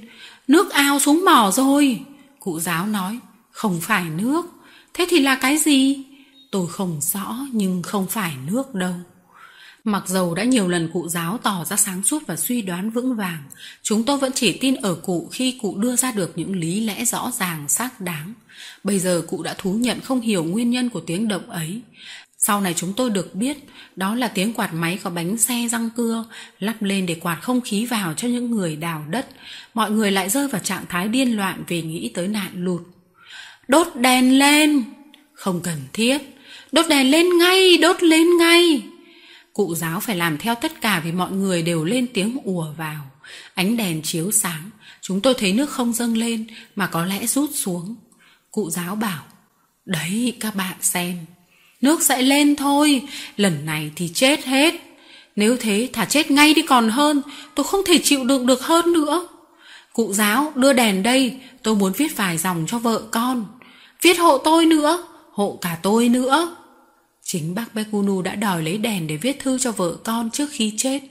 nước 0.47 0.71
ao 0.71 0.99
xuống 0.99 1.25
mỏ 1.25 1.51
rồi. 1.53 1.99
Cụ 2.39 2.59
giáo 2.59 2.87
nói, 2.87 3.19
không 3.51 3.81
phải 3.81 4.05
nước, 4.09 4.45
thế 4.93 5.05
thì 5.09 5.19
là 5.19 5.35
cái 5.35 5.57
gì? 5.57 6.03
Tôi 6.51 6.67
không 6.67 6.99
rõ 7.01 7.37
nhưng 7.51 7.83
không 7.83 8.07
phải 8.07 8.33
nước 8.51 8.75
đâu. 8.75 8.93
Mặc 9.85 10.03
dầu 10.07 10.33
đã 10.35 10.43
nhiều 10.43 10.67
lần 10.67 10.89
cụ 10.93 11.07
giáo 11.07 11.37
tỏ 11.43 11.65
ra 11.65 11.75
sáng 11.75 12.03
suốt 12.03 12.23
và 12.27 12.35
suy 12.35 12.61
đoán 12.61 12.89
vững 12.89 13.15
vàng, 13.15 13.43
chúng 13.83 14.03
tôi 14.03 14.17
vẫn 14.17 14.31
chỉ 14.31 14.57
tin 14.57 14.75
ở 14.75 14.95
cụ 14.95 15.29
khi 15.31 15.59
cụ 15.61 15.77
đưa 15.77 15.95
ra 15.95 16.11
được 16.11 16.31
những 16.35 16.55
lý 16.55 16.79
lẽ 16.79 17.05
rõ 17.05 17.31
ràng 17.39 17.69
xác 17.69 18.01
đáng. 18.01 18.33
Bây 18.83 18.99
giờ 18.99 19.21
cụ 19.27 19.43
đã 19.43 19.55
thú 19.57 19.73
nhận 19.73 19.99
không 20.01 20.21
hiểu 20.21 20.43
nguyên 20.43 20.69
nhân 20.69 20.89
của 20.89 20.99
tiếng 20.99 21.27
động 21.27 21.49
ấy. 21.49 21.81
Sau 22.37 22.61
này 22.61 22.73
chúng 22.73 22.93
tôi 22.93 23.09
được 23.09 23.35
biết 23.35 23.57
đó 23.95 24.15
là 24.15 24.27
tiếng 24.27 24.53
quạt 24.53 24.73
máy 24.73 24.99
có 25.03 25.09
bánh 25.09 25.37
xe 25.37 25.67
răng 25.71 25.89
cưa 25.95 26.25
lắp 26.59 26.81
lên 26.81 27.05
để 27.05 27.15
quạt 27.15 27.39
không 27.41 27.61
khí 27.61 27.85
vào 27.85 28.13
cho 28.13 28.27
những 28.27 28.51
người 28.51 28.75
đào 28.75 29.05
đất. 29.09 29.27
Mọi 29.73 29.91
người 29.91 30.11
lại 30.11 30.29
rơi 30.29 30.47
vào 30.47 30.61
trạng 30.61 30.85
thái 30.89 31.07
điên 31.07 31.37
loạn 31.37 31.63
vì 31.67 31.81
nghĩ 31.81 32.11
tới 32.13 32.27
nạn 32.27 32.51
lụt. 32.55 32.81
Đốt 33.67 33.87
đèn 33.95 34.39
lên! 34.39 34.83
Không 35.33 35.61
cần 35.63 35.77
thiết. 35.93 36.17
Đốt 36.71 36.85
đèn 36.89 37.11
lên 37.11 37.37
ngay, 37.37 37.77
đốt 37.77 38.03
lên 38.03 38.37
ngay! 38.37 38.81
Cụ 39.55 39.75
giáo 39.75 39.99
phải 39.99 40.15
làm 40.15 40.37
theo 40.37 40.55
tất 40.55 40.81
cả 40.81 41.01
vì 41.05 41.11
mọi 41.11 41.31
người 41.31 41.61
đều 41.61 41.83
lên 41.83 42.07
tiếng 42.13 42.37
ùa 42.43 42.67
vào. 42.77 43.01
Ánh 43.53 43.77
đèn 43.77 44.01
chiếu 44.01 44.31
sáng, 44.31 44.69
chúng 45.01 45.21
tôi 45.21 45.33
thấy 45.33 45.53
nước 45.53 45.69
không 45.69 45.93
dâng 45.93 46.17
lên 46.17 46.47
mà 46.75 46.87
có 46.87 47.05
lẽ 47.05 47.27
rút 47.27 47.49
xuống. 47.53 47.95
Cụ 48.51 48.69
giáo 48.69 48.95
bảo, 48.95 49.23
đấy 49.85 50.37
các 50.39 50.55
bạn 50.55 50.75
xem, 50.81 51.17
nước 51.81 52.03
sẽ 52.03 52.21
lên 52.21 52.55
thôi, 52.55 53.01
lần 53.37 53.65
này 53.65 53.91
thì 53.95 54.11
chết 54.13 54.45
hết. 54.45 54.75
Nếu 55.35 55.57
thế 55.59 55.89
thả 55.93 56.05
chết 56.05 56.31
ngay 56.31 56.53
đi 56.53 56.61
còn 56.61 56.89
hơn, 56.89 57.21
tôi 57.55 57.63
không 57.63 57.81
thể 57.85 57.99
chịu 58.03 58.23
đựng 58.23 58.45
được 58.45 58.61
hơn 58.61 58.93
nữa. 58.93 59.27
Cụ 59.93 60.13
giáo, 60.13 60.53
đưa 60.55 60.73
đèn 60.73 61.03
đây, 61.03 61.39
tôi 61.63 61.75
muốn 61.75 61.93
viết 61.97 62.17
vài 62.17 62.37
dòng 62.37 62.65
cho 62.67 62.79
vợ 62.79 63.01
con. 63.11 63.45
Viết 64.01 64.19
hộ 64.19 64.37
tôi 64.37 64.65
nữa, 64.65 65.07
hộ 65.31 65.59
cả 65.61 65.77
tôi 65.81 66.09
nữa. 66.09 66.55
Chính 67.27 67.55
bác 67.55 67.75
Bekunu 67.75 68.21
đã 68.21 68.35
đòi 68.35 68.63
lấy 68.63 68.77
đèn 68.77 69.07
để 69.07 69.17
viết 69.17 69.39
thư 69.39 69.57
cho 69.57 69.71
vợ 69.71 69.97
con 70.03 70.29
trước 70.31 70.49
khi 70.51 70.73
chết. 70.77 71.03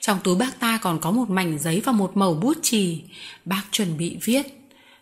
Trong 0.00 0.18
túi 0.24 0.36
bác 0.36 0.60
ta 0.60 0.78
còn 0.82 1.00
có 1.00 1.10
một 1.10 1.30
mảnh 1.30 1.58
giấy 1.58 1.82
và 1.84 1.92
một 1.92 2.16
mẩu 2.16 2.34
bút 2.34 2.58
chì. 2.62 3.00
Bác 3.44 3.62
chuẩn 3.70 3.96
bị 3.96 4.16
viết. 4.24 4.46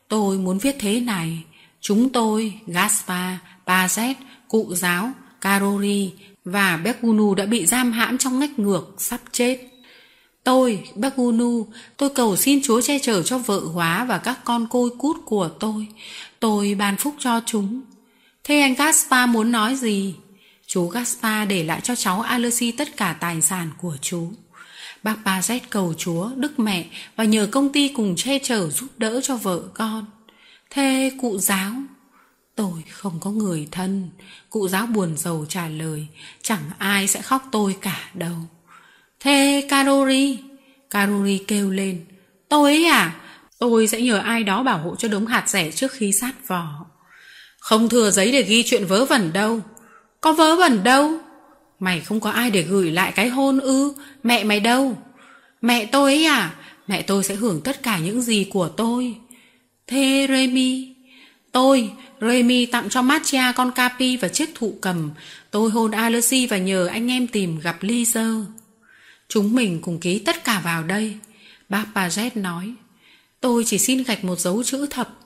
Tôi 0.09 0.39
muốn 0.39 0.59
viết 0.59 0.77
thế 0.79 1.01
này. 1.01 1.39
Chúng 1.81 2.09
tôi, 2.09 2.55
Gaspar, 2.67 3.35
Pazet, 3.67 4.15
cụ 4.49 4.75
giáo, 4.75 5.13
Karori 5.41 6.13
và 6.45 6.77
Bekunu 6.77 7.35
đã 7.35 7.47
bị 7.47 7.67
giam 7.67 7.93
hãm 7.93 8.19
trong 8.19 8.39
ngách 8.39 8.59
ngược, 8.59 8.95
sắp 8.99 9.21
chết. 9.33 9.59
Tôi, 10.45 10.83
Bekunu, 10.95 11.67
tôi 11.97 12.11
cầu 12.11 12.37
xin 12.37 12.63
Chúa 12.63 12.81
che 12.81 12.99
chở 12.99 13.23
cho 13.23 13.39
vợ 13.39 13.61
hóa 13.75 14.05
và 14.05 14.19
các 14.19 14.45
con 14.45 14.67
côi 14.71 14.91
cút 14.99 15.17
của 15.25 15.49
tôi. 15.49 15.87
Tôi 16.41 16.75
ban 16.75 16.97
phúc 16.97 17.15
cho 17.19 17.41
chúng. 17.47 17.81
Thế 18.45 18.61
anh 18.61 18.75
Gaspar 18.75 19.29
muốn 19.29 19.53
nói 19.53 19.77
gì? 19.77 20.15
Chú 20.73 20.89
Gaspar 20.89 21.49
để 21.49 21.65
lại 21.65 21.81
cho 21.81 21.95
cháu 21.95 22.21
Alessi 22.21 22.73
tất 22.73 22.97
cả 22.97 23.17
tài 23.21 23.43
sản 23.43 23.71
của 23.81 23.97
chú. 24.01 24.33
Bác 25.03 25.17
Pazet 25.25 25.61
cầu 25.71 25.95
Chúa, 25.99 26.31
Đức 26.37 26.59
Mẹ 26.59 26.87
và 27.17 27.25
nhờ 27.25 27.49
công 27.53 27.73
ty 27.73 27.89
cùng 27.89 28.17
che 28.17 28.39
chở 28.39 28.71
giúp 28.71 28.89
đỡ 28.99 29.21
cho 29.21 29.37
vợ 29.37 29.63
con. 29.75 30.07
Thế 30.71 31.13
cụ 31.21 31.39
giáo? 31.39 31.73
Tôi 32.55 32.83
không 32.91 33.21
có 33.21 33.31
người 33.31 33.69
thân. 33.71 34.11
Cụ 34.51 34.69
giáo 34.69 34.87
buồn 34.87 35.17
rầu 35.17 35.47
trả 35.49 35.69
lời, 35.69 36.07
chẳng 36.43 36.63
ai 36.79 37.07
sẽ 37.07 37.23
khóc 37.23 37.49
tôi 37.53 37.77
cả 37.81 38.11
đâu. 38.15 38.37
Thế 39.21 39.67
Karori? 39.69 40.39
Karori 40.91 41.39
kêu 41.39 41.71
lên, 41.71 42.05
tôi 42.49 42.73
ấy 42.73 42.85
à? 42.85 43.21
Tôi 43.59 43.87
sẽ 43.87 44.01
nhờ 44.01 44.19
ai 44.19 44.45
đó 44.45 44.63
bảo 44.63 44.79
hộ 44.79 44.97
cho 44.97 45.09
đống 45.09 45.27
hạt 45.27 45.49
rẻ 45.49 45.71
trước 45.71 45.93
khi 45.93 46.13
sát 46.13 46.49
vỏ. 46.49 46.87
Không 47.59 47.89
thừa 47.89 48.11
giấy 48.11 48.33
để 48.33 48.43
ghi 48.43 48.63
chuyện 48.67 48.87
vớ 48.87 49.05
vẩn 49.05 49.33
đâu. 49.33 49.61
Có 50.21 50.33
vớ 50.33 50.57
vẩn 50.57 50.83
đâu? 50.85 51.19
Mày 51.79 52.01
không 52.01 52.21
có 52.21 52.31
ai 52.31 52.51
để 52.51 52.63
gửi 52.63 52.91
lại 52.91 53.13
cái 53.13 53.29
hôn 53.29 53.61
ư? 53.61 53.93
Mẹ 54.23 54.45
mày 54.45 54.61
đâu? 54.61 54.99
Mẹ 55.63 55.87
tôi 55.87 56.15
ấy 56.15 56.25
à? 56.25 56.55
Mẹ 56.87 57.03
tôi 57.03 57.25
sẽ 57.25 57.35
hưởng 57.35 57.61
tất 57.61 57.83
cả 57.83 57.99
những 57.99 58.23
gì 58.23 58.47
của 58.53 58.69
tôi. 58.69 59.17
Thế 59.87 60.27
Remy? 60.29 60.95
Tôi, 61.53 61.93
Remy 62.21 62.67
tặng 62.67 62.89
cho 62.89 63.03
Matia 63.03 63.53
con 63.57 63.73
Capi 63.73 64.17
và 64.17 64.29
chiếc 64.29 64.55
thụ 64.55 64.75
cầm. 64.81 65.11
Tôi 65.51 65.71
hôn 65.71 65.91
Alessi 65.91 66.47
và 66.47 66.59
nhờ 66.59 66.87
anh 66.87 67.11
em 67.11 67.27
tìm 67.27 67.59
gặp 67.59 67.83
Lizer. 67.83 68.45
Chúng 69.29 69.55
mình 69.55 69.81
cùng 69.83 70.01
ký 70.01 70.19
tất 70.19 70.45
cả 70.45 70.61
vào 70.65 70.83
đây. 70.83 71.17
Bác 71.69 71.85
Paget 71.95 72.37
nói. 72.37 72.75
Tôi 73.41 73.65
chỉ 73.67 73.79
xin 73.79 74.03
gạch 74.03 74.25
một 74.25 74.39
dấu 74.39 74.63
chữ 74.63 74.87
thập. 74.87 75.19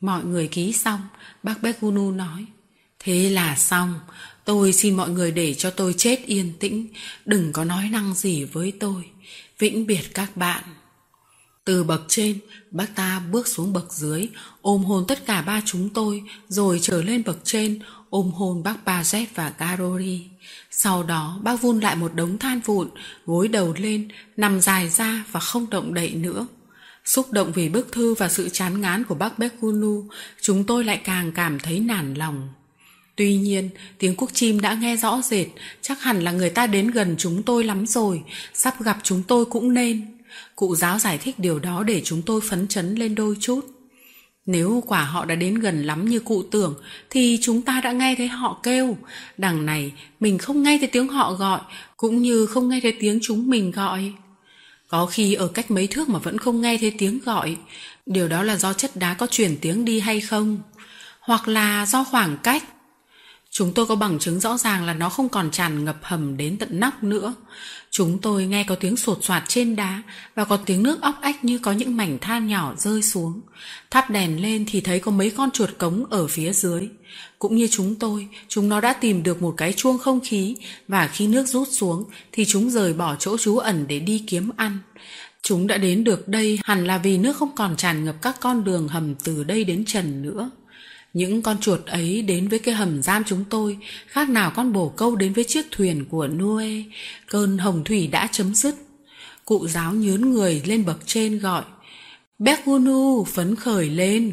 Mọi 0.00 0.24
người 0.24 0.48
ký 0.48 0.72
xong, 0.72 1.00
bác 1.42 1.62
Begunu 1.62 2.10
nói. 2.10 2.46
Thế 3.06 3.30
là 3.30 3.56
xong, 3.56 4.00
tôi 4.44 4.72
xin 4.72 4.96
mọi 4.96 5.10
người 5.10 5.30
để 5.30 5.54
cho 5.54 5.70
tôi 5.70 5.94
chết 5.98 6.26
yên 6.26 6.52
tĩnh, 6.60 6.86
đừng 7.24 7.52
có 7.52 7.64
nói 7.64 7.88
năng 7.92 8.14
gì 8.14 8.44
với 8.44 8.72
tôi. 8.80 9.04
Vĩnh 9.58 9.86
biệt 9.86 10.14
các 10.14 10.36
bạn. 10.36 10.62
Từ 11.64 11.84
bậc 11.84 12.02
trên, 12.08 12.38
bác 12.70 12.94
ta 12.94 13.22
bước 13.32 13.48
xuống 13.48 13.72
bậc 13.72 13.92
dưới, 13.92 14.28
ôm 14.62 14.84
hôn 14.84 15.04
tất 15.08 15.26
cả 15.26 15.42
ba 15.42 15.62
chúng 15.64 15.88
tôi, 15.88 16.22
rồi 16.48 16.78
trở 16.82 17.02
lên 17.02 17.22
bậc 17.26 17.38
trên, 17.44 17.78
ôm 18.10 18.30
hôn 18.30 18.62
bác 18.62 18.76
Bazet 18.84 19.26
và 19.34 19.50
Karori. 19.50 20.26
Sau 20.70 21.02
đó, 21.02 21.40
bác 21.42 21.62
vun 21.62 21.80
lại 21.80 21.96
một 21.96 22.14
đống 22.14 22.38
than 22.38 22.60
vụn, 22.60 22.90
gối 23.26 23.48
đầu 23.48 23.74
lên, 23.78 24.08
nằm 24.36 24.60
dài 24.60 24.88
ra 24.88 25.24
và 25.32 25.40
không 25.40 25.70
động 25.70 25.94
đậy 25.94 26.10
nữa. 26.14 26.46
Xúc 27.04 27.32
động 27.32 27.52
vì 27.52 27.68
bức 27.68 27.92
thư 27.92 28.14
và 28.14 28.28
sự 28.28 28.48
chán 28.48 28.80
ngán 28.80 29.04
của 29.04 29.14
bác 29.14 29.38
Bekunu, 29.38 30.04
chúng 30.40 30.64
tôi 30.64 30.84
lại 30.84 31.00
càng 31.04 31.32
cảm 31.32 31.60
thấy 31.60 31.80
nản 31.80 32.14
lòng. 32.14 32.48
Tuy 33.16 33.36
nhiên, 33.36 33.70
tiếng 33.98 34.14
quốc 34.16 34.30
chim 34.34 34.60
đã 34.60 34.74
nghe 34.74 34.96
rõ 34.96 35.20
rệt, 35.24 35.46
chắc 35.82 36.02
hẳn 36.02 36.20
là 36.20 36.32
người 36.32 36.50
ta 36.50 36.66
đến 36.66 36.90
gần 36.90 37.14
chúng 37.18 37.42
tôi 37.42 37.64
lắm 37.64 37.86
rồi, 37.86 38.22
sắp 38.54 38.82
gặp 38.82 38.98
chúng 39.02 39.22
tôi 39.22 39.44
cũng 39.44 39.74
nên. 39.74 40.06
Cụ 40.56 40.74
giáo 40.74 40.98
giải 40.98 41.18
thích 41.18 41.38
điều 41.38 41.58
đó 41.58 41.82
để 41.82 42.02
chúng 42.04 42.22
tôi 42.22 42.40
phấn 42.40 42.68
chấn 42.68 42.94
lên 42.94 43.14
đôi 43.14 43.36
chút. 43.40 43.60
Nếu 44.46 44.82
quả 44.86 45.04
họ 45.04 45.24
đã 45.24 45.34
đến 45.34 45.54
gần 45.54 45.82
lắm 45.82 46.08
như 46.08 46.20
cụ 46.20 46.42
tưởng 46.42 46.74
thì 47.10 47.38
chúng 47.42 47.62
ta 47.62 47.80
đã 47.80 47.92
nghe 47.92 48.14
thấy 48.14 48.28
họ 48.28 48.60
kêu. 48.62 48.96
Đằng 49.38 49.66
này 49.66 49.92
mình 50.20 50.38
không 50.38 50.62
nghe 50.62 50.78
thấy 50.78 50.88
tiếng 50.88 51.08
họ 51.08 51.32
gọi 51.32 51.60
cũng 51.96 52.22
như 52.22 52.46
không 52.46 52.68
nghe 52.68 52.80
thấy 52.80 52.96
tiếng 53.00 53.18
chúng 53.22 53.50
mình 53.50 53.70
gọi. 53.70 54.12
Có 54.88 55.06
khi 55.06 55.34
ở 55.34 55.48
cách 55.48 55.70
mấy 55.70 55.86
thước 55.86 56.08
mà 56.08 56.18
vẫn 56.18 56.38
không 56.38 56.60
nghe 56.60 56.78
thấy 56.78 56.92
tiếng 56.98 57.18
gọi. 57.24 57.56
Điều 58.06 58.28
đó 58.28 58.42
là 58.42 58.56
do 58.56 58.72
chất 58.72 58.96
đá 58.96 59.14
có 59.14 59.26
chuyển 59.30 59.56
tiếng 59.60 59.84
đi 59.84 60.00
hay 60.00 60.20
không? 60.20 60.58
Hoặc 61.20 61.48
là 61.48 61.86
do 61.86 62.04
khoảng 62.04 62.36
cách? 62.42 62.64
Chúng 63.58 63.72
tôi 63.72 63.86
có 63.86 63.96
bằng 63.96 64.18
chứng 64.18 64.40
rõ 64.40 64.56
ràng 64.56 64.84
là 64.86 64.94
nó 64.94 65.08
không 65.08 65.28
còn 65.28 65.50
tràn 65.50 65.84
ngập 65.84 65.96
hầm 66.02 66.36
đến 66.36 66.56
tận 66.58 66.80
nóc 66.80 67.02
nữa. 67.02 67.34
Chúng 67.90 68.18
tôi 68.18 68.46
nghe 68.46 68.64
có 68.64 68.74
tiếng 68.74 68.96
sột 68.96 69.24
soạt 69.24 69.42
trên 69.48 69.76
đá 69.76 70.02
và 70.34 70.44
có 70.44 70.56
tiếng 70.56 70.82
nước 70.82 71.00
óc 71.00 71.14
ách 71.20 71.44
như 71.44 71.58
có 71.58 71.72
những 71.72 71.96
mảnh 71.96 72.18
than 72.18 72.46
nhỏ 72.46 72.74
rơi 72.78 73.02
xuống. 73.02 73.40
Thắp 73.90 74.10
đèn 74.10 74.42
lên 74.42 74.64
thì 74.68 74.80
thấy 74.80 75.00
có 75.00 75.10
mấy 75.10 75.30
con 75.30 75.50
chuột 75.50 75.70
cống 75.78 76.04
ở 76.10 76.26
phía 76.26 76.52
dưới. 76.52 76.88
Cũng 77.38 77.56
như 77.56 77.68
chúng 77.70 77.94
tôi, 77.94 78.28
chúng 78.48 78.68
nó 78.68 78.80
đã 78.80 78.92
tìm 78.92 79.22
được 79.22 79.42
một 79.42 79.54
cái 79.56 79.72
chuông 79.72 79.98
không 79.98 80.20
khí 80.24 80.56
và 80.88 81.06
khi 81.06 81.26
nước 81.26 81.46
rút 81.46 81.68
xuống 81.70 82.04
thì 82.32 82.44
chúng 82.44 82.70
rời 82.70 82.92
bỏ 82.92 83.16
chỗ 83.18 83.38
trú 83.38 83.58
ẩn 83.58 83.86
để 83.88 84.00
đi 84.00 84.24
kiếm 84.26 84.50
ăn. 84.56 84.78
Chúng 85.42 85.66
đã 85.66 85.76
đến 85.76 86.04
được 86.04 86.28
đây 86.28 86.58
hẳn 86.62 86.86
là 86.86 86.98
vì 86.98 87.18
nước 87.18 87.36
không 87.36 87.56
còn 87.56 87.76
tràn 87.76 88.04
ngập 88.04 88.22
các 88.22 88.36
con 88.40 88.64
đường 88.64 88.88
hầm 88.88 89.14
từ 89.14 89.44
đây 89.44 89.64
đến 89.64 89.84
trần 89.84 90.22
nữa. 90.22 90.50
Những 91.16 91.42
con 91.42 91.58
chuột 91.60 91.86
ấy 91.86 92.22
đến 92.22 92.48
với 92.48 92.58
cái 92.58 92.74
hầm 92.74 93.02
giam 93.02 93.24
chúng 93.24 93.44
tôi, 93.50 93.78
khác 94.06 94.28
nào 94.28 94.52
con 94.56 94.72
bồ 94.72 94.88
câu 94.88 95.16
đến 95.16 95.32
với 95.32 95.44
chiếc 95.44 95.66
thuyền 95.70 96.04
của 96.04 96.26
Noe. 96.26 96.68
Cơn 97.26 97.58
hồng 97.58 97.84
thủy 97.84 98.06
đã 98.06 98.28
chấm 98.32 98.54
dứt. 98.54 98.74
Cụ 99.44 99.68
giáo 99.68 99.92
nhớn 99.92 100.32
người 100.32 100.62
lên 100.66 100.84
bậc 100.84 100.98
trên 101.06 101.38
gọi, 101.38 101.62
Begunu 102.38 103.24
phấn 103.24 103.56
khởi 103.56 103.90
lên. 103.90 104.32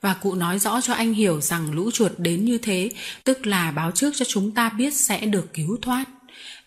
Và 0.00 0.14
cụ 0.14 0.34
nói 0.34 0.58
rõ 0.58 0.80
cho 0.80 0.94
anh 0.94 1.14
hiểu 1.14 1.40
rằng 1.40 1.72
lũ 1.72 1.90
chuột 1.90 2.12
đến 2.18 2.44
như 2.44 2.58
thế, 2.58 2.90
tức 3.24 3.46
là 3.46 3.70
báo 3.70 3.90
trước 3.90 4.14
cho 4.16 4.24
chúng 4.24 4.50
ta 4.50 4.68
biết 4.68 4.94
sẽ 4.94 5.20
được 5.20 5.52
cứu 5.52 5.78
thoát. 5.82 6.04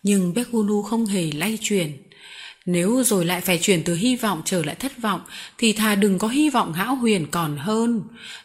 Nhưng 0.03 0.33
Begunu 0.33 0.81
không 0.81 1.05
hề 1.05 1.31
lay 1.31 1.57
chuyển. 1.61 1.97
Nếu 2.66 3.03
rồi 3.03 3.26
lại 3.26 3.41
phải 3.41 3.57
chuyển 3.62 3.84
từ 3.84 3.95
hy 3.95 4.16
vọng 4.16 4.41
trở 4.45 4.64
lại 4.64 4.76
thất 4.76 5.01
vọng 5.01 5.22
thì 5.57 5.74
thà 5.74 5.95
đừng 5.95 6.20
có 6.20 6.28
hy 6.28 6.49
vọng 6.49 6.74
hão 6.74 6.95
huyền 6.95 7.28
còn 7.32 7.57
hơn. 7.57 8.01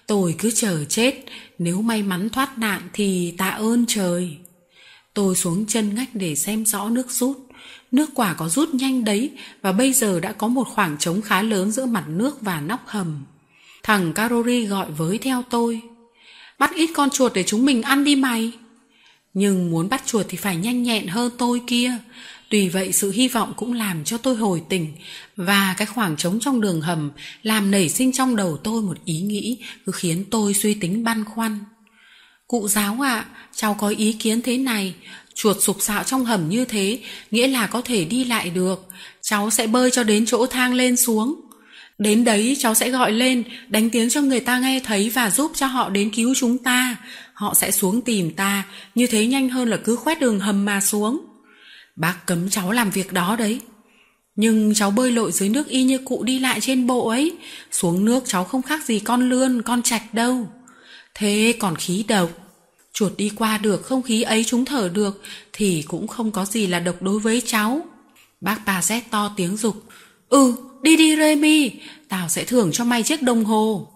Tôi 0.06 0.34
cứ 0.38 0.50
chờ 0.50 0.84
chết, 0.84 1.24
nếu 1.58 1.82
may 1.82 2.02
mắn 2.02 2.28
thoát 2.28 2.58
nạn 2.58 2.80
thì 2.92 3.34
tạ 3.38 3.48
ơn 3.48 3.84
trời. 3.88 4.36
Tôi 5.14 5.36
xuống 5.36 5.66
chân 5.66 5.94
ngách 5.94 6.14
để 6.14 6.34
xem 6.34 6.66
rõ 6.66 6.88
nước 6.88 7.10
rút. 7.10 7.36
Nước 7.92 8.10
quả 8.14 8.34
có 8.34 8.48
rút 8.48 8.74
nhanh 8.74 9.04
đấy 9.04 9.30
và 9.62 9.72
bây 9.72 9.92
giờ 9.92 10.20
đã 10.20 10.32
có 10.32 10.48
một 10.48 10.68
khoảng 10.68 10.98
trống 10.98 11.22
khá 11.22 11.42
lớn 11.42 11.70
giữa 11.70 11.86
mặt 11.86 12.04
nước 12.08 12.40
và 12.40 12.60
nóc 12.60 12.82
hầm. 12.86 13.24
Thằng 13.82 14.12
carori 14.12 14.66
gọi 14.66 14.90
với 14.90 15.18
theo 15.18 15.44
tôi. 15.50 15.80
Bắt 16.58 16.70
ít 16.74 16.90
con 16.94 17.10
chuột 17.10 17.34
để 17.34 17.42
chúng 17.42 17.64
mình 17.64 17.82
ăn 17.82 18.04
đi 18.04 18.16
mày. 18.16 18.52
Nhưng 19.34 19.70
muốn 19.70 19.88
bắt 19.88 20.02
chuột 20.06 20.26
thì 20.28 20.36
phải 20.36 20.56
nhanh 20.56 20.82
nhẹn 20.82 21.06
hơn 21.06 21.32
tôi 21.38 21.62
kia. 21.66 21.92
Tuy 22.50 22.68
vậy 22.68 22.92
sự 22.92 23.10
hy 23.10 23.28
vọng 23.28 23.52
cũng 23.56 23.72
làm 23.72 24.04
cho 24.04 24.18
tôi 24.18 24.36
hồi 24.36 24.62
tỉnh 24.68 24.92
và 25.36 25.74
cái 25.78 25.86
khoảng 25.86 26.16
trống 26.16 26.38
trong 26.40 26.60
đường 26.60 26.80
hầm 26.80 27.10
làm 27.42 27.70
nảy 27.70 27.88
sinh 27.88 28.12
trong 28.12 28.36
đầu 28.36 28.56
tôi 28.56 28.82
một 28.82 28.98
ý 29.04 29.20
nghĩ 29.20 29.58
cứ 29.86 29.92
khiến 29.92 30.24
tôi 30.30 30.54
suy 30.54 30.74
tính 30.74 31.04
băn 31.04 31.24
khoăn. 31.24 31.58
Cụ 32.46 32.68
giáo 32.68 33.04
ạ, 33.04 33.14
à, 33.14 33.26
cháu 33.54 33.74
có 33.74 33.88
ý 33.88 34.12
kiến 34.12 34.42
thế 34.42 34.58
này, 34.58 34.94
chuột 35.34 35.56
sục 35.60 35.82
sạo 35.82 36.04
trong 36.04 36.24
hầm 36.24 36.48
như 36.48 36.64
thế 36.64 36.98
nghĩa 37.30 37.46
là 37.46 37.66
có 37.66 37.80
thể 37.80 38.04
đi 38.04 38.24
lại 38.24 38.50
được, 38.50 38.88
cháu 39.22 39.50
sẽ 39.50 39.66
bơi 39.66 39.90
cho 39.90 40.04
đến 40.04 40.26
chỗ 40.26 40.46
thang 40.46 40.74
lên 40.74 40.96
xuống. 40.96 41.40
Đến 41.98 42.24
đấy 42.24 42.56
cháu 42.58 42.74
sẽ 42.74 42.90
gọi 42.90 43.12
lên, 43.12 43.42
đánh 43.68 43.90
tiếng 43.90 44.10
cho 44.10 44.20
người 44.20 44.40
ta 44.40 44.58
nghe 44.58 44.80
thấy 44.84 45.10
và 45.10 45.30
giúp 45.30 45.52
cho 45.54 45.66
họ 45.66 45.88
đến 45.88 46.10
cứu 46.10 46.34
chúng 46.36 46.58
ta. 46.58 46.96
Họ 47.34 47.54
sẽ 47.54 47.70
xuống 47.70 48.00
tìm 48.00 48.30
ta, 48.30 48.64
như 48.94 49.06
thế 49.06 49.26
nhanh 49.26 49.48
hơn 49.48 49.68
là 49.68 49.76
cứ 49.76 49.96
khoét 49.96 50.20
đường 50.20 50.40
hầm 50.40 50.64
mà 50.64 50.80
xuống. 50.80 51.20
Bác 51.96 52.26
cấm 52.26 52.50
cháu 52.50 52.72
làm 52.72 52.90
việc 52.90 53.12
đó 53.12 53.36
đấy. 53.38 53.60
Nhưng 54.36 54.74
cháu 54.74 54.90
bơi 54.90 55.12
lội 55.12 55.32
dưới 55.32 55.48
nước 55.48 55.68
y 55.68 55.82
như 55.82 55.98
cụ 55.98 56.22
đi 56.24 56.38
lại 56.38 56.60
trên 56.60 56.86
bộ 56.86 57.08
ấy. 57.08 57.36
Xuống 57.70 58.04
nước 58.04 58.22
cháu 58.26 58.44
không 58.44 58.62
khác 58.62 58.84
gì 58.84 58.98
con 58.98 59.28
lươn, 59.28 59.62
con 59.62 59.82
trạch 59.82 60.14
đâu. 60.14 60.48
Thế 61.14 61.54
còn 61.58 61.76
khí 61.76 62.04
độc. 62.08 62.30
Chuột 62.92 63.12
đi 63.16 63.30
qua 63.36 63.58
được 63.58 63.82
không 63.82 64.02
khí 64.02 64.22
ấy 64.22 64.44
chúng 64.44 64.64
thở 64.64 64.90
được 64.94 65.22
thì 65.52 65.84
cũng 65.88 66.06
không 66.06 66.30
có 66.30 66.44
gì 66.44 66.66
là 66.66 66.80
độc 66.80 67.02
đối 67.02 67.18
với 67.18 67.42
cháu. 67.46 67.86
Bác 68.40 68.66
bà 68.66 68.82
rét 68.82 69.00
to 69.10 69.32
tiếng 69.36 69.56
dục. 69.56 69.84
Ừ, 70.28 70.54
đi 70.82 70.96
đi 70.96 71.16
Remy, 71.16 71.70
tao 72.08 72.28
sẽ 72.28 72.44
thưởng 72.44 72.70
cho 72.72 72.84
mày 72.84 73.02
chiếc 73.02 73.22
đồng 73.22 73.44
hồ. 73.44 73.88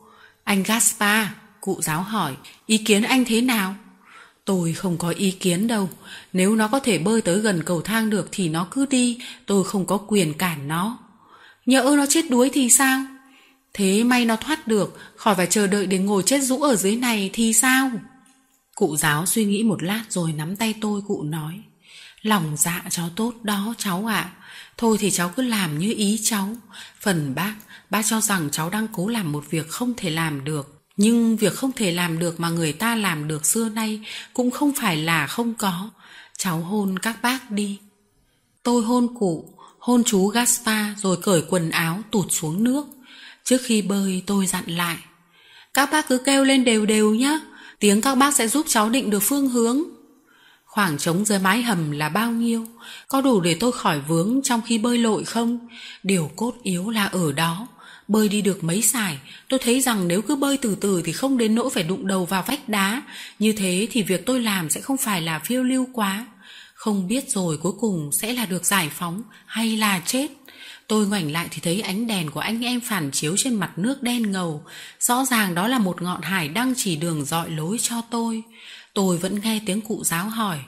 Anh 0.45 0.63
Gaspar, 0.63 1.27
cụ 1.61 1.79
giáo 1.83 2.03
hỏi, 2.03 2.33
ý 2.67 2.79
kiến 2.79 3.03
anh 3.03 3.25
thế 3.25 3.41
nào? 3.41 3.75
Tôi 4.51 4.73
không 4.73 4.99
có 4.99 5.09
ý 5.09 5.31
kiến 5.31 5.67
đâu. 5.67 5.89
Nếu 6.33 6.57
nó 6.57 6.69
có 6.69 6.81
thể 6.81 6.99
bơi 6.99 7.21
tới 7.23 7.39
gần 7.39 7.63
cầu 7.63 7.83
thang 7.83 8.11
được 8.11 8.29
thì 8.33 8.49
nó 8.49 8.67
cứ 8.71 8.87
đi, 8.87 9.19
tôi 9.47 9.65
không 9.65 9.87
có 9.87 9.97
quyền 9.97 10.35
cản 10.35 10.69
nó. 10.69 10.99
Nhỡ 11.67 11.95
nó 11.97 12.07
chết 12.07 12.31
đuối 12.31 12.51
thì 12.53 12.71
sao? 12.71 13.05
Thế 13.75 14.05
may 14.05 14.25
nó 14.25 14.37
thoát 14.37 14.69
được, 14.69 14.99
khỏi 15.17 15.35
phải 15.35 15.47
chờ 15.47 15.67
đợi 15.67 15.87
để 15.87 15.99
ngồi 15.99 16.23
chết 16.23 16.43
rũ 16.43 16.63
ở 16.63 16.77
dưới 16.77 16.97
này 16.97 17.31
thì 17.33 17.53
sao? 17.53 17.91
Cụ 18.75 18.97
giáo 18.97 19.27
suy 19.27 19.45
nghĩ 19.45 19.63
một 19.63 19.83
lát 19.83 20.05
rồi 20.09 20.33
nắm 20.33 20.57
tay 20.57 20.75
tôi 20.81 21.01
cụ 21.09 21.23
nói. 21.23 21.61
Lòng 22.23 22.57
dạ 22.57 22.85
cháu 22.91 23.09
tốt 23.17 23.35
đó 23.43 23.75
cháu 23.79 24.07
ạ. 24.07 24.31
Thôi 24.77 24.97
thì 25.01 25.11
cháu 25.11 25.29
cứ 25.29 25.43
làm 25.43 25.79
như 25.79 25.95
ý 25.97 26.21
cháu. 26.23 26.57
Phần 27.01 27.35
bác, 27.35 27.55
bác 27.91 28.03
cho 28.07 28.21
rằng 28.21 28.49
cháu 28.53 28.71
đang 28.71 28.89
cố 28.93 29.09
làm 29.09 29.33
một 29.33 29.45
việc 29.51 29.69
không 29.69 29.95
thể 29.97 30.11
làm 30.11 30.45
được. 30.45 30.80
Nhưng 31.03 31.37
việc 31.37 31.55
không 31.55 31.73
thể 31.73 31.93
làm 31.93 32.19
được 32.19 32.41
mà 32.41 32.51
người 32.51 32.73
ta 32.73 32.95
làm 32.95 33.29
được 33.29 33.47
xưa 33.47 33.69
nay 33.69 34.01
cũng 34.35 34.51
không 34.51 34.73
phải 34.81 34.97
là 34.97 35.27
không 35.27 35.55
có. 35.55 35.91
Cháu 36.39 36.61
hôn 36.61 36.99
các 36.99 37.23
bác 37.23 37.51
đi. 37.51 37.79
Tôi 38.63 38.83
hôn 38.83 39.15
cụ, 39.19 39.55
hôn 39.79 40.05
chú 40.05 40.27
Gaspar 40.27 40.87
rồi 40.97 41.17
cởi 41.23 41.43
quần 41.49 41.71
áo 41.71 42.01
tụt 42.11 42.27
xuống 42.31 42.65
nước. 42.65 42.87
Trước 43.45 43.61
khi 43.65 43.83
bơi 43.83 44.23
tôi 44.27 44.47
dặn 44.47 44.65
lại. 44.67 44.97
Các 45.75 45.91
bác 45.93 46.09
cứ 46.09 46.19
kêu 46.19 46.45
lên 46.45 46.65
đều 46.65 46.87
đều 46.87 47.15
nhé. 47.15 47.41
Tiếng 47.79 48.01
các 48.01 48.15
bác 48.15 48.35
sẽ 48.35 48.49
giúp 48.49 48.67
cháu 48.69 48.91
định 48.91 49.11
được 49.11 49.23
phương 49.23 49.49
hướng. 49.49 49.83
Khoảng 50.65 50.99
trống 50.99 51.25
dưới 51.25 51.39
mái 51.39 51.63
hầm 51.63 51.91
là 51.91 52.09
bao 52.09 52.33
nhiêu? 52.33 52.67
Có 53.09 53.21
đủ 53.21 53.41
để 53.41 53.57
tôi 53.61 53.73
khỏi 53.73 54.01
vướng 54.09 54.41
trong 54.45 54.61
khi 54.67 54.79
bơi 54.79 54.99
lội 54.99 55.25
không? 55.25 55.69
Điều 56.03 56.31
cốt 56.37 56.55
yếu 56.63 56.91
là 56.91 57.05
ở 57.05 57.33
đó. 57.33 57.67
Bơi 58.11 58.29
đi 58.29 58.43
được 58.43 58.65
mấy 58.65 58.83
sải, 58.83 59.19
tôi 59.49 59.61
thấy 59.63 59.81
rằng 59.81 60.09
nếu 60.09 60.23
cứ 60.23 60.37
bơi 60.37 60.57
từ 60.57 60.77
từ 60.81 61.03
thì 61.05 61.13
không 61.13 61.39
đến 61.39 61.55
nỗi 61.55 61.71
phải 61.71 61.83
đụng 61.83 62.07
đầu 62.07 62.25
vào 62.25 62.45
vách 62.47 62.69
đá. 62.69 63.03
Như 63.39 63.53
thế 63.53 63.89
thì 63.91 64.03
việc 64.03 64.27
tôi 64.27 64.41
làm 64.41 64.71
sẽ 64.71 64.81
không 64.81 64.97
phải 64.97 65.23
là 65.23 65.39
phiêu 65.39 65.63
lưu 65.63 65.89
quá. 65.93 66.27
Không 66.75 67.09
biết 67.09 67.31
rồi 67.31 67.57
cuối 67.57 67.73
cùng 67.81 68.13
sẽ 68.13 68.33
là 68.33 68.47
được 68.47 68.67
giải 68.67 68.89
phóng 68.89 69.23
hay 69.47 69.77
là 69.77 70.03
chết. 70.07 70.31
Tôi 70.87 71.07
ngoảnh 71.07 71.33
lại 71.33 71.49
thì 71.51 71.61
thấy 71.63 71.81
ánh 71.81 72.07
đèn 72.07 72.31
của 72.31 72.41
anh 72.41 72.65
em 72.65 72.81
phản 72.81 73.11
chiếu 73.11 73.35
trên 73.37 73.55
mặt 73.55 73.79
nước 73.79 74.03
đen 74.03 74.33
ngầu. 74.33 74.65
Rõ 75.01 75.25
ràng 75.25 75.55
đó 75.55 75.69
là 75.69 75.79
một 75.79 76.03
ngọn 76.03 76.23
hải 76.23 76.49
đang 76.49 76.75
chỉ 76.77 76.97
đường 76.97 77.25
dọi 77.25 77.51
lối 77.51 77.79
cho 77.81 78.03
tôi. 78.11 78.43
Tôi 78.95 79.19
vẫn 79.19 79.41
nghe 79.41 79.61
tiếng 79.67 79.81
cụ 79.81 80.05
giáo 80.05 80.29
hỏi. 80.29 80.59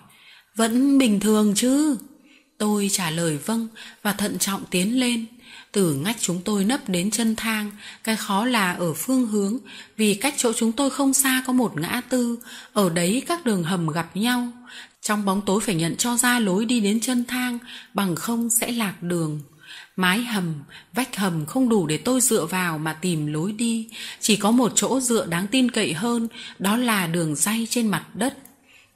Vẫn 0.57 0.99
bình 0.99 1.21
thường 1.21 1.53
chứ? 1.57 1.97
Tôi 2.59 2.89
trả 2.93 3.11
lời 3.11 3.39
vâng 3.47 3.69
và 4.03 4.13
thận 4.13 4.39
trọng 4.39 4.65
tiến 4.71 5.01
lên. 5.01 5.27
Từ 5.73 5.95
ngách 5.95 6.17
chúng 6.21 6.41
tôi 6.45 6.65
nấp 6.65 6.89
đến 6.89 7.11
chân 7.11 7.37
thang, 7.37 7.71
cái 8.05 8.17
khó 8.17 8.45
là 8.45 8.73
ở 8.73 8.95
phương 8.95 9.27
hướng, 9.27 9.59
vì 9.97 10.15
cách 10.15 10.35
chỗ 10.37 10.53
chúng 10.53 10.73
tôi 10.73 10.91
không 10.91 11.15
xa 11.15 11.43
có 11.47 11.53
một 11.53 11.73
ngã 11.77 12.01
tư, 12.09 12.39
ở 12.73 12.91
đấy 12.91 13.23
các 13.27 13.45
đường 13.45 13.63
hầm 13.63 13.89
gặp 13.89 14.17
nhau. 14.17 14.49
Trong 15.03 15.25
bóng 15.25 15.41
tối 15.47 15.61
phải 15.61 15.75
nhận 15.75 15.97
cho 15.97 16.17
ra 16.17 16.39
lối 16.39 16.65
đi 16.65 16.81
đến 16.81 17.01
chân 17.01 17.25
thang, 17.25 17.59
bằng 17.95 18.17
không 18.17 18.51
sẽ 18.51 18.73
lạc 18.73 19.03
đường. 19.03 19.41
Mái 19.97 20.25
hầm, 20.25 20.55
vách 20.93 21.17
hầm 21.17 21.47
không 21.47 21.69
đủ 21.69 21.87
để 21.87 21.97
tôi 21.97 22.21
dựa 22.21 22.47
vào 22.47 22.79
mà 22.79 22.93
tìm 22.93 23.27
lối 23.27 23.53
đi, 23.53 23.89
chỉ 24.21 24.37
có 24.37 24.51
một 24.51 24.73
chỗ 24.75 25.01
dựa 25.01 25.27
đáng 25.27 25.47
tin 25.47 25.71
cậy 25.71 25.93
hơn, 25.93 26.29
đó 26.59 26.77
là 26.77 27.07
đường 27.07 27.37
ray 27.37 27.67
trên 27.71 27.87
mặt 27.89 28.05
đất. 28.15 28.39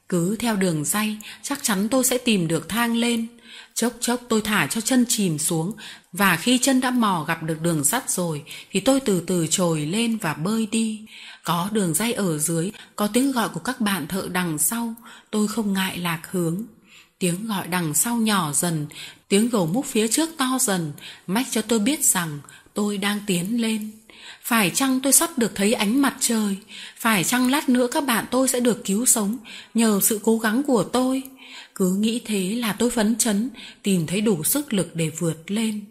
Cứ 0.09 0.35
theo 0.35 0.55
đường 0.55 0.85
ray, 0.85 1.17
chắc 1.43 1.63
chắn 1.63 1.89
tôi 1.89 2.03
sẽ 2.03 2.17
tìm 2.17 2.47
được 2.47 2.69
thang 2.69 2.95
lên. 2.95 3.27
Chốc 3.77 3.93
chốc 3.99 4.21
tôi 4.29 4.41
thả 4.41 4.67
cho 4.67 4.81
chân 4.81 5.05
chìm 5.09 5.39
xuống 5.39 5.73
và 6.13 6.35
khi 6.35 6.57
chân 6.57 6.81
đã 6.81 6.91
mò 6.91 7.25
gặp 7.27 7.43
được 7.43 7.61
đường 7.61 7.83
sắt 7.83 8.09
rồi 8.09 8.43
thì 8.71 8.79
tôi 8.79 8.99
từ 8.99 9.23
từ 9.27 9.47
trồi 9.47 9.85
lên 9.85 10.17
và 10.17 10.33
bơi 10.33 10.65
đi. 10.65 11.05
Có 11.43 11.69
đường 11.71 11.93
dây 11.93 12.13
ở 12.13 12.37
dưới, 12.37 12.71
có 12.95 13.07
tiếng 13.07 13.31
gọi 13.31 13.49
của 13.49 13.59
các 13.59 13.81
bạn 13.81 14.07
thợ 14.07 14.27
đằng 14.31 14.57
sau, 14.57 14.93
tôi 15.31 15.47
không 15.47 15.73
ngại 15.73 15.97
lạc 15.97 16.21
hướng. 16.31 16.63
Tiếng 17.19 17.47
gọi 17.47 17.67
đằng 17.67 17.93
sau 17.93 18.17
nhỏ 18.17 18.51
dần, 18.53 18.87
tiếng 19.27 19.49
gầu 19.49 19.65
múc 19.65 19.85
phía 19.85 20.07
trước 20.07 20.29
to 20.37 20.57
dần, 20.61 20.91
mách 21.27 21.47
cho 21.51 21.61
tôi 21.61 21.79
biết 21.79 22.05
rằng 22.05 22.39
tôi 22.73 22.97
đang 22.97 23.19
tiến 23.27 23.61
lên. 23.61 23.91
Phải 24.41 24.69
chăng 24.69 24.99
tôi 24.99 25.13
sắp 25.13 25.37
được 25.37 25.51
thấy 25.55 25.73
ánh 25.73 26.01
mặt 26.01 26.15
trời? 26.19 26.57
Phải 26.97 27.23
chăng 27.23 27.51
lát 27.51 27.69
nữa 27.69 27.87
các 27.91 28.05
bạn 28.05 28.25
tôi 28.31 28.47
sẽ 28.47 28.59
được 28.59 28.85
cứu 28.85 29.05
sống 29.05 29.37
nhờ 29.73 29.99
sự 30.03 30.19
cố 30.23 30.37
gắng 30.37 30.63
của 30.63 30.83
tôi? 30.83 31.23
Cứ 31.79 31.95
nghĩ 31.95 32.21
thế 32.25 32.55
là 32.55 32.73
tôi 32.73 32.89
phấn 32.89 33.15
chấn, 33.15 33.49
tìm 33.83 34.07
thấy 34.07 34.21
đủ 34.21 34.43
sức 34.43 34.73
lực 34.73 34.95
để 34.95 35.09
vượt 35.19 35.51
lên. 35.51 35.85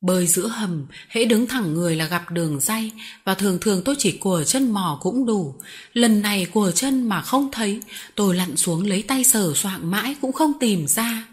Bơi 0.00 0.26
giữa 0.26 0.46
hầm, 0.46 0.86
hễ 1.08 1.24
đứng 1.24 1.46
thẳng 1.46 1.74
người 1.74 1.96
là 1.96 2.06
gặp 2.06 2.30
đường 2.30 2.60
dây 2.60 2.92
và 3.24 3.34
thường 3.34 3.58
thường 3.60 3.82
tôi 3.84 3.94
chỉ 3.98 4.18
của 4.18 4.44
chân 4.44 4.70
mò 4.70 4.98
cũng 5.02 5.26
đủ. 5.26 5.54
Lần 5.92 6.22
này 6.22 6.46
của 6.52 6.70
chân 6.70 7.08
mà 7.08 7.22
không 7.22 7.48
thấy, 7.52 7.80
tôi 8.14 8.36
lặn 8.36 8.56
xuống 8.56 8.86
lấy 8.86 9.02
tay 9.02 9.24
sờ 9.24 9.54
soạng 9.54 9.90
mãi 9.90 10.16
cũng 10.20 10.32
không 10.32 10.52
tìm 10.60 10.86
ra. 10.86 11.28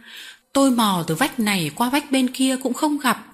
Tôi 0.53 0.71
mò 0.71 1.03
từ 1.07 1.15
vách 1.15 1.39
này 1.39 1.71
qua 1.75 1.89
vách 1.89 2.11
bên 2.11 2.27
kia 2.27 2.57
cũng 2.63 2.73
không 2.73 2.97
gặp. 2.97 3.32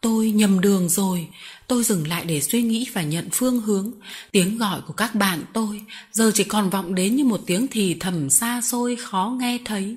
Tôi 0.00 0.30
nhầm 0.30 0.60
đường 0.60 0.88
rồi, 0.88 1.28
tôi 1.66 1.84
dừng 1.84 2.08
lại 2.08 2.24
để 2.24 2.40
suy 2.40 2.62
nghĩ 2.62 2.86
và 2.92 3.02
nhận 3.02 3.28
phương 3.32 3.60
hướng. 3.60 3.92
Tiếng 4.32 4.58
gọi 4.58 4.80
của 4.86 4.92
các 4.92 5.14
bạn 5.14 5.42
tôi 5.52 5.82
giờ 6.12 6.30
chỉ 6.34 6.44
còn 6.44 6.70
vọng 6.70 6.94
đến 6.94 7.16
như 7.16 7.24
một 7.24 7.40
tiếng 7.46 7.66
thì 7.66 7.96
thầm 8.00 8.30
xa 8.30 8.60
xôi 8.60 8.96
khó 8.96 9.36
nghe 9.40 9.58
thấy. 9.64 9.96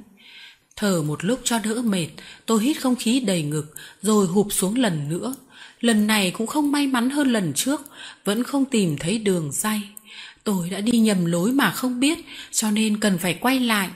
Thở 0.76 1.02
một 1.02 1.24
lúc 1.24 1.40
cho 1.44 1.60
đỡ 1.60 1.82
mệt, 1.82 2.08
tôi 2.46 2.64
hít 2.64 2.82
không 2.82 2.96
khí 2.96 3.20
đầy 3.20 3.44
ngực, 3.44 3.74
rồi 4.02 4.28
hụp 4.28 4.48
xuống 4.54 4.78
lần 4.78 5.10
nữa. 5.10 5.36
Lần 5.80 6.08
này 6.08 6.32
cũng 6.32 6.48
không 6.48 6.72
may 6.72 6.88
mắn 6.88 7.10
hơn 7.10 7.32
lần 7.34 7.54
trước, 7.54 7.82
vẫn 8.26 8.44
không 8.44 8.66
tìm 8.66 8.98
thấy 8.98 9.18
đường 9.18 9.52
say. 9.52 9.82
Tôi 10.44 10.70
đã 10.70 10.82
đi 10.82 11.00
nhầm 11.00 11.26
lối 11.26 11.52
mà 11.52 11.72
không 11.72 12.00
biết, 12.00 12.26
cho 12.52 12.72
nên 12.72 13.00
cần 13.00 13.18
phải 13.18 13.34
quay 13.34 13.60
lại. 13.60 13.90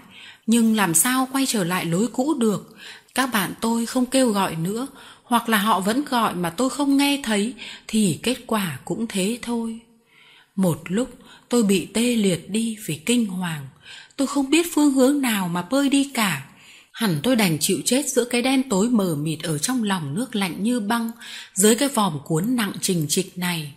Nhưng 0.47 0.75
làm 0.75 0.93
sao 0.93 1.27
quay 1.31 1.45
trở 1.45 1.63
lại 1.63 1.85
lối 1.85 2.07
cũ 2.07 2.33
được? 2.33 2.75
Các 3.15 3.29
bạn 3.33 3.53
tôi 3.61 3.85
không 3.85 4.05
kêu 4.05 4.31
gọi 4.31 4.55
nữa, 4.55 4.87
hoặc 5.25 5.49
là 5.49 5.57
họ 5.57 5.79
vẫn 5.79 6.05
gọi 6.05 6.35
mà 6.35 6.49
tôi 6.49 6.69
không 6.69 6.97
nghe 6.97 7.19
thấy, 7.23 7.53
thì 7.87 8.19
kết 8.23 8.37
quả 8.47 8.79
cũng 8.85 9.05
thế 9.09 9.39
thôi. 9.41 9.79
Một 10.55 10.81
lúc 10.85 11.09
tôi 11.49 11.63
bị 11.63 11.85
tê 11.93 12.15
liệt 12.15 12.49
đi 12.49 12.77
vì 12.85 12.95
kinh 12.95 13.25
hoàng. 13.25 13.67
Tôi 14.15 14.27
không 14.27 14.49
biết 14.49 14.67
phương 14.73 14.91
hướng 14.91 15.21
nào 15.21 15.47
mà 15.47 15.61
bơi 15.61 15.89
đi 15.89 16.11
cả 16.13 16.45
Hẳn 16.95 17.19
tôi 17.23 17.35
đành 17.35 17.57
chịu 17.59 17.77
chết 17.85 18.09
giữa 18.09 18.25
cái 18.25 18.41
đen 18.41 18.69
tối 18.69 18.89
mờ 18.89 19.15
mịt 19.15 19.39
ở 19.43 19.57
trong 19.57 19.83
lòng 19.83 20.15
nước 20.15 20.35
lạnh 20.35 20.63
như 20.63 20.79
băng, 20.79 21.11
dưới 21.53 21.75
cái 21.75 21.89
vòm 21.89 22.19
cuốn 22.25 22.55
nặng 22.55 22.71
trình 22.81 23.05
trịch 23.09 23.37
này. 23.37 23.73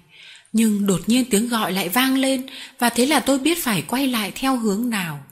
Nhưng 0.53 0.87
đột 0.87 1.01
nhiên 1.07 1.25
tiếng 1.31 1.49
gọi 1.49 1.73
lại 1.73 1.89
vang 1.89 2.17
lên, 2.17 2.47
và 2.79 2.89
thế 2.89 3.07
là 3.07 3.21
tôi 3.21 3.39
biết 3.39 3.59
phải 3.63 3.83
quay 3.83 4.07
lại 4.07 4.33
theo 4.35 4.57
hướng 4.57 4.91
nào. 4.91 5.25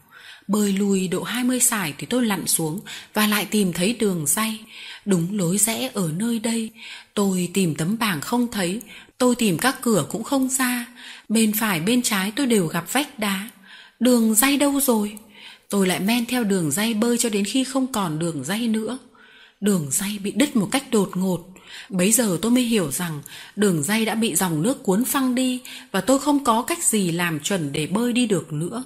Bơi 0.49 0.73
lùi 0.73 1.09
độ 1.09 1.23
20 1.23 1.61
sải 1.61 1.95
thì 1.99 2.07
tôi 2.07 2.27
lặn 2.27 2.47
xuống 2.47 2.81
và 3.15 3.27
lại 3.27 3.45
tìm 3.45 3.73
thấy 3.73 3.93
đường 3.93 4.27
dây. 4.27 4.59
Đúng 5.05 5.39
lối 5.39 5.59
rẽ 5.59 5.91
ở 5.95 6.11
nơi 6.17 6.39
đây. 6.39 6.71
Tôi 7.15 7.51
tìm 7.55 7.75
tấm 7.75 7.99
bảng 7.99 8.21
không 8.21 8.51
thấy, 8.53 8.81
tôi 9.19 9.35
tìm 9.35 9.59
các 9.59 9.77
cửa 9.83 10.07
cũng 10.11 10.25
không 10.25 10.49
ra. 10.49 10.87
Bên 11.29 11.53
phải 11.53 11.81
bên 11.81 12.03
trái 12.03 12.33
tôi 12.37 12.47
đều 12.47 12.67
gặp 12.67 12.93
vách 12.93 13.19
đá. 13.19 13.49
Đường 14.01 14.35
dây 14.35 14.57
đâu 14.57 14.81
rồi? 14.81 15.19
Tôi 15.71 15.87
lại 15.87 16.01
men 16.01 16.27
theo 16.27 16.45
đường 16.45 16.71
dây 16.71 16.95
bơi 16.95 17.19
cho 17.19 17.29
đến 17.29 17.45
khi 17.45 17.65
không 17.65 17.93
còn 17.93 18.19
đường 18.19 18.45
dây 18.45 18.69
nữa. 18.69 18.99
Đường 19.61 19.89
dây 19.91 20.19
bị 20.23 20.31
đứt 20.31 20.57
một 20.57 20.69
cách 20.73 20.91
đột 20.91 21.11
ngột. 21.15 21.49
Bấy 21.89 22.13
giờ 22.13 22.39
tôi 22.43 22.53
mới 22.53 22.63
hiểu 22.63 22.91
rằng 22.91 23.23
đường 23.57 23.83
dây 23.83 24.05
đã 24.05 24.15
bị 24.15 24.35
dòng 24.35 24.63
nước 24.63 24.83
cuốn 24.83 25.05
phăng 25.05 25.35
đi 25.35 25.61
và 25.93 26.01
tôi 26.01 26.19
không 26.19 26.45
có 26.45 26.63
cách 26.63 26.85
gì 26.85 27.13
làm 27.13 27.41
chuẩn 27.41 27.73
để 27.73 27.87
bơi 27.87 28.13
đi 28.13 28.27
được 28.27 28.53
nữa. 28.53 28.85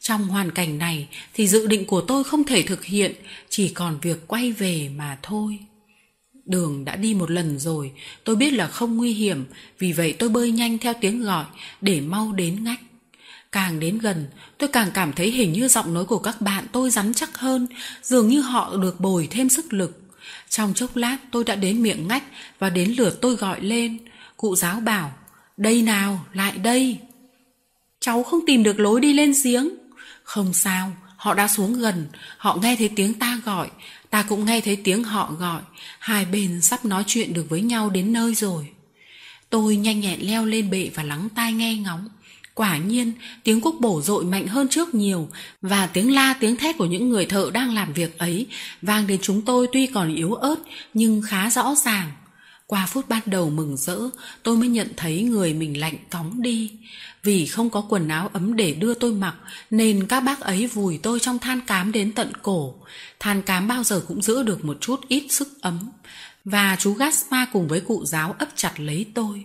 Trong 0.00 0.28
hoàn 0.28 0.50
cảnh 0.50 0.78
này 0.78 1.08
thì 1.34 1.48
dự 1.48 1.66
định 1.66 1.84
của 1.84 2.00
tôi 2.00 2.24
không 2.24 2.44
thể 2.44 2.62
thực 2.62 2.84
hiện, 2.84 3.12
chỉ 3.48 3.68
còn 3.68 3.98
việc 4.02 4.26
quay 4.26 4.52
về 4.52 4.90
mà 4.96 5.18
thôi. 5.22 5.58
Đường 6.44 6.84
đã 6.84 6.96
đi 6.96 7.14
một 7.14 7.30
lần 7.30 7.58
rồi, 7.58 7.92
tôi 8.24 8.36
biết 8.36 8.52
là 8.52 8.66
không 8.66 8.96
nguy 8.96 9.12
hiểm, 9.12 9.44
vì 9.78 9.92
vậy 9.92 10.12
tôi 10.12 10.28
bơi 10.28 10.50
nhanh 10.50 10.78
theo 10.78 10.92
tiếng 11.00 11.22
gọi 11.22 11.44
để 11.80 12.00
mau 12.00 12.32
đến 12.32 12.64
ngách. 12.64 12.80
Càng 13.52 13.80
đến 13.80 13.98
gần, 13.98 14.26
tôi 14.58 14.68
càng 14.68 14.90
cảm 14.94 15.12
thấy 15.12 15.30
hình 15.30 15.52
như 15.52 15.68
giọng 15.68 15.94
nói 15.94 16.04
của 16.04 16.18
các 16.18 16.40
bạn 16.40 16.64
tôi 16.72 16.90
rắn 16.90 17.14
chắc 17.14 17.38
hơn, 17.38 17.66
dường 18.02 18.28
như 18.28 18.40
họ 18.40 18.76
được 18.76 19.00
bồi 19.00 19.28
thêm 19.30 19.48
sức 19.48 19.72
lực. 19.72 20.02
Trong 20.48 20.74
chốc 20.74 20.96
lát 20.96 21.16
tôi 21.30 21.44
đã 21.44 21.54
đến 21.54 21.82
miệng 21.82 22.08
ngách 22.08 22.24
và 22.58 22.70
đến 22.70 22.94
lượt 22.98 23.18
tôi 23.20 23.36
gọi 23.36 23.60
lên. 23.60 23.98
Cụ 24.36 24.56
giáo 24.56 24.80
bảo, 24.80 25.12
đây 25.56 25.82
nào, 25.82 26.24
lại 26.32 26.58
đây. 26.58 26.98
Cháu 28.00 28.22
không 28.22 28.40
tìm 28.46 28.62
được 28.62 28.80
lối 28.80 29.00
đi 29.00 29.12
lên 29.12 29.32
giếng. 29.44 29.68
Không 30.28 30.54
sao, 30.54 30.92
họ 31.16 31.34
đã 31.34 31.48
xuống 31.48 31.78
gần, 31.78 32.06
họ 32.38 32.58
nghe 32.62 32.76
thấy 32.76 32.90
tiếng 32.96 33.14
ta 33.14 33.40
gọi, 33.44 33.70
ta 34.10 34.22
cũng 34.22 34.44
nghe 34.44 34.60
thấy 34.60 34.76
tiếng 34.76 35.04
họ 35.04 35.32
gọi, 35.38 35.60
hai 35.98 36.24
bên 36.24 36.60
sắp 36.60 36.84
nói 36.84 37.04
chuyện 37.06 37.32
được 37.32 37.46
với 37.48 37.60
nhau 37.60 37.90
đến 37.90 38.12
nơi 38.12 38.34
rồi. 38.34 38.66
Tôi 39.50 39.76
nhanh 39.76 40.00
nhẹn 40.00 40.20
leo 40.20 40.44
lên 40.44 40.70
bệ 40.70 40.90
và 40.94 41.02
lắng 41.02 41.28
tai 41.34 41.52
nghe 41.52 41.74
ngóng. 41.74 42.08
Quả 42.54 42.78
nhiên, 42.78 43.12
tiếng 43.44 43.60
quốc 43.60 43.74
bổ 43.80 44.02
dội 44.02 44.24
mạnh 44.24 44.46
hơn 44.46 44.68
trước 44.68 44.94
nhiều 44.94 45.28
và 45.62 45.86
tiếng 45.86 46.14
la 46.14 46.34
tiếng 46.40 46.56
thét 46.56 46.78
của 46.78 46.86
những 46.86 47.08
người 47.08 47.26
thợ 47.26 47.50
đang 47.52 47.74
làm 47.74 47.92
việc 47.92 48.18
ấy 48.18 48.46
vang 48.82 49.06
đến 49.06 49.18
chúng 49.22 49.42
tôi 49.42 49.66
tuy 49.72 49.86
còn 49.86 50.14
yếu 50.14 50.34
ớt 50.34 50.56
nhưng 50.94 51.22
khá 51.22 51.50
rõ 51.50 51.74
ràng. 51.74 52.10
Qua 52.66 52.86
phút 52.86 53.08
ban 53.08 53.22
đầu 53.26 53.50
mừng 53.50 53.76
rỡ, 53.76 53.98
tôi 54.42 54.56
mới 54.56 54.68
nhận 54.68 54.88
thấy 54.96 55.22
người 55.22 55.54
mình 55.54 55.80
lạnh 55.80 55.96
cóng 56.10 56.42
đi. 56.42 56.72
Vì 57.28 57.46
không 57.46 57.70
có 57.70 57.80
quần 57.88 58.08
áo 58.08 58.30
ấm 58.32 58.56
để 58.56 58.72
đưa 58.72 58.94
tôi 58.94 59.12
mặc, 59.12 59.34
nên 59.70 60.06
các 60.06 60.20
bác 60.20 60.40
ấy 60.40 60.66
vùi 60.66 60.98
tôi 61.02 61.20
trong 61.20 61.38
than 61.38 61.60
cám 61.60 61.92
đến 61.92 62.12
tận 62.12 62.32
cổ. 62.42 62.74
Than 63.20 63.42
cám 63.42 63.68
bao 63.68 63.84
giờ 63.84 64.02
cũng 64.08 64.22
giữ 64.22 64.42
được 64.42 64.64
một 64.64 64.76
chút 64.80 65.00
ít 65.08 65.26
sức 65.30 65.48
ấm. 65.60 65.90
Và 66.44 66.76
chú 66.80 66.92
Gaspar 66.92 67.48
cùng 67.52 67.68
với 67.68 67.80
cụ 67.80 68.04
giáo 68.04 68.34
ấp 68.38 68.48
chặt 68.56 68.80
lấy 68.80 69.06
tôi. 69.14 69.44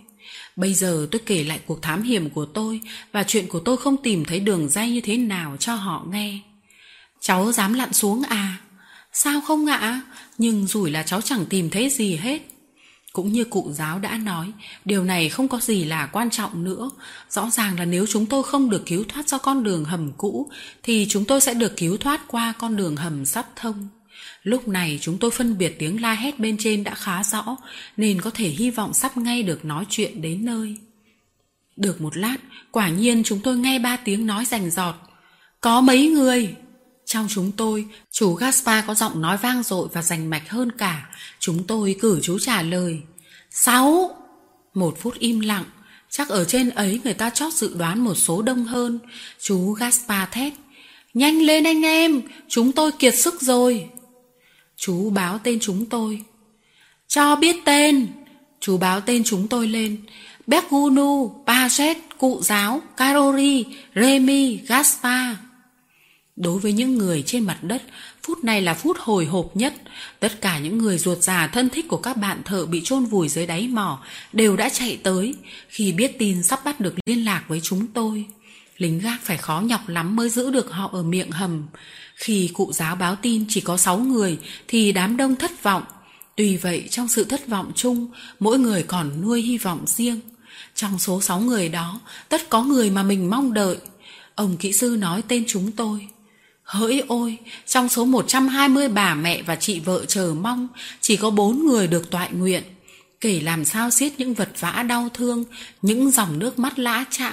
Bây 0.56 0.74
giờ 0.74 1.08
tôi 1.10 1.20
kể 1.26 1.44
lại 1.44 1.60
cuộc 1.66 1.82
thám 1.82 2.02
hiểm 2.02 2.30
của 2.30 2.44
tôi 2.44 2.80
và 3.12 3.22
chuyện 3.22 3.48
của 3.48 3.60
tôi 3.60 3.76
không 3.76 3.96
tìm 4.02 4.24
thấy 4.24 4.40
đường 4.40 4.68
dây 4.68 4.90
như 4.90 5.00
thế 5.00 5.16
nào 5.16 5.56
cho 5.56 5.74
họ 5.74 6.06
nghe. 6.10 6.38
Cháu 7.20 7.52
dám 7.52 7.72
lặn 7.72 7.92
xuống 7.92 8.22
à? 8.22 8.56
Sao 9.12 9.40
không 9.40 9.66
ạ? 9.66 10.00
Nhưng 10.38 10.66
rủi 10.66 10.90
là 10.90 11.02
cháu 11.02 11.20
chẳng 11.20 11.46
tìm 11.46 11.70
thấy 11.70 11.90
gì 11.90 12.16
hết. 12.16 12.53
Cũng 13.14 13.32
như 13.32 13.44
cụ 13.44 13.70
giáo 13.72 13.98
đã 13.98 14.18
nói, 14.18 14.52
điều 14.84 15.04
này 15.04 15.28
không 15.28 15.48
có 15.48 15.60
gì 15.60 15.84
là 15.84 16.06
quan 16.06 16.30
trọng 16.30 16.64
nữa. 16.64 16.90
Rõ 17.30 17.50
ràng 17.50 17.78
là 17.78 17.84
nếu 17.84 18.06
chúng 18.06 18.26
tôi 18.26 18.42
không 18.42 18.70
được 18.70 18.86
cứu 18.86 19.04
thoát 19.08 19.28
do 19.28 19.38
con 19.38 19.64
đường 19.64 19.84
hầm 19.84 20.12
cũ, 20.16 20.50
thì 20.82 21.06
chúng 21.08 21.24
tôi 21.24 21.40
sẽ 21.40 21.54
được 21.54 21.76
cứu 21.76 21.96
thoát 21.96 22.20
qua 22.28 22.52
con 22.58 22.76
đường 22.76 22.96
hầm 22.96 23.26
sắp 23.26 23.46
thông. 23.56 23.88
Lúc 24.42 24.68
này 24.68 24.98
chúng 25.02 25.18
tôi 25.18 25.30
phân 25.30 25.58
biệt 25.58 25.76
tiếng 25.78 26.02
la 26.02 26.14
hét 26.14 26.38
bên 26.38 26.56
trên 26.58 26.84
đã 26.84 26.94
khá 26.94 27.22
rõ, 27.24 27.56
nên 27.96 28.20
có 28.20 28.30
thể 28.30 28.48
hy 28.48 28.70
vọng 28.70 28.94
sắp 28.94 29.16
ngay 29.16 29.42
được 29.42 29.64
nói 29.64 29.84
chuyện 29.88 30.22
đến 30.22 30.44
nơi. 30.44 30.76
Được 31.76 32.00
một 32.00 32.16
lát, 32.16 32.36
quả 32.70 32.88
nhiên 32.88 33.22
chúng 33.24 33.40
tôi 33.40 33.56
nghe 33.56 33.78
ba 33.78 33.96
tiếng 33.96 34.26
nói 34.26 34.44
rành 34.44 34.70
rọt. 34.70 34.94
Có 35.60 35.80
mấy 35.80 36.08
người? 36.08 36.54
Trong 37.06 37.26
chúng 37.30 37.52
tôi, 37.52 37.86
chú 38.12 38.34
Gaspar 38.34 38.84
có 38.86 38.94
giọng 38.94 39.20
nói 39.20 39.36
vang 39.36 39.62
dội 39.62 39.88
và 39.92 40.02
rành 40.02 40.30
mạch 40.30 40.50
hơn 40.50 40.72
cả. 40.72 41.08
Chúng 41.38 41.66
tôi 41.66 41.96
cử 42.00 42.20
chú 42.22 42.38
trả 42.38 42.62
lời. 42.62 43.00
Sáu! 43.50 44.16
Một 44.74 44.98
phút 45.00 45.18
im 45.18 45.40
lặng. 45.40 45.64
Chắc 46.10 46.28
ở 46.28 46.44
trên 46.44 46.70
ấy 46.70 47.00
người 47.04 47.14
ta 47.14 47.30
chót 47.30 47.52
dự 47.52 47.74
đoán 47.78 48.00
một 48.00 48.14
số 48.14 48.42
đông 48.42 48.64
hơn. 48.64 48.98
Chú 49.40 49.72
Gaspar 49.72 50.28
thét. 50.32 50.52
Nhanh 51.14 51.42
lên 51.42 51.64
anh 51.64 51.82
em, 51.82 52.22
chúng 52.48 52.72
tôi 52.72 52.92
kiệt 52.92 53.18
sức 53.18 53.42
rồi. 53.42 53.88
Chú 54.76 55.10
báo 55.10 55.38
tên 55.44 55.58
chúng 55.60 55.86
tôi. 55.86 56.22
Cho 57.08 57.36
biết 57.36 57.56
tên. 57.64 58.08
Chú 58.60 58.78
báo 58.78 59.00
tên 59.00 59.24
chúng 59.24 59.48
tôi 59.48 59.68
lên. 59.68 59.96
Begunu, 60.46 61.44
Paget, 61.46 61.96
Cụ 62.18 62.40
Giáo, 62.42 62.82
Karori, 62.96 63.64
Remy, 63.94 64.56
Gaspar. 64.56 65.36
Đối 66.36 66.58
với 66.58 66.72
những 66.72 66.98
người 66.98 67.22
trên 67.26 67.44
mặt 67.44 67.58
đất, 67.62 67.82
phút 68.22 68.44
này 68.44 68.62
là 68.62 68.74
phút 68.74 68.96
hồi 69.00 69.24
hộp 69.24 69.56
nhất. 69.56 69.74
Tất 70.20 70.40
cả 70.40 70.58
những 70.58 70.78
người 70.78 70.98
ruột 70.98 71.18
già 71.18 71.46
thân 71.46 71.68
thích 71.70 71.88
của 71.88 71.96
các 71.96 72.16
bạn 72.16 72.42
thợ 72.44 72.66
bị 72.66 72.80
chôn 72.84 73.04
vùi 73.04 73.28
dưới 73.28 73.46
đáy 73.46 73.68
mỏ 73.68 74.02
đều 74.32 74.56
đã 74.56 74.68
chạy 74.68 74.98
tới 75.02 75.34
khi 75.68 75.92
biết 75.92 76.18
tin 76.18 76.42
sắp 76.42 76.64
bắt 76.64 76.80
được 76.80 76.94
liên 77.06 77.24
lạc 77.24 77.44
với 77.48 77.60
chúng 77.60 77.86
tôi. 77.86 78.26
Lính 78.76 78.98
gác 78.98 79.22
phải 79.22 79.36
khó 79.36 79.60
nhọc 79.60 79.88
lắm 79.88 80.16
mới 80.16 80.30
giữ 80.30 80.50
được 80.50 80.70
họ 80.70 80.90
ở 80.92 81.02
miệng 81.02 81.30
hầm. 81.30 81.66
Khi 82.14 82.50
cụ 82.54 82.72
giáo 82.72 82.96
báo 82.96 83.16
tin 83.22 83.44
chỉ 83.48 83.60
có 83.60 83.76
6 83.76 83.98
người 83.98 84.38
thì 84.68 84.92
đám 84.92 85.16
đông 85.16 85.36
thất 85.36 85.62
vọng. 85.62 85.82
Tuy 86.36 86.56
vậy 86.56 86.86
trong 86.90 87.08
sự 87.08 87.24
thất 87.24 87.48
vọng 87.48 87.72
chung, 87.74 88.06
mỗi 88.40 88.58
người 88.58 88.82
còn 88.82 89.20
nuôi 89.20 89.42
hy 89.42 89.58
vọng 89.58 89.84
riêng. 89.86 90.20
Trong 90.74 90.98
số 90.98 91.20
6 91.20 91.40
người 91.40 91.68
đó, 91.68 92.00
tất 92.28 92.50
có 92.50 92.62
người 92.62 92.90
mà 92.90 93.02
mình 93.02 93.30
mong 93.30 93.54
đợi. 93.54 93.76
Ông 94.34 94.56
kỹ 94.56 94.72
sư 94.72 94.96
nói 95.00 95.22
tên 95.28 95.44
chúng 95.46 95.72
tôi. 95.72 96.08
Hỡi 96.64 97.02
ôi, 97.08 97.38
trong 97.66 97.88
số 97.88 98.04
120 98.04 98.88
bà 98.88 99.14
mẹ 99.14 99.42
và 99.42 99.56
chị 99.56 99.80
vợ 99.80 100.04
chờ 100.04 100.34
mong, 100.40 100.68
chỉ 101.00 101.16
có 101.16 101.30
bốn 101.30 101.66
người 101.66 101.86
được 101.86 102.10
toại 102.10 102.28
nguyện. 102.32 102.62
Kể 103.20 103.40
làm 103.40 103.64
sao 103.64 103.90
xiết 103.90 104.12
những 104.18 104.34
vật 104.34 104.48
vã 104.60 104.84
đau 104.88 105.08
thương, 105.14 105.44
những 105.82 106.10
dòng 106.10 106.38
nước 106.38 106.58
mắt 106.58 106.78
lã 106.78 107.04
trã. 107.10 107.32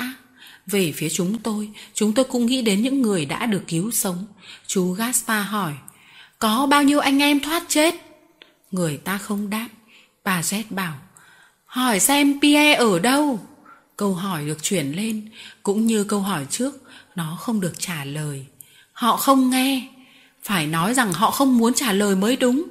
Về 0.67 0.93
phía 0.95 1.09
chúng 1.09 1.37
tôi, 1.39 1.69
chúng 1.93 2.13
tôi 2.13 2.25
cũng 2.25 2.45
nghĩ 2.45 2.61
đến 2.61 2.81
những 2.81 3.01
người 3.01 3.25
đã 3.25 3.45
được 3.45 3.63
cứu 3.67 3.91
sống. 3.91 4.25
Chú 4.67 4.91
Gaspar 4.91 5.47
hỏi, 5.47 5.73
có 6.39 6.65
bao 6.65 6.83
nhiêu 6.83 6.99
anh 6.99 7.19
em 7.21 7.39
thoát 7.39 7.63
chết? 7.67 7.95
Người 8.71 8.97
ta 8.97 9.17
không 9.17 9.49
đáp. 9.49 9.67
Bà 10.23 10.41
Z 10.41 10.63
bảo, 10.69 10.97
hỏi 11.65 11.99
xem 11.99 12.39
Pierre 12.41 12.73
ở 12.73 12.99
đâu? 12.99 13.39
Câu 13.97 14.13
hỏi 14.13 14.45
được 14.45 14.63
chuyển 14.63 14.91
lên, 14.91 15.29
cũng 15.63 15.85
như 15.85 16.03
câu 16.03 16.19
hỏi 16.19 16.45
trước, 16.49 16.73
nó 17.15 17.37
không 17.41 17.61
được 17.61 17.73
trả 17.79 18.05
lời. 18.05 18.45
Họ 19.01 19.17
không 19.17 19.49
nghe. 19.49 19.87
Phải 20.43 20.67
nói 20.67 20.93
rằng 20.93 21.13
họ 21.13 21.31
không 21.31 21.57
muốn 21.57 21.73
trả 21.73 21.93
lời 21.93 22.15
mới 22.15 22.35
đúng. 22.35 22.63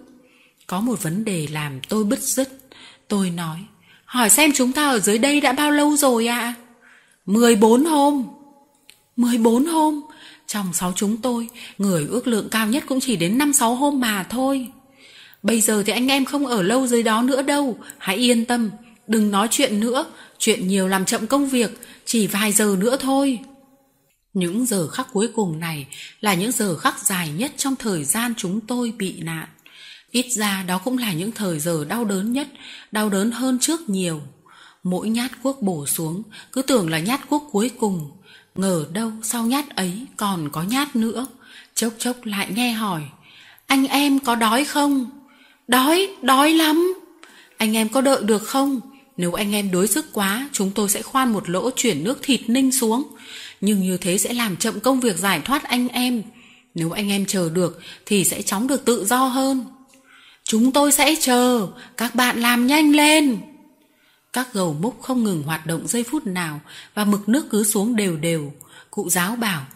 Có 0.66 0.80
một 0.80 1.02
vấn 1.02 1.24
đề 1.24 1.46
làm 1.50 1.80
tôi 1.88 2.04
bứt 2.04 2.22
rứt. 2.22 2.48
Tôi 3.08 3.30
nói, 3.30 3.58
hỏi 4.04 4.30
xem 4.30 4.50
chúng 4.54 4.72
ta 4.72 4.88
ở 4.88 4.98
dưới 4.98 5.18
đây 5.18 5.40
đã 5.40 5.52
bao 5.52 5.70
lâu 5.70 5.96
rồi 5.96 6.26
ạ? 6.26 6.38
À? 6.38 6.54
14 7.26 7.84
hôm. 7.84 8.26
14 9.16 9.66
hôm? 9.66 10.00
Trong 10.46 10.72
sáu 10.72 10.92
chúng 10.96 11.16
tôi, 11.16 11.48
người 11.78 12.06
ước 12.10 12.26
lượng 12.26 12.48
cao 12.50 12.66
nhất 12.66 12.84
cũng 12.86 13.00
chỉ 13.00 13.16
đến 13.16 13.38
5-6 13.38 13.74
hôm 13.74 14.00
mà 14.00 14.26
thôi. 14.30 14.66
Bây 15.42 15.60
giờ 15.60 15.82
thì 15.86 15.92
anh 15.92 16.08
em 16.08 16.24
không 16.24 16.46
ở 16.46 16.62
lâu 16.62 16.86
dưới 16.86 17.02
đó 17.02 17.22
nữa 17.22 17.42
đâu, 17.42 17.78
hãy 17.98 18.16
yên 18.16 18.44
tâm, 18.44 18.70
đừng 19.06 19.30
nói 19.30 19.48
chuyện 19.50 19.80
nữa, 19.80 20.04
chuyện 20.38 20.68
nhiều 20.68 20.88
làm 20.88 21.04
chậm 21.04 21.26
công 21.26 21.48
việc, 21.48 21.80
chỉ 22.04 22.26
vài 22.26 22.52
giờ 22.52 22.76
nữa 22.78 22.96
thôi. 23.00 23.38
Những 24.34 24.66
giờ 24.66 24.88
khắc 24.88 25.06
cuối 25.12 25.28
cùng 25.34 25.60
này 25.60 25.86
là 26.20 26.34
những 26.34 26.52
giờ 26.52 26.76
khắc 26.76 26.98
dài 26.98 27.28
nhất 27.28 27.52
trong 27.56 27.76
thời 27.76 28.04
gian 28.04 28.34
chúng 28.36 28.60
tôi 28.60 28.92
bị 28.98 29.20
nạn. 29.20 29.48
Ít 30.10 30.26
ra 30.30 30.64
đó 30.68 30.78
cũng 30.84 30.98
là 30.98 31.12
những 31.12 31.32
thời 31.32 31.60
giờ 31.60 31.84
đau 31.88 32.04
đớn 32.04 32.32
nhất, 32.32 32.48
đau 32.92 33.08
đớn 33.08 33.30
hơn 33.30 33.58
trước 33.58 33.88
nhiều. 33.88 34.22
Mỗi 34.82 35.08
nhát 35.08 35.30
cuốc 35.42 35.62
bổ 35.62 35.86
xuống, 35.86 36.22
cứ 36.52 36.62
tưởng 36.62 36.90
là 36.90 36.98
nhát 36.98 37.28
cuốc 37.28 37.48
cuối 37.52 37.70
cùng. 37.80 38.10
Ngờ 38.54 38.86
đâu 38.92 39.12
sau 39.22 39.46
nhát 39.46 39.76
ấy 39.76 40.06
còn 40.16 40.48
có 40.52 40.62
nhát 40.62 40.96
nữa. 40.96 41.26
Chốc 41.74 41.92
chốc 41.98 42.16
lại 42.24 42.48
nghe 42.54 42.72
hỏi, 42.72 43.02
anh 43.66 43.86
em 43.86 44.18
có 44.18 44.34
đói 44.34 44.64
không? 44.64 45.10
Đói, 45.68 46.08
đói 46.22 46.52
lắm. 46.52 46.94
Anh 47.56 47.76
em 47.76 47.88
có 47.88 48.00
đợi 48.00 48.22
được 48.22 48.42
không? 48.42 48.80
Nếu 49.16 49.32
anh 49.32 49.54
em 49.54 49.70
đối 49.70 49.86
sức 49.86 50.06
quá, 50.12 50.48
chúng 50.52 50.70
tôi 50.70 50.88
sẽ 50.88 51.02
khoan 51.02 51.32
một 51.32 51.50
lỗ 51.50 51.70
chuyển 51.76 52.04
nước 52.04 52.18
thịt 52.22 52.40
ninh 52.46 52.72
xuống 52.72 53.02
nhưng 53.61 53.80
như 53.80 53.96
thế 53.96 54.18
sẽ 54.18 54.32
làm 54.32 54.56
chậm 54.56 54.80
công 54.80 55.00
việc 55.00 55.18
giải 55.18 55.40
thoát 55.40 55.64
anh 55.64 55.88
em. 55.88 56.22
Nếu 56.74 56.90
anh 56.90 57.11
em 57.11 57.26
chờ 57.26 57.50
được 57.50 57.80
thì 58.06 58.24
sẽ 58.24 58.42
chóng 58.42 58.66
được 58.66 58.84
tự 58.84 59.04
do 59.04 59.24
hơn. 59.24 59.64
Chúng 60.44 60.72
tôi 60.72 60.92
sẽ 60.92 61.14
chờ, 61.20 61.68
các 61.96 62.14
bạn 62.14 62.40
làm 62.40 62.66
nhanh 62.66 62.96
lên. 62.96 63.38
Các 64.32 64.52
gầu 64.52 64.76
múc 64.80 65.02
không 65.02 65.24
ngừng 65.24 65.42
hoạt 65.42 65.66
động 65.66 65.88
giây 65.88 66.02
phút 66.02 66.26
nào 66.26 66.61
và 66.94 67.04
mực 67.04 67.28
nước 67.28 67.46
cứ 67.50 67.64
xuống 67.64 67.96
đều 67.96 68.16
đều. 68.16 68.52
Cụ 68.90 69.08
giáo 69.11 69.36
bảo, 69.36 69.66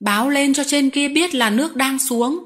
báo 0.00 0.30
lên 0.30 0.54
cho 0.54 0.64
trên 0.66 0.90
kia 0.90 1.08
biết 1.08 1.34
là 1.34 1.50
nước 1.50 1.76
đang 1.76 1.98
xuống. 1.98 2.44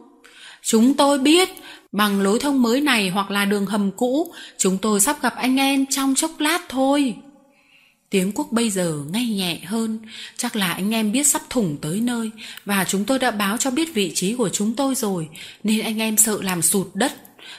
Chúng 0.62 0.94
tôi 0.94 1.18
biết, 1.18 1.48
bằng 1.92 2.20
lối 2.20 2.38
thông 2.38 2.62
mới 2.62 2.80
này 2.80 3.08
hoặc 3.08 3.30
là 3.30 3.44
đường 3.44 3.66
hầm 3.66 3.90
cũ, 3.90 4.34
chúng 4.58 4.78
tôi 4.78 5.00
sắp 5.00 5.22
gặp 5.22 5.34
anh 5.36 5.56
em 5.56 5.86
trong 5.86 6.14
chốc 6.14 6.30
lát 6.40 6.58
thôi. 6.68 7.14
Tiếng 8.12 8.32
quốc 8.32 8.52
bây 8.52 8.70
giờ 8.70 8.98
ngay 9.12 9.26
nhẹ 9.26 9.60
hơn, 9.66 9.98
chắc 10.36 10.56
là 10.56 10.72
anh 10.72 10.94
em 10.94 11.12
biết 11.12 11.26
sắp 11.26 11.42
thủng 11.50 11.76
tới 11.80 12.00
nơi 12.00 12.30
và 12.64 12.84
chúng 12.88 13.04
tôi 13.04 13.18
đã 13.18 13.30
báo 13.30 13.56
cho 13.56 13.70
biết 13.70 13.94
vị 13.94 14.12
trí 14.14 14.34
của 14.34 14.48
chúng 14.48 14.74
tôi 14.74 14.94
rồi, 14.94 15.28
nên 15.64 15.80
anh 15.80 15.98
em 15.98 16.16
sợ 16.16 16.38
làm 16.42 16.62
sụt 16.62 16.86
đất. 16.94 17.12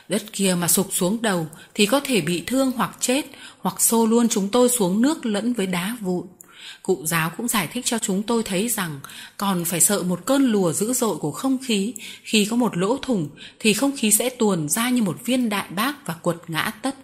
Đất 0.10 0.24
kia 0.34 0.56
mà 0.60 0.68
sụp 0.68 0.88
xuống 0.92 1.22
đầu 1.22 1.48
thì 1.74 1.86
có 1.86 2.00
thể 2.00 2.22
bị 2.22 2.44
thương 2.46 2.72
hoặc 2.72 2.98
chết, 3.00 3.26
hoặc 3.60 3.82
xô 3.82 4.06
luôn 4.06 4.30
chúng 4.30 4.50
tôi 4.50 4.70
xuống 4.70 5.02
nước 5.02 5.26
lẫn 5.26 5.54
với 5.54 5.68
đá 5.68 5.98
vụn. 6.02 6.28
Cụ 6.84 7.06
giáo 7.06 7.32
cũng 7.38 7.48
giải 7.48 7.68
thích 7.74 7.86
cho 7.86 7.98
chúng 8.00 8.24
tôi 8.24 8.44
thấy 8.44 8.70
rằng 8.70 9.00
còn 9.38 9.66
phải 9.66 9.82
sợ 9.82 10.04
một 10.04 10.26
cơn 10.26 10.52
lùa 10.52 10.74
dữ 10.74 10.94
dội 10.94 11.18
của 11.18 11.32
không 11.32 11.58
khí, 11.64 11.94
khi 12.24 12.46
có 12.46 12.56
một 12.56 12.78
lỗ 12.78 12.98
thủng 12.98 13.30
thì 13.60 13.74
không 13.74 13.98
khí 13.98 14.12
sẽ 14.12 14.30
tuồn 14.30 14.70
ra 14.70 14.90
như 14.90 15.02
một 15.04 15.18
viên 15.26 15.50
đại 15.50 15.68
bác 15.76 16.08
và 16.08 16.14
quật 16.14 16.38
ngã 16.48 16.72
tất. 16.82 16.96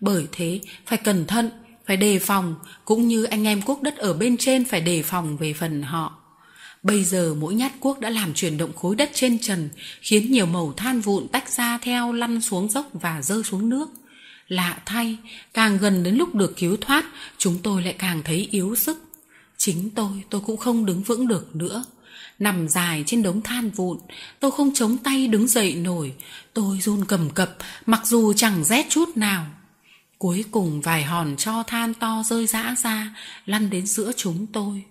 Bởi 0.00 0.26
thế, 0.32 0.60
phải 0.86 0.98
cẩn 0.98 1.26
thận 1.26 1.50
phải 1.86 1.96
đề 1.96 2.18
phòng, 2.18 2.54
cũng 2.84 3.08
như 3.08 3.24
anh 3.24 3.46
em 3.46 3.62
quốc 3.62 3.82
đất 3.82 3.96
ở 3.96 4.14
bên 4.14 4.36
trên 4.36 4.64
phải 4.64 4.80
đề 4.80 5.02
phòng 5.02 5.36
về 5.36 5.52
phần 5.52 5.82
họ. 5.82 6.18
Bây 6.82 7.04
giờ 7.04 7.34
mỗi 7.38 7.54
nhát 7.54 7.72
cuốc 7.80 8.00
đã 8.00 8.10
làm 8.10 8.34
chuyển 8.34 8.58
động 8.58 8.72
khối 8.76 8.96
đất 8.96 9.10
trên 9.14 9.38
trần, 9.38 9.68
khiến 10.00 10.32
nhiều 10.32 10.46
màu 10.46 10.72
than 10.76 11.00
vụn 11.00 11.28
tách 11.28 11.48
ra 11.48 11.78
theo 11.78 12.12
lăn 12.12 12.40
xuống 12.40 12.70
dốc 12.70 12.86
và 12.92 13.22
rơi 13.22 13.42
xuống 13.44 13.68
nước. 13.68 13.90
Lạ 14.48 14.78
thay, 14.86 15.16
càng 15.54 15.78
gần 15.78 16.02
đến 16.02 16.14
lúc 16.14 16.34
được 16.34 16.56
cứu 16.56 16.76
thoát, 16.80 17.04
chúng 17.38 17.58
tôi 17.62 17.82
lại 17.82 17.94
càng 17.98 18.22
thấy 18.24 18.48
yếu 18.50 18.74
sức. 18.74 19.02
Chính 19.56 19.90
tôi, 19.90 20.22
tôi 20.30 20.40
cũng 20.40 20.56
không 20.56 20.86
đứng 20.86 21.02
vững 21.02 21.28
được 21.28 21.56
nữa. 21.56 21.84
Nằm 22.38 22.68
dài 22.68 23.04
trên 23.06 23.22
đống 23.22 23.42
than 23.42 23.70
vụn, 23.70 23.98
tôi 24.40 24.50
không 24.50 24.74
chống 24.74 24.96
tay 24.96 25.26
đứng 25.26 25.48
dậy 25.48 25.74
nổi. 25.74 26.12
Tôi 26.54 26.78
run 26.82 27.04
cầm 27.04 27.30
cập, 27.30 27.56
mặc 27.86 28.00
dù 28.06 28.32
chẳng 28.32 28.64
rét 28.64 28.86
chút 28.88 29.16
nào. 29.16 29.46
Cuối 30.22 30.44
cùng 30.50 30.80
vài 30.80 31.02
hòn 31.02 31.36
cho 31.36 31.62
than 31.62 31.94
to 31.94 32.22
rơi 32.26 32.46
rã 32.46 32.74
ra, 32.82 33.14
lăn 33.46 33.70
đến 33.70 33.86
giữa 33.86 34.12
chúng 34.16 34.46
tôi. 34.52 34.82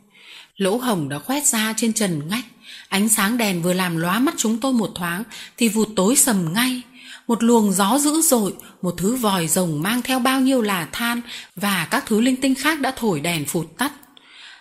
Lỗ 0.57 0.77
hồng 0.77 1.09
đã 1.09 1.19
khoét 1.19 1.45
ra 1.45 1.73
trên 1.77 1.93
trần 1.93 2.29
ngách, 2.29 2.45
ánh 2.89 3.09
sáng 3.09 3.37
đèn 3.37 3.61
vừa 3.61 3.73
làm 3.73 3.97
lóa 3.97 4.19
mắt 4.19 4.33
chúng 4.37 4.59
tôi 4.59 4.73
một 4.73 4.91
thoáng 4.95 5.23
thì 5.57 5.69
vụt 5.69 5.87
tối 5.95 6.15
sầm 6.15 6.53
ngay. 6.53 6.81
Một 7.27 7.43
luồng 7.43 7.71
gió 7.73 7.99
dữ 7.99 8.21
dội, 8.21 8.53
một 8.81 8.93
thứ 8.97 9.15
vòi 9.15 9.47
rồng 9.47 9.81
mang 9.81 10.01
theo 10.01 10.19
bao 10.19 10.41
nhiêu 10.41 10.61
là 10.61 10.87
than 10.91 11.21
và 11.55 11.87
các 11.91 12.05
thứ 12.05 12.21
linh 12.21 12.41
tinh 12.41 12.55
khác 12.55 12.79
đã 12.79 12.93
thổi 12.95 13.19
đèn 13.19 13.45
phụt 13.45 13.67
tắt. 13.77 13.91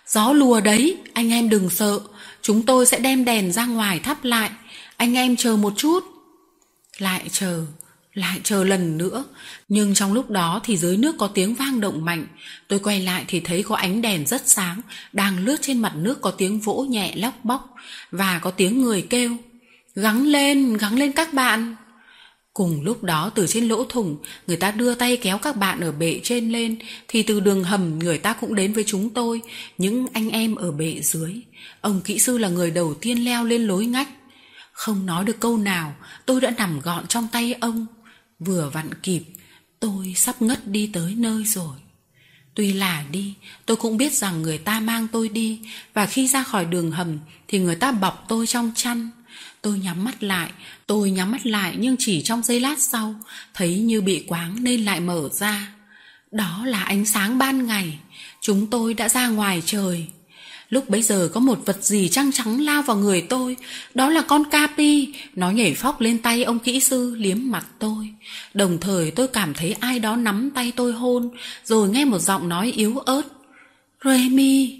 Gió 0.07 0.33
lùa 0.33 0.59
đấy, 0.61 0.97
anh 1.13 1.31
em 1.31 1.49
đừng 1.49 1.69
sợ, 1.69 1.99
chúng 2.41 2.65
tôi 2.65 2.85
sẽ 2.85 2.99
đem 2.99 3.25
đèn 3.25 3.51
ra 3.51 3.65
ngoài 3.65 3.99
thắp 3.99 4.23
lại, 4.23 4.49
anh 4.97 5.13
em 5.17 5.35
chờ 5.35 5.57
một 5.57 5.73
chút. 5.77 6.03
Lại 6.97 7.29
chờ, 7.31 7.65
lại 8.13 8.39
chờ 8.43 8.63
lần 8.63 8.97
nữa, 8.97 9.23
nhưng 9.69 9.93
trong 9.93 10.13
lúc 10.13 10.29
đó 10.29 10.61
thì 10.63 10.77
dưới 10.77 10.97
nước 10.97 11.15
có 11.17 11.27
tiếng 11.27 11.55
vang 11.55 11.81
động 11.81 12.05
mạnh. 12.05 12.27
Tôi 12.67 12.79
quay 12.79 13.01
lại 13.01 13.25
thì 13.27 13.39
thấy 13.39 13.63
có 13.63 13.75
ánh 13.75 14.01
đèn 14.01 14.25
rất 14.25 14.41
sáng, 14.45 14.81
đang 15.13 15.45
lướt 15.45 15.61
trên 15.61 15.79
mặt 15.79 15.93
nước 15.95 16.21
có 16.21 16.31
tiếng 16.31 16.59
vỗ 16.59 16.85
nhẹ 16.89 17.15
lóc 17.15 17.33
bóc, 17.43 17.75
và 18.11 18.39
có 18.39 18.51
tiếng 18.51 18.81
người 18.81 19.01
kêu. 19.01 19.37
Gắng 19.95 20.27
lên, 20.27 20.77
gắng 20.77 20.99
lên 20.99 21.11
các 21.11 21.33
bạn. 21.33 21.75
Cùng 22.53 22.81
lúc 22.83 23.03
đó 23.03 23.31
từ 23.35 23.47
trên 23.47 23.67
lỗ 23.67 23.85
thủng, 23.85 24.17
người 24.47 24.57
ta 24.57 24.71
đưa 24.71 24.95
tay 24.95 25.17
kéo 25.17 25.37
các 25.37 25.55
bạn 25.55 25.79
ở 25.79 25.91
bệ 25.91 26.19
trên 26.23 26.51
lên, 26.51 26.77
thì 27.07 27.23
từ 27.23 27.39
đường 27.39 27.63
hầm 27.63 27.99
người 27.99 28.17
ta 28.17 28.33
cũng 28.33 28.55
đến 28.55 28.73
với 28.73 28.83
chúng 28.87 29.09
tôi, 29.09 29.41
những 29.77 30.07
anh 30.13 30.29
em 30.29 30.55
ở 30.55 30.71
bệ 30.71 30.99
dưới. 31.01 31.41
Ông 31.81 32.01
kỹ 32.01 32.19
sư 32.19 32.37
là 32.37 32.49
người 32.49 32.71
đầu 32.71 32.93
tiên 32.93 33.25
leo 33.25 33.45
lên 33.45 33.67
lối 33.67 33.85
ngách. 33.85 34.09
Không 34.71 35.05
nói 35.05 35.25
được 35.25 35.39
câu 35.39 35.57
nào, 35.57 35.95
tôi 36.25 36.41
đã 36.41 36.51
nằm 36.57 36.79
gọn 36.79 37.07
trong 37.07 37.27
tay 37.31 37.53
ông. 37.53 37.85
Vừa 38.45 38.69
vặn 38.69 38.93
kịp, 38.93 39.23
tôi 39.79 40.13
sắp 40.15 40.41
ngất 40.41 40.67
đi 40.67 40.89
tới 40.93 41.15
nơi 41.17 41.43
rồi. 41.43 41.75
Tuy 42.55 42.73
là 42.73 43.05
đi, 43.11 43.33
tôi 43.65 43.77
cũng 43.77 43.97
biết 43.97 44.13
rằng 44.13 44.41
người 44.41 44.57
ta 44.57 44.79
mang 44.79 45.07
tôi 45.07 45.29
đi, 45.29 45.59
và 45.93 46.05
khi 46.05 46.27
ra 46.27 46.43
khỏi 46.43 46.65
đường 46.65 46.91
hầm 46.91 47.19
thì 47.47 47.59
người 47.59 47.75
ta 47.75 47.91
bọc 47.91 48.25
tôi 48.27 48.47
trong 48.47 48.71
chăn. 48.75 49.09
Tôi 49.61 49.79
nhắm 49.79 50.03
mắt 50.03 50.23
lại, 50.23 50.51
tôi 50.87 51.11
nhắm 51.11 51.31
mắt 51.31 51.45
lại 51.45 51.75
nhưng 51.79 51.95
chỉ 51.99 52.21
trong 52.21 52.43
giây 52.43 52.59
lát 52.59 52.79
sau, 52.79 53.15
thấy 53.53 53.79
như 53.79 54.01
bị 54.01 54.23
quáng 54.27 54.63
nên 54.63 54.85
lại 54.85 54.99
mở 54.99 55.29
ra. 55.33 55.73
Đó 56.31 56.65
là 56.65 56.83
ánh 56.83 57.05
sáng 57.05 57.37
ban 57.37 57.67
ngày, 57.67 57.99
chúng 58.41 58.67
tôi 58.67 58.93
đã 58.93 59.09
ra 59.09 59.27
ngoài 59.27 59.61
trời. 59.65 60.07
Lúc 60.71 60.89
bấy 60.89 61.01
giờ 61.01 61.29
có 61.33 61.39
một 61.39 61.59
vật 61.65 61.83
gì 61.83 62.09
trăng 62.09 62.31
trắng 62.31 62.61
lao 62.61 62.81
vào 62.81 62.97
người 62.97 63.21
tôi, 63.21 63.57
đó 63.93 64.09
là 64.09 64.21
con 64.21 64.43
Capi, 64.51 65.13
nó 65.35 65.51
nhảy 65.51 65.73
phóc 65.73 66.01
lên 66.01 66.17
tay 66.17 66.43
ông 66.43 66.59
kỹ 66.59 66.79
sư 66.79 67.15
liếm 67.17 67.37
mặt 67.41 67.65
tôi. 67.79 68.09
Đồng 68.53 68.77
thời 68.81 69.11
tôi 69.11 69.27
cảm 69.27 69.53
thấy 69.53 69.75
ai 69.79 69.99
đó 69.99 70.15
nắm 70.15 70.49
tay 70.55 70.71
tôi 70.75 70.93
hôn, 70.93 71.29
rồi 71.65 71.89
nghe 71.89 72.05
một 72.05 72.19
giọng 72.19 72.49
nói 72.49 72.73
yếu 72.75 72.97
ớt. 72.97 73.21
Remy, 74.03 74.79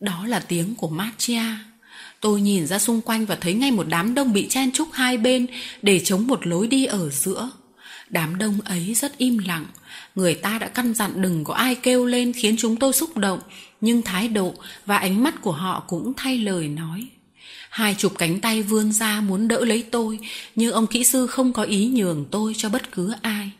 đó 0.00 0.26
là 0.26 0.40
tiếng 0.40 0.74
của 0.74 0.88
Machia. 0.88 1.42
Tôi 2.20 2.40
nhìn 2.40 2.66
ra 2.66 2.78
xung 2.78 3.00
quanh 3.00 3.26
và 3.26 3.34
thấy 3.34 3.54
ngay 3.54 3.70
một 3.70 3.86
đám 3.88 4.14
đông 4.14 4.32
bị 4.32 4.48
chen 4.48 4.72
chúc 4.72 4.88
hai 4.92 5.18
bên 5.18 5.46
để 5.82 6.00
chống 6.04 6.26
một 6.26 6.46
lối 6.46 6.66
đi 6.66 6.84
ở 6.84 7.10
giữa. 7.10 7.50
Đám 8.10 8.38
đông 8.38 8.60
ấy 8.60 8.94
rất 8.94 9.18
im 9.18 9.38
lặng, 9.38 9.66
người 10.14 10.34
ta 10.34 10.58
đã 10.58 10.68
căn 10.68 10.94
dặn 10.94 11.22
đừng 11.22 11.44
có 11.44 11.54
ai 11.54 11.74
kêu 11.74 12.06
lên 12.06 12.32
khiến 12.32 12.56
chúng 12.58 12.76
tôi 12.76 12.92
xúc 12.92 13.16
động, 13.16 13.40
nhưng 13.80 14.02
thái 14.02 14.28
độ 14.28 14.54
và 14.86 14.96
ánh 14.96 15.22
mắt 15.22 15.42
của 15.42 15.52
họ 15.52 15.84
cũng 15.88 16.12
thay 16.16 16.38
lời 16.38 16.68
nói. 16.68 17.06
Hai 17.70 17.94
chục 17.98 18.12
cánh 18.18 18.40
tay 18.40 18.62
vươn 18.62 18.92
ra 18.92 19.20
muốn 19.20 19.48
đỡ 19.48 19.64
lấy 19.64 19.82
tôi, 19.82 20.18
nhưng 20.56 20.72
ông 20.72 20.86
kỹ 20.86 21.04
sư 21.04 21.26
không 21.26 21.52
có 21.52 21.62
ý 21.62 21.86
nhường 21.86 22.24
tôi 22.30 22.54
cho 22.56 22.68
bất 22.68 22.92
cứ 22.92 23.12
ai. 23.22 23.50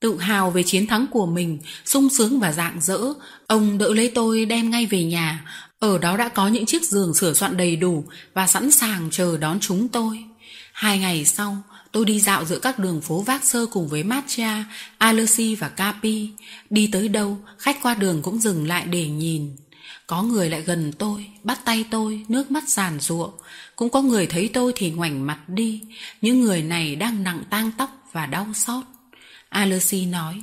Tự 0.00 0.18
hào 0.18 0.50
về 0.50 0.62
chiến 0.62 0.86
thắng 0.86 1.06
của 1.10 1.26
mình, 1.26 1.58
sung 1.84 2.08
sướng 2.08 2.40
và 2.40 2.52
rạng 2.52 2.80
rỡ, 2.80 2.98
ông 3.46 3.78
đỡ 3.78 3.94
lấy 3.94 4.10
tôi 4.14 4.44
đem 4.44 4.70
ngay 4.70 4.86
về 4.86 5.04
nhà. 5.04 5.44
Ở 5.78 5.98
đó 5.98 6.16
đã 6.16 6.28
có 6.28 6.48
những 6.48 6.66
chiếc 6.66 6.82
giường 6.82 7.14
sửa 7.14 7.32
soạn 7.32 7.56
đầy 7.56 7.76
đủ 7.76 8.04
và 8.34 8.46
sẵn 8.46 8.70
sàng 8.70 9.08
chờ 9.10 9.36
đón 9.36 9.60
chúng 9.60 9.88
tôi. 9.88 10.24
Hai 10.72 10.98
ngày 10.98 11.24
sau, 11.24 11.56
tôi 11.92 12.04
đi 12.04 12.20
dạo 12.20 12.44
giữa 12.44 12.58
các 12.58 12.78
đường 12.78 13.00
phố 13.00 13.20
vác 13.20 13.44
sơ 13.44 13.66
cùng 13.66 13.88
với 13.88 14.02
Matcha, 14.02 14.64
Alersi 14.98 15.54
và 15.54 15.68
Capi. 15.68 16.30
Đi 16.70 16.88
tới 16.92 17.08
đâu, 17.08 17.38
khách 17.58 17.82
qua 17.82 17.94
đường 17.94 18.22
cũng 18.22 18.40
dừng 18.40 18.66
lại 18.66 18.84
để 18.90 19.06
nhìn. 19.08 19.56
Có 20.06 20.22
người 20.22 20.50
lại 20.50 20.62
gần 20.62 20.92
tôi, 20.98 21.26
bắt 21.42 21.64
tay 21.64 21.84
tôi, 21.90 22.24
nước 22.28 22.50
mắt 22.50 22.68
giàn 22.68 23.00
ruộng. 23.00 23.32
Cũng 23.76 23.90
có 23.90 24.02
người 24.02 24.26
thấy 24.26 24.50
tôi 24.52 24.72
thì 24.76 24.90
ngoảnh 24.90 25.26
mặt 25.26 25.38
đi. 25.48 25.80
Những 26.20 26.40
người 26.40 26.62
này 26.62 26.96
đang 26.96 27.24
nặng 27.24 27.42
tang 27.50 27.70
tóc 27.78 28.08
và 28.12 28.26
đau 28.26 28.46
xót. 28.54 28.84
Alersi 29.48 30.06
nói, 30.06 30.34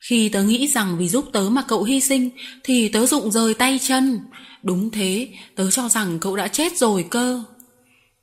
khi 0.00 0.28
tớ 0.28 0.42
nghĩ 0.42 0.68
rằng 0.68 0.98
vì 0.98 1.08
giúp 1.08 1.30
tớ 1.32 1.48
mà 1.50 1.62
cậu 1.62 1.84
hy 1.84 2.00
sinh, 2.00 2.30
thì 2.64 2.88
tớ 2.88 3.06
rụng 3.06 3.30
rời 3.30 3.54
tay 3.54 3.78
chân. 3.82 4.20
Đúng 4.62 4.90
thế, 4.90 5.28
tớ 5.54 5.70
cho 5.70 5.88
rằng 5.88 6.18
cậu 6.18 6.36
đã 6.36 6.48
chết 6.48 6.78
rồi 6.78 7.06
cơ. 7.10 7.42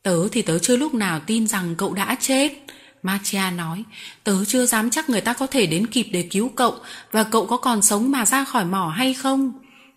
Tớ 0.04 0.28
thì 0.32 0.42
tớ 0.42 0.60
chưa 0.60 0.78
lúc 0.78 0.94
nào 0.94 1.20
tin 1.28 1.48
rằng 1.48 1.76
cậu 1.78 1.94
đã 1.94 2.16
chết. 2.20 2.64
Machia 3.06 3.51
nói, 3.58 3.84
tớ 4.24 4.45
chưa 4.45 4.66
dám 4.66 4.89
chắc 4.89 5.10
người 5.10 5.22
ta 5.22 5.34
có 5.34 5.47
thể 5.47 5.66
đến 5.66 5.88
kịp 5.88 6.08
để 6.12 6.22
cứu 6.32 6.49
cậu 6.49 6.76
và 7.12 7.24
cậu 7.24 7.45
có 7.45 7.58
còn 7.58 7.82
sống 7.82 8.12
mà 8.12 8.26
ra 8.26 8.43
khỏi 8.43 8.66
mỏ 8.66 8.93
hay 8.97 9.14
không. 9.14 9.53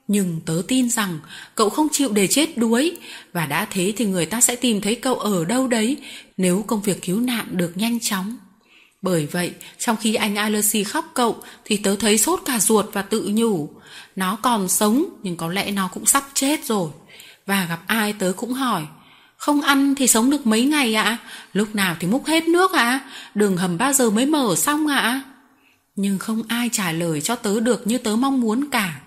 Nhưng 0.09 0.40
tớ 0.46 0.62
tin 0.68 0.90
rằng 0.90 1.18
cậu 1.54 1.70
không 1.70 1.88
chịu 1.92 2.12
để 2.12 2.26
chết 2.26 2.59
đuối 2.59 2.96
và 3.32 3.46
đã 3.46 3.66
thế 3.70 3.92
thì 3.96 4.04
người 4.04 4.26
ta 4.26 4.40
sẽ 4.40 4.56
tìm 4.56 4.80
thấy 4.80 4.94
cậu 4.94 5.14
ở 5.14 5.44
đâu 5.44 5.68
đấy 5.68 5.96
nếu 6.36 6.64
công 6.66 6.82
việc 6.82 7.02
cứu 7.02 7.20
nạn 7.20 7.46
được 7.50 7.72
nhanh 7.76 8.00
chóng. 8.00 8.36
Bởi 9.02 9.26
vậy, 9.26 9.52
trong 9.78 9.96
khi 9.96 10.14
anh 10.14 10.36
Alessi 10.36 10.84
khóc 10.84 11.11
cậu 11.14 11.36
thì 11.64 11.76
tớ 11.76 11.96
thấy 11.96 12.18
sốt 12.18 12.40
cả 12.44 12.59
ruột 12.61 12.86
và 12.92 13.02
tự 13.02 13.30
nhủ. 13.34 13.68
Nó 14.16 14.36
còn 14.36 14.68
sống 14.68 15.04
nhưng 15.22 15.36
có 15.36 15.52
lẽ 15.52 15.70
nó 15.70 15.88
cũng 15.88 16.06
sắp 16.06 16.24
chết 16.34 16.64
rồi. 16.64 16.90
Và 17.46 17.66
gặp 17.68 17.80
ai 17.86 18.12
tớ 18.12 18.32
cũng 18.36 18.52
hỏi. 18.52 18.86
Không 19.39 19.61
ăn 19.61 19.95
thì 19.95 20.07
sống 20.07 20.30
được 20.30 20.47
mấy 20.47 20.64
ngày 20.64 20.95
ạ? 20.95 21.16
Lúc 21.53 21.74
nào 21.74 21.97
thì 22.01 22.07
múc 22.09 22.26
hết 22.26 22.49
nước 22.49 22.72
ạ? 22.72 23.01
Đường 23.34 23.57
hầm 23.57 23.78
bao 23.78 23.93
giờ 23.93 24.11
mới 24.11 24.26
mở 24.26 24.55
xong 24.57 24.86
ạ? 24.86 25.22
Nhưng 25.97 26.18
không 26.18 26.43
ai 26.49 26.68
trả 26.72 26.93
lời 26.93 27.20
cho 27.20 27.34
tớ 27.34 27.61
được 27.61 27.86
như 27.86 27.99
tớ 27.99 28.16
mong 28.16 28.41
muốn 28.41 28.70
cả. 28.70 29.01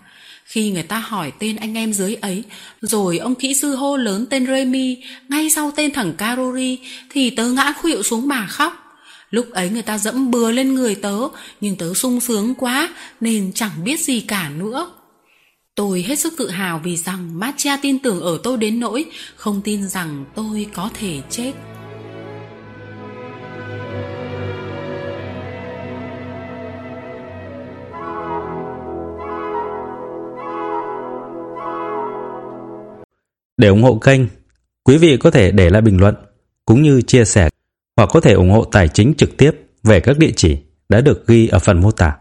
Khi 0.45 0.71
người 0.71 0.83
ta 0.83 0.99
hỏi 0.99 1.31
tên 1.39 1.55
anh 1.55 1.77
em 1.77 1.93
dưới 1.93 2.15
ấy, 2.15 2.43
rồi 2.81 3.17
ông 3.17 3.35
kỹ 3.35 3.53
sư 3.53 3.75
hô 3.75 3.97
lớn 3.97 4.25
tên 4.29 4.47
Remy, 4.47 4.97
ngay 5.29 5.49
sau 5.49 5.71
tên 5.75 5.91
thằng 5.93 6.13
Carori, 6.17 6.79
thì 7.09 7.29
tớ 7.29 7.47
ngã 7.47 7.73
khuỵu 7.81 8.03
xuống 8.03 8.27
mà 8.27 8.47
khóc. 8.47 9.01
Lúc 9.29 9.51
ấy 9.51 9.69
người 9.69 9.81
ta 9.81 9.97
dẫm 9.97 10.31
bừa 10.31 10.51
lên 10.51 10.75
người 10.75 10.95
tớ, 10.95 11.17
nhưng 11.61 11.75
tớ 11.75 11.93
sung 11.93 12.19
sướng 12.19 12.55
quá, 12.55 12.89
nên 13.21 13.51
chẳng 13.55 13.83
biết 13.83 13.99
gì 13.99 14.19
cả 14.19 14.49
nữa. 14.49 14.91
Tôi 15.75 16.01
hết 16.01 16.19
sức 16.19 16.33
tự 16.37 16.49
hào 16.49 16.81
vì 16.83 16.97
rằng 16.97 17.39
Matcha 17.39 17.77
tin 17.81 17.99
tưởng 17.99 18.21
ở 18.21 18.39
tôi 18.43 18.57
đến 18.57 18.79
nỗi 18.79 19.05
không 19.35 19.61
tin 19.63 19.87
rằng 19.87 20.25
tôi 20.35 20.67
có 20.73 20.89
thể 20.93 21.21
chết. 21.29 21.53
Để 33.57 33.67
ủng 33.67 33.83
hộ 33.83 33.95
kênh, 33.95 34.21
quý 34.83 34.97
vị 34.97 35.17
có 35.17 35.31
thể 35.31 35.51
để 35.51 35.69
lại 35.69 35.81
bình 35.81 35.99
luận 35.99 36.15
cũng 36.65 36.81
như 36.81 37.01
chia 37.01 37.25
sẻ 37.25 37.49
hoặc 37.97 38.09
có 38.13 38.21
thể 38.21 38.33
ủng 38.33 38.51
hộ 38.51 38.63
tài 38.63 38.87
chính 38.87 39.13
trực 39.17 39.37
tiếp 39.37 39.51
về 39.83 39.99
các 39.99 40.17
địa 40.17 40.31
chỉ 40.35 40.57
đã 40.89 41.01
được 41.01 41.27
ghi 41.27 41.47
ở 41.47 41.59
phần 41.59 41.81
mô 41.81 41.91
tả. 41.91 42.20